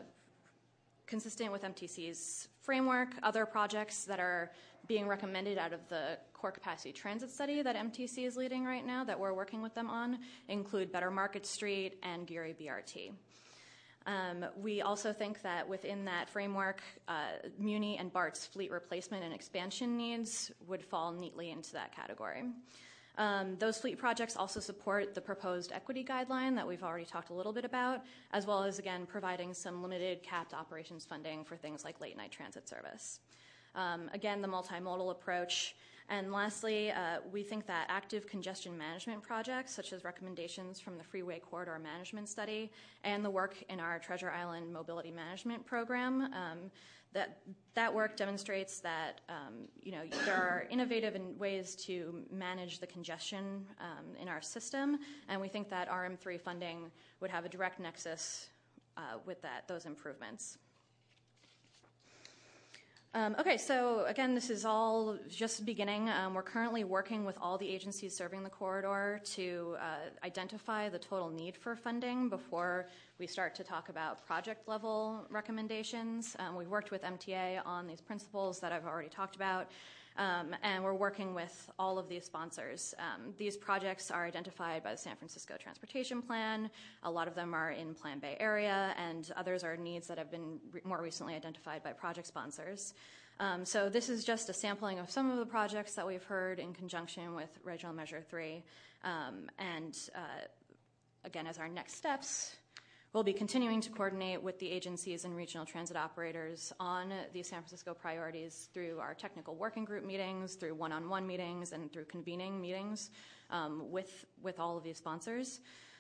consistent 1.06 1.52
with 1.52 1.64
MTC's 1.64 2.48
framework, 2.62 3.10
other 3.22 3.46
projects 3.46 4.06
that 4.06 4.20
are 4.20 4.52
being 4.88 5.08
recommended 5.08 5.58
out 5.58 5.74
of 5.74 5.80
the 5.90 6.18
core 6.34 6.52
capacity 6.52 6.92
transit 6.92 7.32
study 7.32 7.62
that 7.62 7.76
MTC 7.76 8.26
is 8.26 8.36
leading 8.36 8.66
right 8.66 8.86
now, 8.86 9.04
that 9.04 9.20
we're 9.20 9.34
working 9.34 9.62
with 9.62 9.74
them 9.74 9.90
on, 9.90 10.20
include 10.50 10.92
Better 10.92 11.10
Market 11.10 11.46
Street 11.46 11.98
and 12.04 12.28
Geary 12.28 12.56
BRT. 12.60 13.12
Um, 14.06 14.46
we 14.62 14.82
also 14.82 15.14
think 15.14 15.42
that 15.44 15.68
within 15.68 16.06
that 16.06 16.30
framework, 16.30 16.82
uh, 17.08 17.28
Muni 17.58 17.98
and 17.98 18.12
BART's 18.12 18.46
fleet 18.46 18.72
replacement 18.72 19.24
and 19.24 19.34
expansion 19.34 19.96
needs 19.96 20.52
would 20.68 20.84
fall 20.84 21.14
neatly 21.14 21.52
into 21.52 21.72
that 21.74 21.96
category. 21.96 22.44
Um, 23.18 23.58
those 23.60 23.78
fleet 23.78 24.00
projects 24.00 24.36
also 24.36 24.60
support 24.60 25.14
the 25.14 25.22
proposed 25.22 25.72
equity 25.72 26.04
guideline 26.04 26.56
that 26.56 26.68
we've 26.68 26.84
already 26.84 27.06
talked 27.06 27.30
a 27.30 27.34
little 27.34 27.54
bit 27.54 27.64
about, 27.64 28.02
as 28.32 28.48
well 28.48 28.64
as, 28.64 28.80
again, 28.80 29.06
providing 29.06 29.54
some 29.54 29.84
limited 29.84 30.24
capped 30.24 30.54
operations 30.54 31.06
funding 31.06 31.44
for 31.44 31.56
things 31.56 31.84
like 31.84 32.02
late 32.02 32.18
night 32.18 32.32
transit 32.32 32.68
service. 32.68 33.20
Um, 33.76 34.10
again, 34.14 34.42
the 34.42 34.48
multimodal 34.48 35.12
approach. 35.12 35.76
And 36.10 36.32
lastly, 36.32 36.92
uh, 36.92 37.20
we 37.32 37.44
think 37.44 37.66
that 37.68 37.86
active 37.90 38.28
congestion 38.28 38.78
management 38.78 39.24
projects, 39.24 39.74
such 39.74 39.94
as 39.94 40.04
recommendations 40.04 40.80
from 40.80 40.98
the 40.98 41.04
Freeway 41.04 41.40
Corridor 41.40 41.80
Management 41.80 42.28
Study 42.28 42.72
and 43.04 43.24
the 43.24 43.30
work 43.30 43.56
in 43.70 43.80
our 43.80 44.00
Treasure 44.00 44.30
Island 44.30 44.72
Mobility 44.72 45.12
Management 45.12 45.66
Program, 45.66 46.24
um, 46.34 46.72
that 47.14 47.38
that 47.76 47.94
work 47.94 48.18
demonstrates 48.18 48.80
that 48.80 49.22
um, 49.30 49.68
you 49.82 49.92
know 49.92 50.02
there 50.26 50.36
are 50.36 50.66
innovative 50.70 51.16
ways 51.38 51.76
to 51.76 52.24
manage 52.32 52.80
the 52.80 52.88
congestion 52.88 53.66
in 54.20 54.28
our 54.28 54.42
system, 54.42 54.98
and 55.30 55.40
we 55.40 55.48
think 55.48 55.70
that 55.70 55.90
RM3 55.90 56.42
funding 56.42 56.92
would 57.20 57.30
have 57.30 57.46
a 57.46 57.50
direct 57.50 57.80
nexus 57.80 58.50
uh, 58.98 59.20
with 59.26 59.42
that 59.44 59.68
those 59.68 59.86
improvements. 59.86 60.58
Um, 63.16 63.36
okay, 63.40 63.58
so 63.58 64.06
again, 64.06 64.34
this 64.34 64.50
is 64.50 64.66
all 64.66 65.20
just 65.30 65.68
beginning. 65.68 66.10
Um, 66.10 66.34
we're 66.34 66.42
currently 66.42 66.84
working 66.84 67.26
with 67.26 67.38
all 67.40 67.60
the 67.60 67.70
agencies 67.70 68.16
serving 68.16 68.42
the 68.42 68.50
corridor 68.50 69.22
to 69.36 69.76
uh, 69.80 70.26
identify 70.26 70.90
the 70.90 70.98
total 70.98 71.30
need 71.30 71.56
for 71.56 71.76
funding 71.76 72.28
before 72.28 72.88
we 73.20 73.28
start 73.28 73.54
to 73.54 73.64
talk 73.64 73.90
about 73.90 74.26
project 74.26 74.68
level 74.68 75.28
recommendations. 75.30 76.36
Um, 76.40 76.56
we've 76.56 76.70
worked 76.70 76.90
with 76.90 77.04
MTA 77.04 77.62
on 77.68 77.86
these 77.86 78.02
principles 78.02 78.60
that 78.62 78.72
I've 78.72 78.88
already 78.88 79.10
talked 79.10 79.36
about. 79.36 79.70
Um, 80.18 80.56
and 80.62 80.84
we're 80.84 80.94
working 80.94 81.34
with 81.34 81.70
all 81.80 81.98
of 81.98 82.08
these 82.08 82.26
sponsors. 82.26 82.94
Um, 83.00 83.34
these 83.38 83.58
projects 83.58 84.12
are 84.12 84.26
identified 84.26 84.84
by 84.84 84.92
the 84.92 84.98
San 84.98 85.16
Francisco 85.16 85.56
Transportation 85.60 86.22
Plan. 86.22 86.70
A 87.04 87.10
lot 87.12 87.28
of 87.28 87.36
them 87.36 87.54
are 87.54 87.72
in 87.72 87.96
Plan 87.96 88.20
Bay 88.20 88.38
Area, 88.40 88.94
and 88.98 89.32
others 89.36 89.64
are 89.64 89.76
needs 89.76 90.08
that 90.08 90.18
have 90.18 90.30
been 90.30 90.60
re- 90.72 90.82
more 90.84 91.02
recently 91.02 91.36
identified 91.36 91.84
by 91.84 91.94
project 91.94 92.28
sponsors. 92.28 92.94
Um, 93.40 93.66
so 93.66 93.90
this 93.90 94.10
is 94.10 94.24
just 94.24 94.50
a 94.50 94.54
sampling 94.54 95.00
of 95.00 95.10
some 95.10 95.32
of 95.32 95.38
the 95.38 95.46
projects 95.46 95.96
that 95.96 96.06
we've 96.06 96.24
heard 96.24 96.60
in 96.60 96.74
conjunction 96.74 97.36
with 97.36 97.50
Regional 97.64 97.94
Measure 97.94 98.22
3. 98.30 98.64
Um, 99.04 99.50
and 99.58 99.98
uh, 100.16 100.46
again, 101.26 101.48
as 101.48 101.58
our 101.58 101.68
next 101.68 101.96
steps, 101.96 102.56
We'll 103.14 103.22
be 103.22 103.32
continuing 103.32 103.80
to 103.82 103.92
coordinate 103.92 104.42
with 104.42 104.58
the 104.58 104.72
agencies 104.72 105.24
and 105.24 105.36
regional 105.36 105.68
transit 105.68 105.96
operators 105.96 106.74
on 106.80 107.14
the 107.32 107.44
San 107.44 107.60
Francisco 107.60 107.94
priorities 107.94 108.70
through 108.74 108.98
our 109.00 109.14
technical 109.14 109.54
working 109.54 109.86
group 109.86 110.04
meetings, 110.04 110.56
through 110.56 110.74
one-on-one 110.74 111.28
meetings, 111.28 111.74
and 111.74 111.94
through 111.94 112.06
convening 112.06 112.60
meetings 112.60 113.12
um, 113.52 113.92
with 113.92 114.26
with 114.42 114.60
all 114.60 114.78
of 114.78 114.84
these 114.84 114.98
sponsors. 114.98 115.60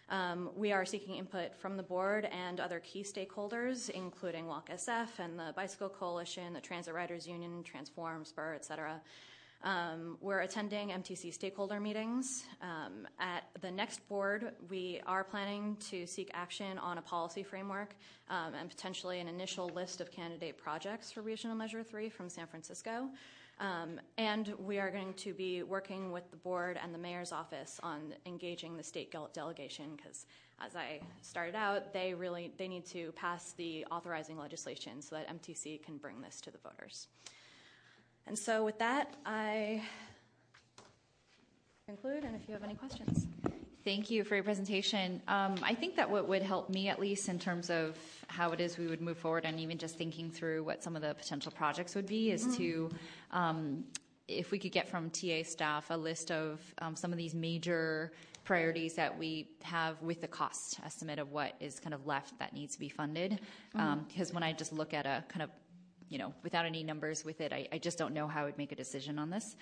Um, 0.09 0.49
we 0.55 0.71
are 0.71 0.85
seeking 0.85 1.17
input 1.17 1.55
from 1.55 1.77
the 1.77 1.83
board 1.83 2.25
and 2.31 2.59
other 2.59 2.79
key 2.79 3.03
stakeholders, 3.03 3.91
including 3.91 4.47
Walk 4.47 4.69
SF 4.71 5.19
and 5.19 5.37
the 5.37 5.53
Bicycle 5.55 5.89
Coalition, 5.89 6.51
the 6.51 6.61
Transit 6.61 6.95
Riders 6.95 7.27
Union, 7.27 7.61
Transform, 7.61 8.25
Spur, 8.25 8.55
et 8.55 8.65
cetera. 8.65 8.99
Um, 9.63 10.17
we're 10.19 10.41
attending 10.41 10.89
MTC 10.89 11.33
stakeholder 11.33 11.79
meetings. 11.79 12.43
Um, 12.61 13.07
at 13.19 13.45
the 13.61 13.71
next 13.71 14.07
board, 14.09 14.51
we 14.69 14.99
are 15.07 15.23
planning 15.23 15.77
to 15.89 16.05
seek 16.05 16.29
action 16.33 16.77
on 16.77 16.97
a 16.97 17.01
policy 17.01 17.43
framework 17.43 17.95
um, 18.29 18.53
and 18.59 18.69
potentially 18.69 19.21
an 19.21 19.29
initial 19.29 19.69
list 19.69 20.01
of 20.01 20.11
candidate 20.11 20.57
projects 20.57 21.13
for 21.13 21.21
Regional 21.21 21.55
Measure 21.55 21.81
3 21.81 22.09
from 22.09 22.27
San 22.27 22.45
Francisco. 22.45 23.07
Um, 23.59 24.01
and 24.17 24.53
we 24.59 24.79
are 24.79 24.91
going 24.91 25.13
to 25.13 25.33
be 25.33 25.63
working 25.63 26.11
with 26.11 26.29
the 26.31 26.37
board 26.37 26.77
and 26.83 26.93
the 26.93 26.97
mayor's 26.97 27.31
office 27.31 27.79
on 27.83 28.13
engaging 28.25 28.75
the 28.75 28.83
state 28.83 29.15
delegation 29.33 29.95
because 29.95 30.25
as 30.59 30.75
I 30.75 30.99
started 31.21 31.55
out, 31.55 31.93
they 31.93 32.13
really 32.13 32.51
they 32.57 32.67
need 32.67 32.85
to 32.87 33.11
pass 33.13 33.53
the 33.53 33.85
authorizing 33.91 34.37
legislation 34.37 35.01
so 35.01 35.15
that 35.15 35.29
MTC 35.29 35.83
can 35.83 35.97
bring 35.97 36.19
this 36.21 36.41
to 36.41 36.51
the 36.51 36.57
voters. 36.57 37.07
And 38.27 38.37
so, 38.37 38.63
with 38.63 38.79
that, 38.79 39.15
I 39.25 39.81
conclude, 41.87 42.23
and 42.23 42.35
if 42.35 42.47
you 42.47 42.53
have 42.53 42.63
any 42.63 42.75
questions. 42.75 43.27
Thank 43.83 44.09
you 44.09 44.23
for 44.23 44.35
your 44.35 44.45
presentation. 44.45 45.21
Um, 45.27 45.55
I 45.61 45.73
think 45.73 45.97
that 45.97 46.09
what 46.09 46.29
would 46.29 46.41
help 46.41 46.69
me, 46.69 46.87
at 46.87 47.01
least 47.01 47.27
in 47.27 47.37
terms 47.37 47.69
of 47.69 47.97
how 48.27 48.51
it 48.51 48.61
is 48.61 48.77
we 48.77 48.87
would 48.87 49.01
move 49.01 49.17
forward, 49.17 49.43
and 49.43 49.59
even 49.59 49.77
just 49.77 49.97
thinking 49.97 50.31
through 50.31 50.63
what 50.63 50.81
some 50.81 50.95
of 50.95 51.01
the 51.01 51.13
potential 51.13 51.51
projects 51.51 51.93
would 51.93 52.07
be, 52.07 52.31
is 52.31 52.45
mm-hmm. 52.45 52.55
to 52.55 52.89
um, 53.31 53.83
if 54.29 54.51
we 54.51 54.59
could 54.59 54.71
get 54.71 54.87
from 54.87 55.09
TA 55.09 55.43
staff 55.43 55.87
a 55.89 55.97
list 55.97 56.31
of 56.31 56.61
um, 56.77 56.95
some 56.95 57.11
of 57.11 57.17
these 57.17 57.35
major 57.35 58.13
priorities 58.45 58.93
that 58.95 59.17
we 59.17 59.49
have 59.63 60.01
with 60.01 60.21
the 60.21 60.27
cost 60.27 60.79
estimate 60.85 61.19
of 61.19 61.31
what 61.31 61.53
is 61.59 61.79
kind 61.79 61.93
of 61.93 62.05
left 62.05 62.37
that 62.39 62.53
needs 62.53 62.73
to 62.73 62.79
be 62.79 62.89
funded. 62.89 63.39
Because 63.71 63.85
mm-hmm. 63.85 64.21
um, 64.21 64.33
when 64.33 64.43
I 64.43 64.53
just 64.53 64.71
look 64.71 64.93
at 64.93 65.05
a 65.05 65.23
kind 65.27 65.43
of 65.43 65.49
you 66.13 66.19
know, 66.19 66.31
without 66.43 66.65
any 66.65 66.83
numbers 66.83 67.25
with 67.25 67.41
it, 67.41 67.51
I, 67.51 67.67
I 67.71 67.79
just 67.79 67.97
don't 67.97 68.13
know 68.13 68.27
how 68.27 68.43
I 68.43 68.45
would 68.45 68.59
make 68.59 68.71
a 68.71 68.75
decision 68.75 69.17
on 69.17 69.31
this. 69.31 69.55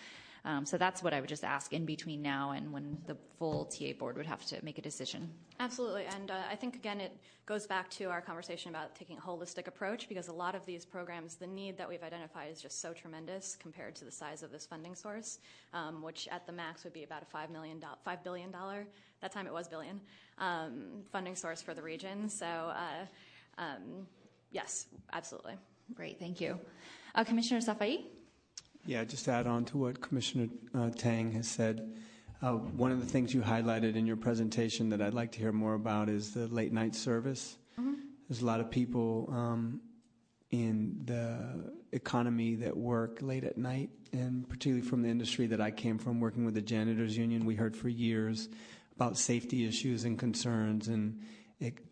Um, 0.44 0.66
so 0.66 0.78
that's 0.78 1.02
what 1.02 1.14
I 1.14 1.22
would 1.22 1.30
just 1.30 1.46
ask 1.46 1.72
in 1.72 1.86
between 1.86 2.22
now 2.22 2.52
and 2.52 2.74
when 2.74 2.98
the 3.08 3.16
full 3.40 3.66
TA 3.66 3.94
board 3.98 4.18
would 4.18 4.26
have 4.26 4.44
to 4.48 4.60
make 4.66 4.78
a 4.78 4.82
decision. 4.82 5.30
Absolutely. 5.62 6.06
And 6.06 6.30
uh, 6.30 6.42
I 6.52 6.56
think, 6.56 6.76
again, 6.76 7.00
it 7.00 7.16
goes 7.46 7.68
back 7.68 7.90
to 7.92 8.06
our 8.06 8.20
conversation 8.20 8.70
about 8.70 8.96
taking 8.96 9.18
a 9.18 9.22
holistic 9.22 9.68
approach 9.68 10.10
because 10.10 10.28
a 10.28 10.34
lot 10.34 10.54
of 10.54 10.66
these 10.66 10.84
programs, 10.84 11.36
the 11.36 11.48
need 11.48 11.78
that 11.78 11.88
we've 11.88 12.04
identified 12.04 12.52
is 12.52 12.62
just 12.62 12.82
so 12.82 12.92
tremendous 12.92 13.56
compared 13.56 13.96
to 13.96 14.06
the 14.06 14.12
size 14.12 14.44
of 14.44 14.52
this 14.52 14.66
funding 14.66 14.96
source, 14.96 15.40
um, 15.74 16.02
which 16.02 16.28
at 16.32 16.46
the 16.48 16.52
max 16.52 16.84
would 16.84 16.94
be 16.94 17.04
about 17.04 17.24
a 17.24 17.38
$5, 17.38 17.50
million, 17.50 17.80
$5 17.80 18.24
billion, 18.24 18.52
that 19.22 19.32
time 19.32 19.48
it 19.48 19.54
was 19.54 19.70
billion, 19.70 20.02
um, 20.40 21.04
funding 21.14 21.36
source 21.36 21.62
for 21.62 21.74
the 21.74 21.82
region. 21.82 22.28
So, 22.28 22.46
uh, 22.46 23.06
um, 23.58 24.08
yes, 24.52 24.88
absolutely. 25.14 25.54
Great, 25.94 26.20
thank 26.20 26.40
you. 26.40 26.60
Uh, 27.16 27.24
Commissioner 27.24 27.60
Safai? 27.60 28.04
Yeah, 28.86 29.04
just 29.04 29.26
to 29.26 29.32
add 29.32 29.48
on 29.48 29.66
to 29.66 29.78
what 29.78 30.02
Commissioner 30.02 30.48
uh, 30.74 30.90
Tang 30.90 31.32
has 31.34 31.48
said. 31.48 31.94
Uh, 32.42 32.54
one 32.54 32.92
of 32.92 33.00
the 33.00 33.06
things 33.06 33.34
you 33.34 33.42
highlighted 33.42 33.96
in 33.96 34.08
your 34.08 34.16
presentation 34.16 34.90
that 34.90 35.02
I'd 35.02 35.14
like 35.14 35.32
to 35.34 35.40
hear 35.40 35.52
more 35.52 35.76
about 35.76 36.10
is 36.10 36.34
the 36.34 36.48
late 36.48 36.74
night 36.74 36.96
service. 36.96 37.58
Mm-hmm. 37.80 37.94
There's 38.28 38.42
a 38.42 38.46
lot 38.46 38.60
of 38.60 38.72
people 38.72 39.30
um, 39.32 39.82
in 40.50 41.02
the 41.06 41.72
economy 41.92 42.56
that 42.56 42.76
work 42.76 43.20
late 43.22 43.44
at 43.44 43.58
night, 43.58 43.90
and 44.14 44.48
particularly 44.50 44.82
from 44.82 45.04
the 45.04 45.10
industry 45.10 45.46
that 45.48 45.62
I 45.62 45.70
came 45.70 45.98
from, 45.98 46.20
working 46.20 46.46
with 46.46 46.56
the 46.56 46.62
janitors 46.62 47.18
union, 47.18 47.46
we 47.46 47.56
heard 47.56 47.76
for 47.76 47.90
years 47.90 48.50
about 48.96 49.18
safety 49.18 49.68
issues 49.68 50.04
and 50.04 50.18
concerns 50.18 50.88
and 50.88 51.20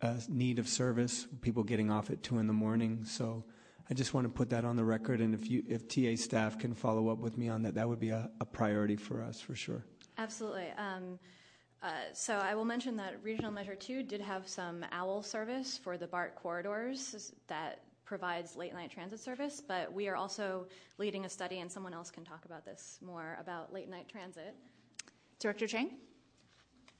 a 0.02 0.18
need 0.28 0.58
of 0.58 0.68
service, 0.68 1.28
people 1.42 1.62
getting 1.62 1.90
off 1.90 2.10
at 2.10 2.22
two 2.22 2.38
in 2.38 2.46
the 2.46 2.52
morning. 2.52 3.04
So 3.04 3.44
I 3.90 3.94
just 3.94 4.14
want 4.14 4.24
to 4.24 4.28
put 4.28 4.50
that 4.50 4.64
on 4.64 4.76
the 4.76 4.84
record, 4.84 5.20
and 5.20 5.34
if 5.34 5.50
you, 5.50 5.64
if 5.68 5.88
TA 5.88 6.14
staff 6.14 6.58
can 6.58 6.74
follow 6.74 7.08
up 7.08 7.18
with 7.18 7.36
me 7.36 7.48
on 7.48 7.62
that, 7.62 7.74
that 7.74 7.88
would 7.88 7.98
be 7.98 8.10
a, 8.10 8.30
a 8.40 8.44
priority 8.44 8.94
for 8.94 9.20
us 9.20 9.40
for 9.40 9.56
sure. 9.56 9.84
Absolutely. 10.16 10.68
Um, 10.78 11.18
uh, 11.82 11.88
so 12.12 12.36
I 12.36 12.54
will 12.54 12.64
mention 12.64 12.96
that 12.98 13.20
Regional 13.20 13.50
Measure 13.50 13.74
2 13.74 14.04
did 14.04 14.20
have 14.20 14.46
some 14.46 14.84
OWL 14.92 15.24
service 15.24 15.76
for 15.76 15.96
the 15.96 16.06
BART 16.06 16.36
corridors 16.36 17.32
that 17.48 17.80
provides 18.04 18.54
late 18.54 18.74
night 18.74 18.92
transit 18.92 19.18
service, 19.18 19.60
but 19.66 19.92
we 19.92 20.06
are 20.06 20.14
also 20.14 20.66
leading 20.98 21.24
a 21.24 21.28
study, 21.28 21.58
and 21.58 21.70
someone 21.70 21.92
else 21.92 22.12
can 22.12 22.24
talk 22.24 22.44
about 22.44 22.64
this 22.64 23.00
more 23.04 23.36
about 23.40 23.72
late 23.72 23.88
night 23.88 24.08
transit. 24.08 24.54
Director 25.40 25.66
Chang? 25.66 25.90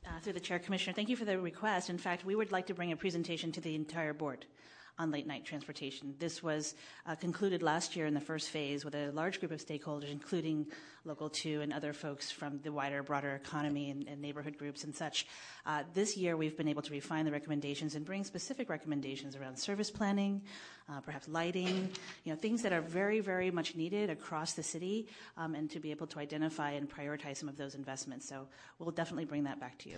Uh, 0.05 0.19
through 0.23 0.33
the 0.33 0.41
chair, 0.41 0.59
Commissioner, 0.59 0.95
thank 0.95 1.09
you 1.09 1.17
for 1.17 1.27
the 1.27 1.39
request. 1.39 1.89
In 1.89 1.99
fact, 1.99 2.25
we 2.25 2.35
would 2.35 2.51
like 2.51 2.67
to 2.67 2.75
bring 2.75 2.91
a 2.91 2.97
presentation 2.97 3.53
to 3.53 3.61
the 3.61 3.77
entire 3.77 4.15
board 4.15 4.47
on 4.99 5.11
late 5.11 5.27
night 5.27 5.45
transportation. 5.45 6.15
This 6.19 6.43
was 6.43 6.75
uh, 7.07 7.15
concluded 7.15 7.63
last 7.63 7.97
year 7.97 8.07
in 8.07 8.15
the 8.15 8.21
first 8.21 8.51
phase 8.51 8.85
with 8.85 8.95
a 8.95 9.11
large 9.13 9.41
group 9.41 9.53
of 9.53 9.65
stakeholders, 9.65 10.11
including 10.11 10.67
Local 11.05 11.31
2 11.31 11.63
and 11.63 11.73
other 11.73 11.95
folks 11.95 12.31
from 12.31 12.61
the 12.63 12.73
wider, 12.73 13.03
broader 13.03 13.35
economy 13.35 13.91
and, 13.91 14.07
and 14.07 14.21
neighborhood 14.21 14.59
groups 14.59 14.85
and 14.85 14.95
such. 14.95 15.27
Uh, 15.65 15.83
this 15.95 16.17
year, 16.17 16.37
we've 16.37 16.57
been 16.57 16.69
able 16.69 16.83
to 16.83 16.93
refine 16.93 17.25
the 17.25 17.33
recommendations 17.33 17.95
and 17.95 18.05
bring 18.05 18.23
specific 18.23 18.69
recommendations 18.69 19.35
around 19.35 19.59
service 19.59 19.91
planning, 19.91 20.43
uh, 20.91 21.01
perhaps 21.01 21.27
lighting, 21.29 21.91
you 22.25 22.33
know, 22.33 22.37
things 22.37 22.63
that 22.63 22.73
are 22.73 22.83
very, 22.83 23.21
very 23.21 23.51
much 23.51 23.77
needed 23.77 24.11
across 24.11 24.53
the 24.53 24.63
city, 24.63 25.09
um, 25.39 25.55
and 25.55 25.71
to 25.71 25.81
be 25.81 25.91
able 25.91 26.07
to 26.07 26.19
identify 26.19 26.73
and 26.73 26.91
prioritize 26.91 27.39
some 27.39 27.49
of 27.49 27.57
those 27.57 27.75
investments. 27.75 28.29
So 28.29 28.47
we'll 28.79 28.91
definitely 28.91 29.25
bring 29.25 29.45
that 29.45 29.59
back 29.59 29.79
to 29.79 29.89
you. 29.89 29.97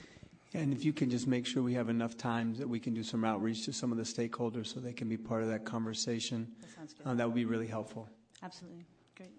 And 0.55 0.73
if 0.73 0.85
you 0.85 0.93
can 0.93 1.09
just 1.09 1.27
make 1.27 1.47
sure 1.47 1.63
we 1.63 1.75
have 1.75 1.89
enough 1.89 2.17
time 2.17 2.55
that 2.57 2.69
we 2.69 2.79
can 2.79 2.93
do 2.93 3.03
some 3.03 3.25
outreach 3.25 3.65
to 3.65 3.73
some 3.73 3.91
of 3.91 3.99
the 3.99 4.05
stakeholders 4.05 4.67
so 4.67 4.81
they 4.81 4.93
can 4.93 5.09
be 5.09 5.17
part 5.17 5.43
of 5.43 5.49
that 5.49 5.65
conversation, 5.65 6.47
that, 6.61 6.71
sounds 6.71 6.93
good. 6.93 7.07
Uh, 7.07 7.15
that 7.15 7.27
would 7.27 7.35
be 7.35 7.47
really 7.47 7.67
helpful. 7.67 8.09
Absolutely. 8.43 8.85
Great. 9.17 9.33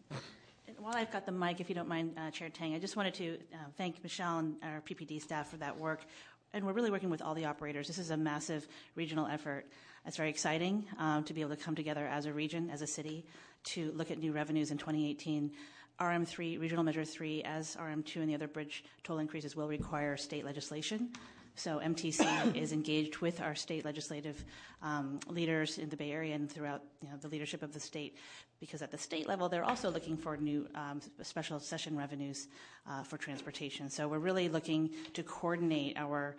And 0.67 0.77
while 0.79 0.95
I've 0.95 1.11
got 1.11 1.25
the 1.25 1.31
mic, 1.31 1.59
if 1.59 1.69
you 1.69 1.75
don't 1.75 1.87
mind, 1.87 2.17
uh, 2.17 2.31
Chair 2.31 2.49
Tang, 2.49 2.73
I 2.73 2.79
just 2.79 2.95
wanted 2.95 3.13
to 3.15 3.37
uh, 3.53 3.57
thank 3.77 4.01
Michelle 4.01 4.39
and 4.39 4.55
our 4.63 4.81
PPD 4.81 5.21
staff 5.21 5.49
for 5.49 5.57
that 5.57 5.77
work. 5.77 6.05
And 6.53 6.65
we're 6.65 6.73
really 6.73 6.89
working 6.89 7.09
with 7.09 7.21
all 7.21 7.35
the 7.35 7.45
operators. 7.45 7.87
This 7.87 7.97
is 7.97 8.11
a 8.11 8.17
massive 8.17 8.67
regional 8.95 9.27
effort. 9.27 9.67
It's 10.05 10.17
very 10.17 10.29
exciting 10.29 10.85
um, 10.97 11.23
to 11.25 11.33
be 11.33 11.41
able 11.41 11.55
to 11.55 11.61
come 11.61 11.75
together 11.75 12.07
as 12.07 12.25
a 12.25 12.33
region, 12.33 12.69
as 12.69 12.81
a 12.81 12.87
city, 12.87 13.25
to 13.65 13.91
look 13.93 14.09
at 14.09 14.19
new 14.19 14.31
revenues 14.31 14.71
in 14.71 14.77
2018. 14.77 15.51
RM3, 15.99 16.59
Regional 16.59 16.83
Measure 16.83 17.05
3, 17.05 17.43
as 17.43 17.75
RM2 17.75 18.15
and 18.17 18.29
the 18.29 18.35
other 18.35 18.47
bridge 18.47 18.83
toll 19.03 19.19
increases 19.19 19.55
will 19.55 19.67
require 19.67 20.17
state 20.17 20.45
legislation. 20.45 21.09
So 21.55 21.79
MTC 21.79 22.55
is 22.55 22.71
engaged 22.71 23.17
with 23.17 23.41
our 23.41 23.55
state 23.55 23.85
legislative 23.85 24.43
um, 24.81 25.19
leaders 25.27 25.77
in 25.77 25.89
the 25.89 25.97
Bay 25.97 26.11
Area 26.11 26.35
and 26.35 26.51
throughout 26.51 26.81
you 27.01 27.09
know, 27.09 27.17
the 27.17 27.27
leadership 27.27 27.63
of 27.63 27.73
the 27.73 27.79
state, 27.79 28.17
because 28.59 28.81
at 28.81 28.91
the 28.91 28.97
state 28.97 29.27
level 29.27 29.49
they're 29.49 29.63
also 29.63 29.89
looking 29.89 30.17
for 30.17 30.35
new 30.37 30.67
um, 30.75 30.99
special 31.21 31.59
session 31.59 31.95
revenues 31.95 32.47
uh, 32.89 33.03
for 33.03 33.17
transportation. 33.17 33.89
So 33.89 34.07
we're 34.07 34.19
really 34.19 34.49
looking 34.49 34.89
to 35.13 35.23
coordinate 35.23 35.97
our 35.97 36.35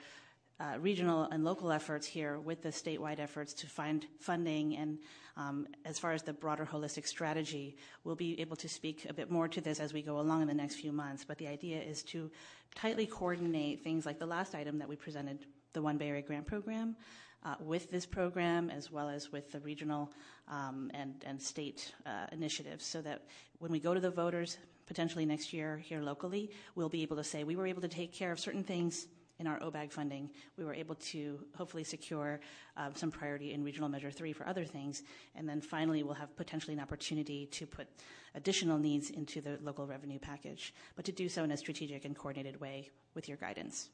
uh, 0.60 0.78
regional 0.78 1.24
and 1.24 1.44
local 1.44 1.72
efforts 1.72 2.06
here 2.06 2.38
with 2.38 2.62
the 2.62 2.68
statewide 2.68 3.18
efforts 3.18 3.52
to 3.54 3.66
find 3.66 4.06
funding 4.20 4.76
and 4.76 4.98
um, 5.36 5.66
as 5.84 5.98
far 5.98 6.12
as 6.12 6.22
the 6.22 6.32
broader 6.32 6.64
holistic 6.70 7.06
strategy, 7.06 7.76
we'll 8.04 8.14
be 8.14 8.40
able 8.40 8.56
to 8.56 8.68
speak 8.68 9.06
a 9.08 9.12
bit 9.12 9.30
more 9.30 9.48
to 9.48 9.60
this 9.60 9.80
as 9.80 9.92
we 9.92 10.00
go 10.00 10.20
along 10.20 10.42
in 10.42 10.48
the 10.48 10.54
next 10.54 10.76
few 10.76 10.92
months. 10.92 11.24
But 11.24 11.38
the 11.38 11.48
idea 11.48 11.80
is 11.80 12.04
to 12.04 12.30
tightly 12.74 13.06
coordinate 13.06 13.82
things 13.82 14.06
like 14.06 14.18
the 14.18 14.26
last 14.26 14.54
item 14.54 14.78
that 14.78 14.88
we 14.88 14.94
presented, 14.94 15.44
the 15.72 15.82
One 15.82 15.98
Bay 15.98 16.08
Area 16.08 16.22
Grant 16.22 16.46
Program, 16.46 16.94
uh, 17.44 17.56
with 17.60 17.90
this 17.90 18.06
program 18.06 18.70
as 18.70 18.90
well 18.90 19.08
as 19.08 19.32
with 19.32 19.50
the 19.50 19.60
regional 19.60 20.12
um, 20.48 20.90
and, 20.94 21.14
and 21.26 21.42
state 21.42 21.92
uh, 22.06 22.26
initiatives 22.32 22.86
so 22.86 23.02
that 23.02 23.22
when 23.58 23.72
we 23.72 23.80
go 23.80 23.92
to 23.92 24.00
the 24.00 24.10
voters 24.10 24.56
potentially 24.86 25.26
next 25.26 25.52
year 25.52 25.78
here 25.78 26.00
locally, 26.00 26.50
we'll 26.74 26.88
be 26.88 27.02
able 27.02 27.16
to 27.16 27.24
say 27.24 27.42
we 27.42 27.56
were 27.56 27.66
able 27.66 27.82
to 27.82 27.88
take 27.88 28.12
care 28.12 28.30
of 28.30 28.38
certain 28.38 28.62
things 28.62 29.08
in 29.38 29.46
our 29.46 29.58
OBAG 29.60 29.90
funding, 29.90 30.30
we 30.56 30.64
were 30.64 30.74
able 30.74 30.94
to 30.94 31.40
hopefully 31.56 31.84
secure 31.84 32.40
um, 32.76 32.94
some 32.94 33.10
priority 33.10 33.52
in 33.52 33.64
Regional 33.64 33.88
Measure 33.88 34.10
3 34.10 34.32
for 34.32 34.46
other 34.46 34.64
things. 34.64 35.02
And 35.34 35.48
then 35.48 35.60
finally, 35.60 36.02
we'll 36.02 36.14
have 36.14 36.36
potentially 36.36 36.74
an 36.74 36.80
opportunity 36.80 37.46
to 37.46 37.66
put 37.66 37.88
additional 38.34 38.78
needs 38.78 39.10
into 39.10 39.40
the 39.40 39.58
local 39.62 39.86
revenue 39.86 40.18
package, 40.18 40.74
but 40.96 41.04
to 41.04 41.12
do 41.12 41.28
so 41.28 41.44
in 41.44 41.50
a 41.50 41.56
strategic 41.56 42.04
and 42.04 42.16
coordinated 42.16 42.60
way 42.60 42.90
with 43.14 43.28
your 43.28 43.36
guidance. 43.36 43.90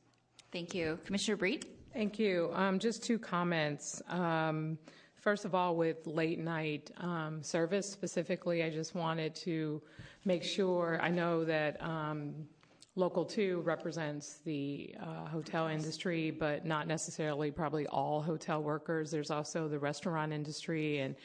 Thank 0.53 0.75
you. 0.75 0.99
Commissioner 1.05 1.37
Breed? 1.37 1.67
Thank 1.93 2.19
you. 2.19 2.51
Um, 2.55 2.79
just 2.79 3.03
two 3.03 3.19
comments. 3.19 4.03
Um, 4.09 4.79
first 5.17 5.45
of 5.45 5.55
all, 5.55 5.77
with 5.77 6.07
late 6.07 6.39
night 6.39 6.91
um, 6.99 7.43
service 7.43 7.91
specifically, 7.91 8.63
I 8.65 8.71
just 8.71 8.95
wanted 8.95 9.35
to 9.37 9.81
make 10.25 10.43
sure 10.43 10.99
I 11.01 11.11
know 11.11 11.45
that 11.45 11.81
um, 11.83 12.35
Local 13.01 13.25
2 13.25 13.63
represents 13.63 14.41
the 14.45 14.95
uh, 15.01 15.25
hotel 15.25 15.69
industry, 15.69 16.31
but 16.31 16.67
not 16.67 16.87
necessarily 16.87 17.51
probably 17.51 17.87
all 17.87 18.21
hotel 18.21 18.63
workers. 18.63 19.11
There's 19.11 19.31
also 19.31 19.69
the 19.69 19.79
restaurant 19.79 20.35
industry 20.35 20.99
and 20.99 21.17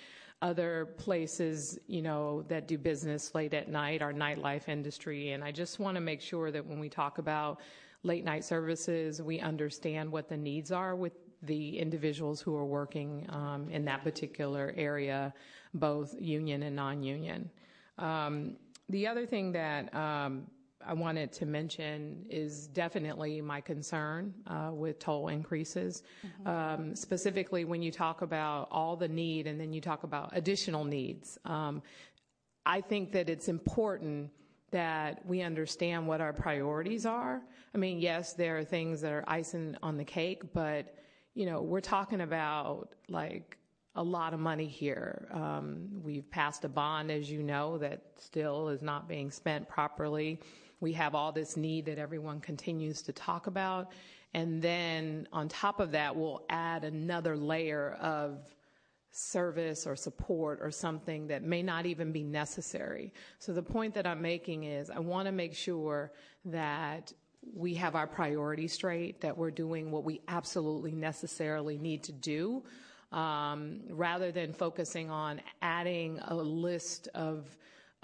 other 0.41 0.93
places, 0.97 1.77
you 1.87 2.01
know, 2.01 2.43
that 2.43 2.69
do 2.69 2.77
business 2.77 3.35
late 3.35 3.53
at 3.53 3.67
night, 3.67 4.01
our 4.01 4.13
nightlife 4.13 4.69
industry. 4.69 5.31
And 5.31 5.43
I 5.43 5.51
just 5.51 5.77
want 5.77 5.95
to 5.95 6.01
make 6.01 6.21
sure 6.21 6.49
that 6.49 6.65
when 6.65 6.79
we 6.79 6.87
talk 6.87 7.17
about 7.17 7.59
late 8.03 8.23
night 8.23 8.45
services, 8.45 9.21
we 9.21 9.41
understand 9.41 10.09
what 10.09 10.29
the 10.29 10.37
needs 10.37 10.71
are 10.71 10.95
with 10.95 11.11
the 11.43 11.77
individuals 11.77 12.39
who 12.39 12.55
are 12.55 12.65
working 12.65 13.25
um, 13.27 13.67
in 13.69 13.83
that 13.83 14.01
particular 14.01 14.73
area, 14.77 15.33
both 15.73 16.15
union 16.21 16.63
and 16.63 16.73
non-union. 16.73 17.49
Um, 17.97 18.55
the 18.87 19.07
other 19.07 19.25
thing 19.25 19.51
that 19.51 19.93
um, 19.93 20.47
I 20.87 20.93
wanted 20.93 21.31
to 21.33 21.45
mention 21.45 22.25
is 22.29 22.67
definitely 22.67 23.41
my 23.41 23.61
concern 23.61 24.33
uh, 24.47 24.71
with 24.71 24.99
toll 24.99 25.29
increases. 25.29 26.03
Mm-hmm. 26.25 26.47
Um, 26.47 26.95
specifically, 26.95 27.65
when 27.65 27.81
you 27.81 27.91
talk 27.91 28.21
about 28.21 28.67
all 28.71 28.95
the 28.95 29.07
need 29.07 29.47
and 29.47 29.59
then 29.59 29.73
you 29.73 29.81
talk 29.81 30.03
about 30.03 30.29
additional 30.33 30.83
needs, 30.83 31.37
um, 31.45 31.81
I 32.65 32.81
think 32.81 33.11
that 33.13 33.29
it's 33.29 33.47
important 33.47 34.31
that 34.71 35.25
we 35.25 35.41
understand 35.41 36.07
what 36.07 36.21
our 36.21 36.33
priorities 36.33 37.05
are. 37.05 37.41
I 37.73 37.77
mean, 37.77 37.99
yes, 37.99 38.33
there 38.33 38.57
are 38.57 38.63
things 38.63 39.01
that 39.01 39.11
are 39.11 39.23
icing 39.27 39.77
on 39.81 39.97
the 39.97 40.03
cake, 40.03 40.53
but 40.53 40.95
you 41.33 41.45
know, 41.45 41.61
we're 41.61 41.81
talking 41.81 42.21
about 42.21 42.95
like 43.09 43.57
a 43.95 44.03
lot 44.03 44.33
of 44.33 44.39
money 44.39 44.67
here. 44.67 45.27
Um, 45.31 45.87
we've 46.03 46.29
passed 46.29 46.65
a 46.65 46.69
bond, 46.69 47.11
as 47.11 47.31
you 47.31 47.43
know, 47.43 47.77
that 47.77 48.01
still 48.17 48.69
is 48.69 48.81
not 48.81 49.07
being 49.07 49.31
spent 49.31 49.69
properly. 49.69 50.39
We 50.79 50.93
have 50.93 51.15
all 51.15 51.31
this 51.31 51.57
need 51.57 51.85
that 51.85 51.97
everyone 51.97 52.39
continues 52.39 53.01
to 53.03 53.13
talk 53.13 53.47
about. 53.47 53.91
And 54.33 54.61
then 54.61 55.27
on 55.31 55.47
top 55.47 55.79
of 55.79 55.91
that, 55.91 56.15
we'll 56.15 56.43
add 56.49 56.83
another 56.83 57.37
layer 57.37 57.97
of 58.01 58.39
service 59.11 59.87
or 59.87 59.95
support 59.95 60.59
or 60.61 60.69
something 60.69 61.27
that 61.27 61.41
may 61.41 61.63
not 61.63 61.85
even 61.85 62.11
be 62.11 62.23
necessary. 62.23 63.13
So 63.39 63.53
the 63.53 63.63
point 63.63 63.93
that 63.93 64.05
I'm 64.05 64.21
making 64.21 64.65
is 64.65 64.89
I 64.89 64.99
want 64.99 65.27
to 65.27 65.31
make 65.31 65.55
sure 65.55 66.11
that 66.43 67.13
we 67.53 67.75
have 67.75 67.95
our 67.95 68.07
priorities 68.07 68.73
straight, 68.73 69.21
that 69.21 69.37
we're 69.37 69.51
doing 69.51 69.89
what 69.89 70.03
we 70.03 70.19
absolutely 70.27 70.91
necessarily 70.91 71.77
need 71.77 72.03
to 72.03 72.11
do, 72.11 72.63
um, 73.13 73.79
rather 73.89 74.33
than 74.33 74.51
focusing 74.51 75.09
on 75.09 75.39
adding 75.61 76.19
a 76.27 76.35
list 76.35 77.07
of 77.13 77.47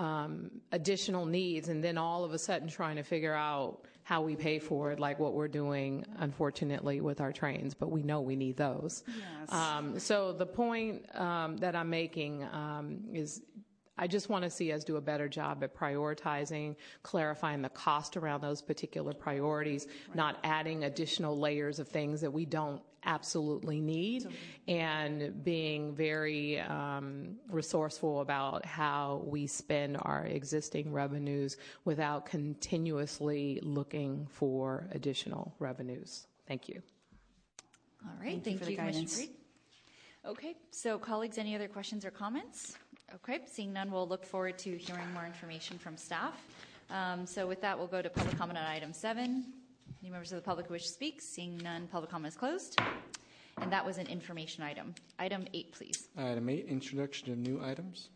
um, 0.01 0.49
additional 0.71 1.27
needs 1.27 1.69
and 1.69 1.83
then 1.83 1.95
all 1.95 2.23
of 2.23 2.33
a 2.33 2.39
sudden 2.39 2.67
trying 2.67 2.95
to 2.95 3.03
figure 3.03 3.35
out 3.35 3.85
how 4.01 4.23
we 4.23 4.35
pay 4.35 4.57
for 4.57 4.91
it, 4.91 4.99
like 4.99 5.19
what 5.19 5.33
we're 5.33 5.47
doing, 5.47 6.03
unfortunately, 6.17 7.01
with 7.01 7.21
our 7.21 7.31
trains, 7.31 7.75
but 7.75 7.91
we 7.91 8.01
know 8.01 8.19
we 8.19 8.35
need 8.35 8.57
those. 8.57 9.03
Yes. 9.07 9.51
Um, 9.53 9.99
so 9.99 10.33
the 10.33 10.45
point 10.45 11.05
um, 11.15 11.57
that 11.57 11.75
I'm 11.75 11.91
making 11.91 12.43
um, 12.51 13.01
is 13.13 13.43
I 13.95 14.07
just 14.07 14.27
want 14.27 14.43
to 14.43 14.49
see 14.49 14.71
us 14.71 14.83
do 14.83 14.95
a 14.95 15.01
better 15.01 15.29
job 15.29 15.63
at 15.63 15.75
prioritizing, 15.75 16.75
clarifying 17.03 17.61
the 17.61 17.69
cost 17.69 18.17
around 18.17 18.41
those 18.41 18.59
particular 18.59 19.13
priorities, 19.13 19.85
not 20.15 20.37
adding 20.43 20.85
additional 20.85 21.37
layers 21.37 21.77
of 21.77 21.87
things 21.87 22.21
that 22.21 22.31
we 22.31 22.45
don't 22.45 22.81
absolutely 23.03 23.79
need, 23.81 24.27
and 24.67 25.43
being 25.43 25.93
very 25.95 26.59
um, 26.59 27.35
resourceful 27.49 28.21
about 28.21 28.65
how 28.65 29.23
we 29.25 29.47
spend 29.47 29.97
our 30.01 30.25
existing 30.25 30.91
revenues 30.91 31.57
without 31.85 32.25
continuously 32.25 33.59
looking 33.63 34.27
for 34.29 34.87
additional 34.91 35.53
revenues. 35.59 36.27
Thank 36.47 36.69
you. 36.69 36.81
All 38.03 38.11
right, 38.19 38.31
Thank 38.31 38.35
you 38.37 38.41
thank 38.43 38.59
for 38.59 38.65
the 38.65 38.71
you, 38.71 38.77
Commissioner 38.77 39.05
guidance. 39.05 39.29
Okay, 40.25 40.55
so 40.69 40.99
colleagues, 40.99 41.37
any 41.37 41.55
other 41.55 41.67
questions 41.67 42.05
or 42.05 42.11
comments? 42.11 42.77
Okay, 43.15 43.41
seeing 43.45 43.73
none, 43.73 43.91
we'll 43.91 44.07
look 44.07 44.25
forward 44.25 44.57
to 44.59 44.77
hearing 44.77 45.11
more 45.13 45.25
information 45.25 45.77
from 45.77 45.97
staff. 45.97 46.33
Um, 46.89 47.25
So 47.25 47.47
with 47.47 47.61
that, 47.61 47.77
we'll 47.77 47.87
go 47.87 48.01
to 48.01 48.09
public 48.09 48.37
comment 48.37 48.59
on 48.59 48.65
item 48.65 48.93
seven. 48.93 49.45
Any 50.01 50.09
members 50.09 50.31
of 50.31 50.37
the 50.37 50.41
public 50.41 50.67
who 50.67 50.73
wish 50.73 50.83
to 50.83 50.89
speak? 50.89 51.21
Seeing 51.21 51.57
none, 51.57 51.87
public 51.87 52.09
comment 52.11 52.33
is 52.33 52.37
closed. 52.37 52.79
And 53.57 53.71
that 53.71 53.85
was 53.85 53.97
an 53.97 54.07
information 54.07 54.63
item. 54.63 54.95
Item 55.19 55.45
eight, 55.53 55.71
please. 55.73 56.07
Item 56.17 56.49
eight, 56.49 56.65
introduction 56.67 57.31
of 57.31 57.37
new 57.37 57.61
items. 57.63 58.09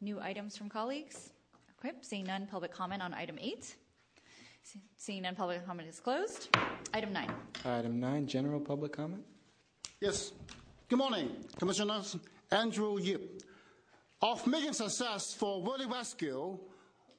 New 0.00 0.20
items 0.20 0.56
from 0.56 0.68
colleagues? 0.68 1.30
Okay, 1.78 1.94
seeing 2.02 2.24
none, 2.24 2.46
public 2.46 2.72
comment 2.72 3.02
on 3.02 3.14
item 3.14 3.38
eight. 3.40 3.76
Se- 4.62 4.80
Seeing 4.96 5.22
none, 5.22 5.34
public 5.34 5.64
comment 5.66 5.88
is 5.88 6.00
closed. 6.00 6.54
Item 6.92 7.12
nine. 7.12 7.32
Item 7.64 8.00
nine, 8.00 8.26
general 8.26 8.60
public 8.60 8.92
comment. 8.92 9.22
Yes. 10.00 10.32
Good 10.88 10.98
morning, 10.98 11.30
Commissioners. 11.58 12.16
Andrew 12.50 12.98
Yip. 13.00 13.42
Of 14.22 14.46
making 14.46 14.74
success 14.74 15.32
for 15.32 15.62
World 15.62 15.86
Rescue, 15.90 16.58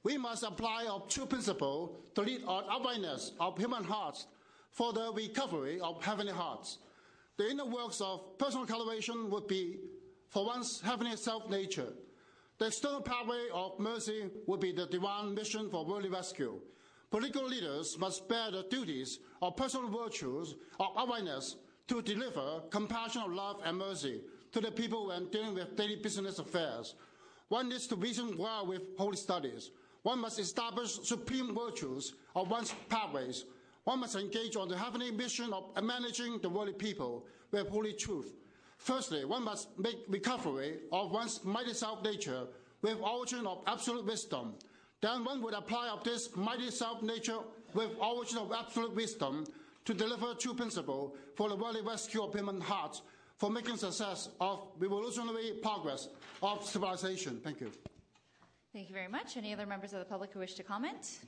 we 0.03 0.17
must 0.17 0.43
apply 0.43 0.87
our 0.89 1.03
true 1.07 1.25
principle 1.25 1.97
to 2.15 2.21
lead 2.21 2.43
on 2.45 2.63
awareness 2.69 3.33
of 3.39 3.57
human 3.57 3.83
hearts 3.83 4.27
for 4.71 4.93
the 4.93 5.11
recovery 5.13 5.79
of 5.79 6.03
heavenly 6.03 6.33
hearts. 6.33 6.79
The 7.37 7.49
inner 7.49 7.65
works 7.65 8.01
of 8.01 8.37
personal 8.37 8.65
cultivation 8.65 9.29
would 9.29 9.47
be, 9.47 9.77
for 10.29 10.45
one's 10.45 10.81
heavenly 10.81 11.15
self-nature. 11.17 11.93
The 12.57 12.67
external 12.67 13.01
pathway 13.01 13.47
of 13.53 13.79
mercy 13.79 14.29
would 14.47 14.59
be 14.59 14.71
the 14.71 14.85
divine 14.85 15.33
mission 15.33 15.69
for 15.69 15.85
worldly 15.85 16.09
rescue. 16.09 16.59
Political 17.09 17.47
leaders 17.47 17.97
must 17.99 18.29
bear 18.29 18.51
the 18.51 18.65
duties 18.69 19.19
of 19.41 19.57
personal 19.57 19.89
virtues 19.89 20.55
of 20.79 20.87
awareness 20.95 21.57
to 21.87 22.01
deliver 22.01 22.61
compassion 22.69 23.23
of 23.23 23.33
love 23.33 23.61
and 23.65 23.77
mercy 23.77 24.21
to 24.51 24.61
the 24.61 24.71
people 24.71 25.07
when 25.07 25.27
dealing 25.29 25.53
with 25.53 25.75
daily 25.75 25.97
business 25.97 26.39
affairs. 26.39 26.95
One 27.49 27.67
needs 27.67 27.87
to 27.87 27.95
reason 27.97 28.37
well 28.37 28.65
with 28.65 28.81
holy 28.97 29.17
studies. 29.17 29.71
One 30.03 30.19
must 30.19 30.39
establish 30.39 30.99
supreme 31.03 31.53
virtues 31.55 32.15
of 32.35 32.49
one's 32.49 32.73
pathways. 32.89 33.45
One 33.83 33.99
must 33.99 34.15
engage 34.15 34.55
on 34.55 34.67
the 34.67 34.77
heavenly 34.77 35.11
mission 35.11 35.53
of 35.53 35.83
managing 35.83 36.39
the 36.39 36.49
worldly 36.49 36.73
people 36.73 37.25
with 37.51 37.69
holy 37.69 37.93
truth. 37.93 38.33
Firstly, 38.77 39.25
one 39.25 39.43
must 39.43 39.77
make 39.77 39.97
recovery 40.07 40.79
of 40.91 41.11
one's 41.11 41.43
mighty 41.43 41.73
self-nature 41.73 42.47
with 42.81 42.97
origin 43.01 43.45
of 43.45 43.61
absolute 43.67 44.05
wisdom. 44.05 44.55
Then 45.01 45.23
one 45.23 45.41
would 45.43 45.53
apply 45.53 45.89
of 45.89 46.03
this 46.03 46.35
mighty 46.35 46.71
self-nature 46.71 47.39
with 47.73 47.91
origin 47.99 48.39
of 48.39 48.51
absolute 48.51 48.95
wisdom 48.95 49.45
to 49.85 49.93
deliver 49.93 50.33
true 50.33 50.53
principle 50.53 51.15
for 51.35 51.49
the 51.49 51.55
worldly 51.55 51.81
rescue 51.81 52.23
of 52.23 52.33
human 52.33 52.61
hearts 52.61 53.01
for 53.37 53.49
making 53.49 53.77
success 53.77 54.29
of 54.39 54.67
revolutionary 54.77 55.53
progress 55.61 56.09
of 56.43 56.63
civilization. 56.63 57.39
Thank 57.43 57.61
you. 57.61 57.71
Thank 58.73 58.87
you 58.87 58.95
very 58.95 59.09
much. 59.09 59.35
Any 59.35 59.51
other 59.51 59.65
members 59.65 59.91
of 59.91 59.99
the 59.99 60.05
public 60.05 60.31
who 60.31 60.39
wish 60.39 60.53
to 60.53 60.63
comment? 60.63 61.19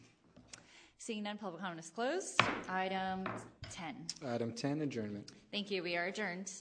Seeing 0.98 1.24
none, 1.24 1.38
public 1.38 1.62
comment 1.62 1.78
is 1.78 1.90
closed. 1.90 2.40
Item 2.70 3.26
10. 3.70 3.96
Item 4.26 4.54
ten, 4.54 4.80
adjournment. 4.82 5.30
Thank 5.52 5.70
you. 5.70 5.84
We 5.84 5.98
are 5.98 6.06
adjourned. 6.06 6.54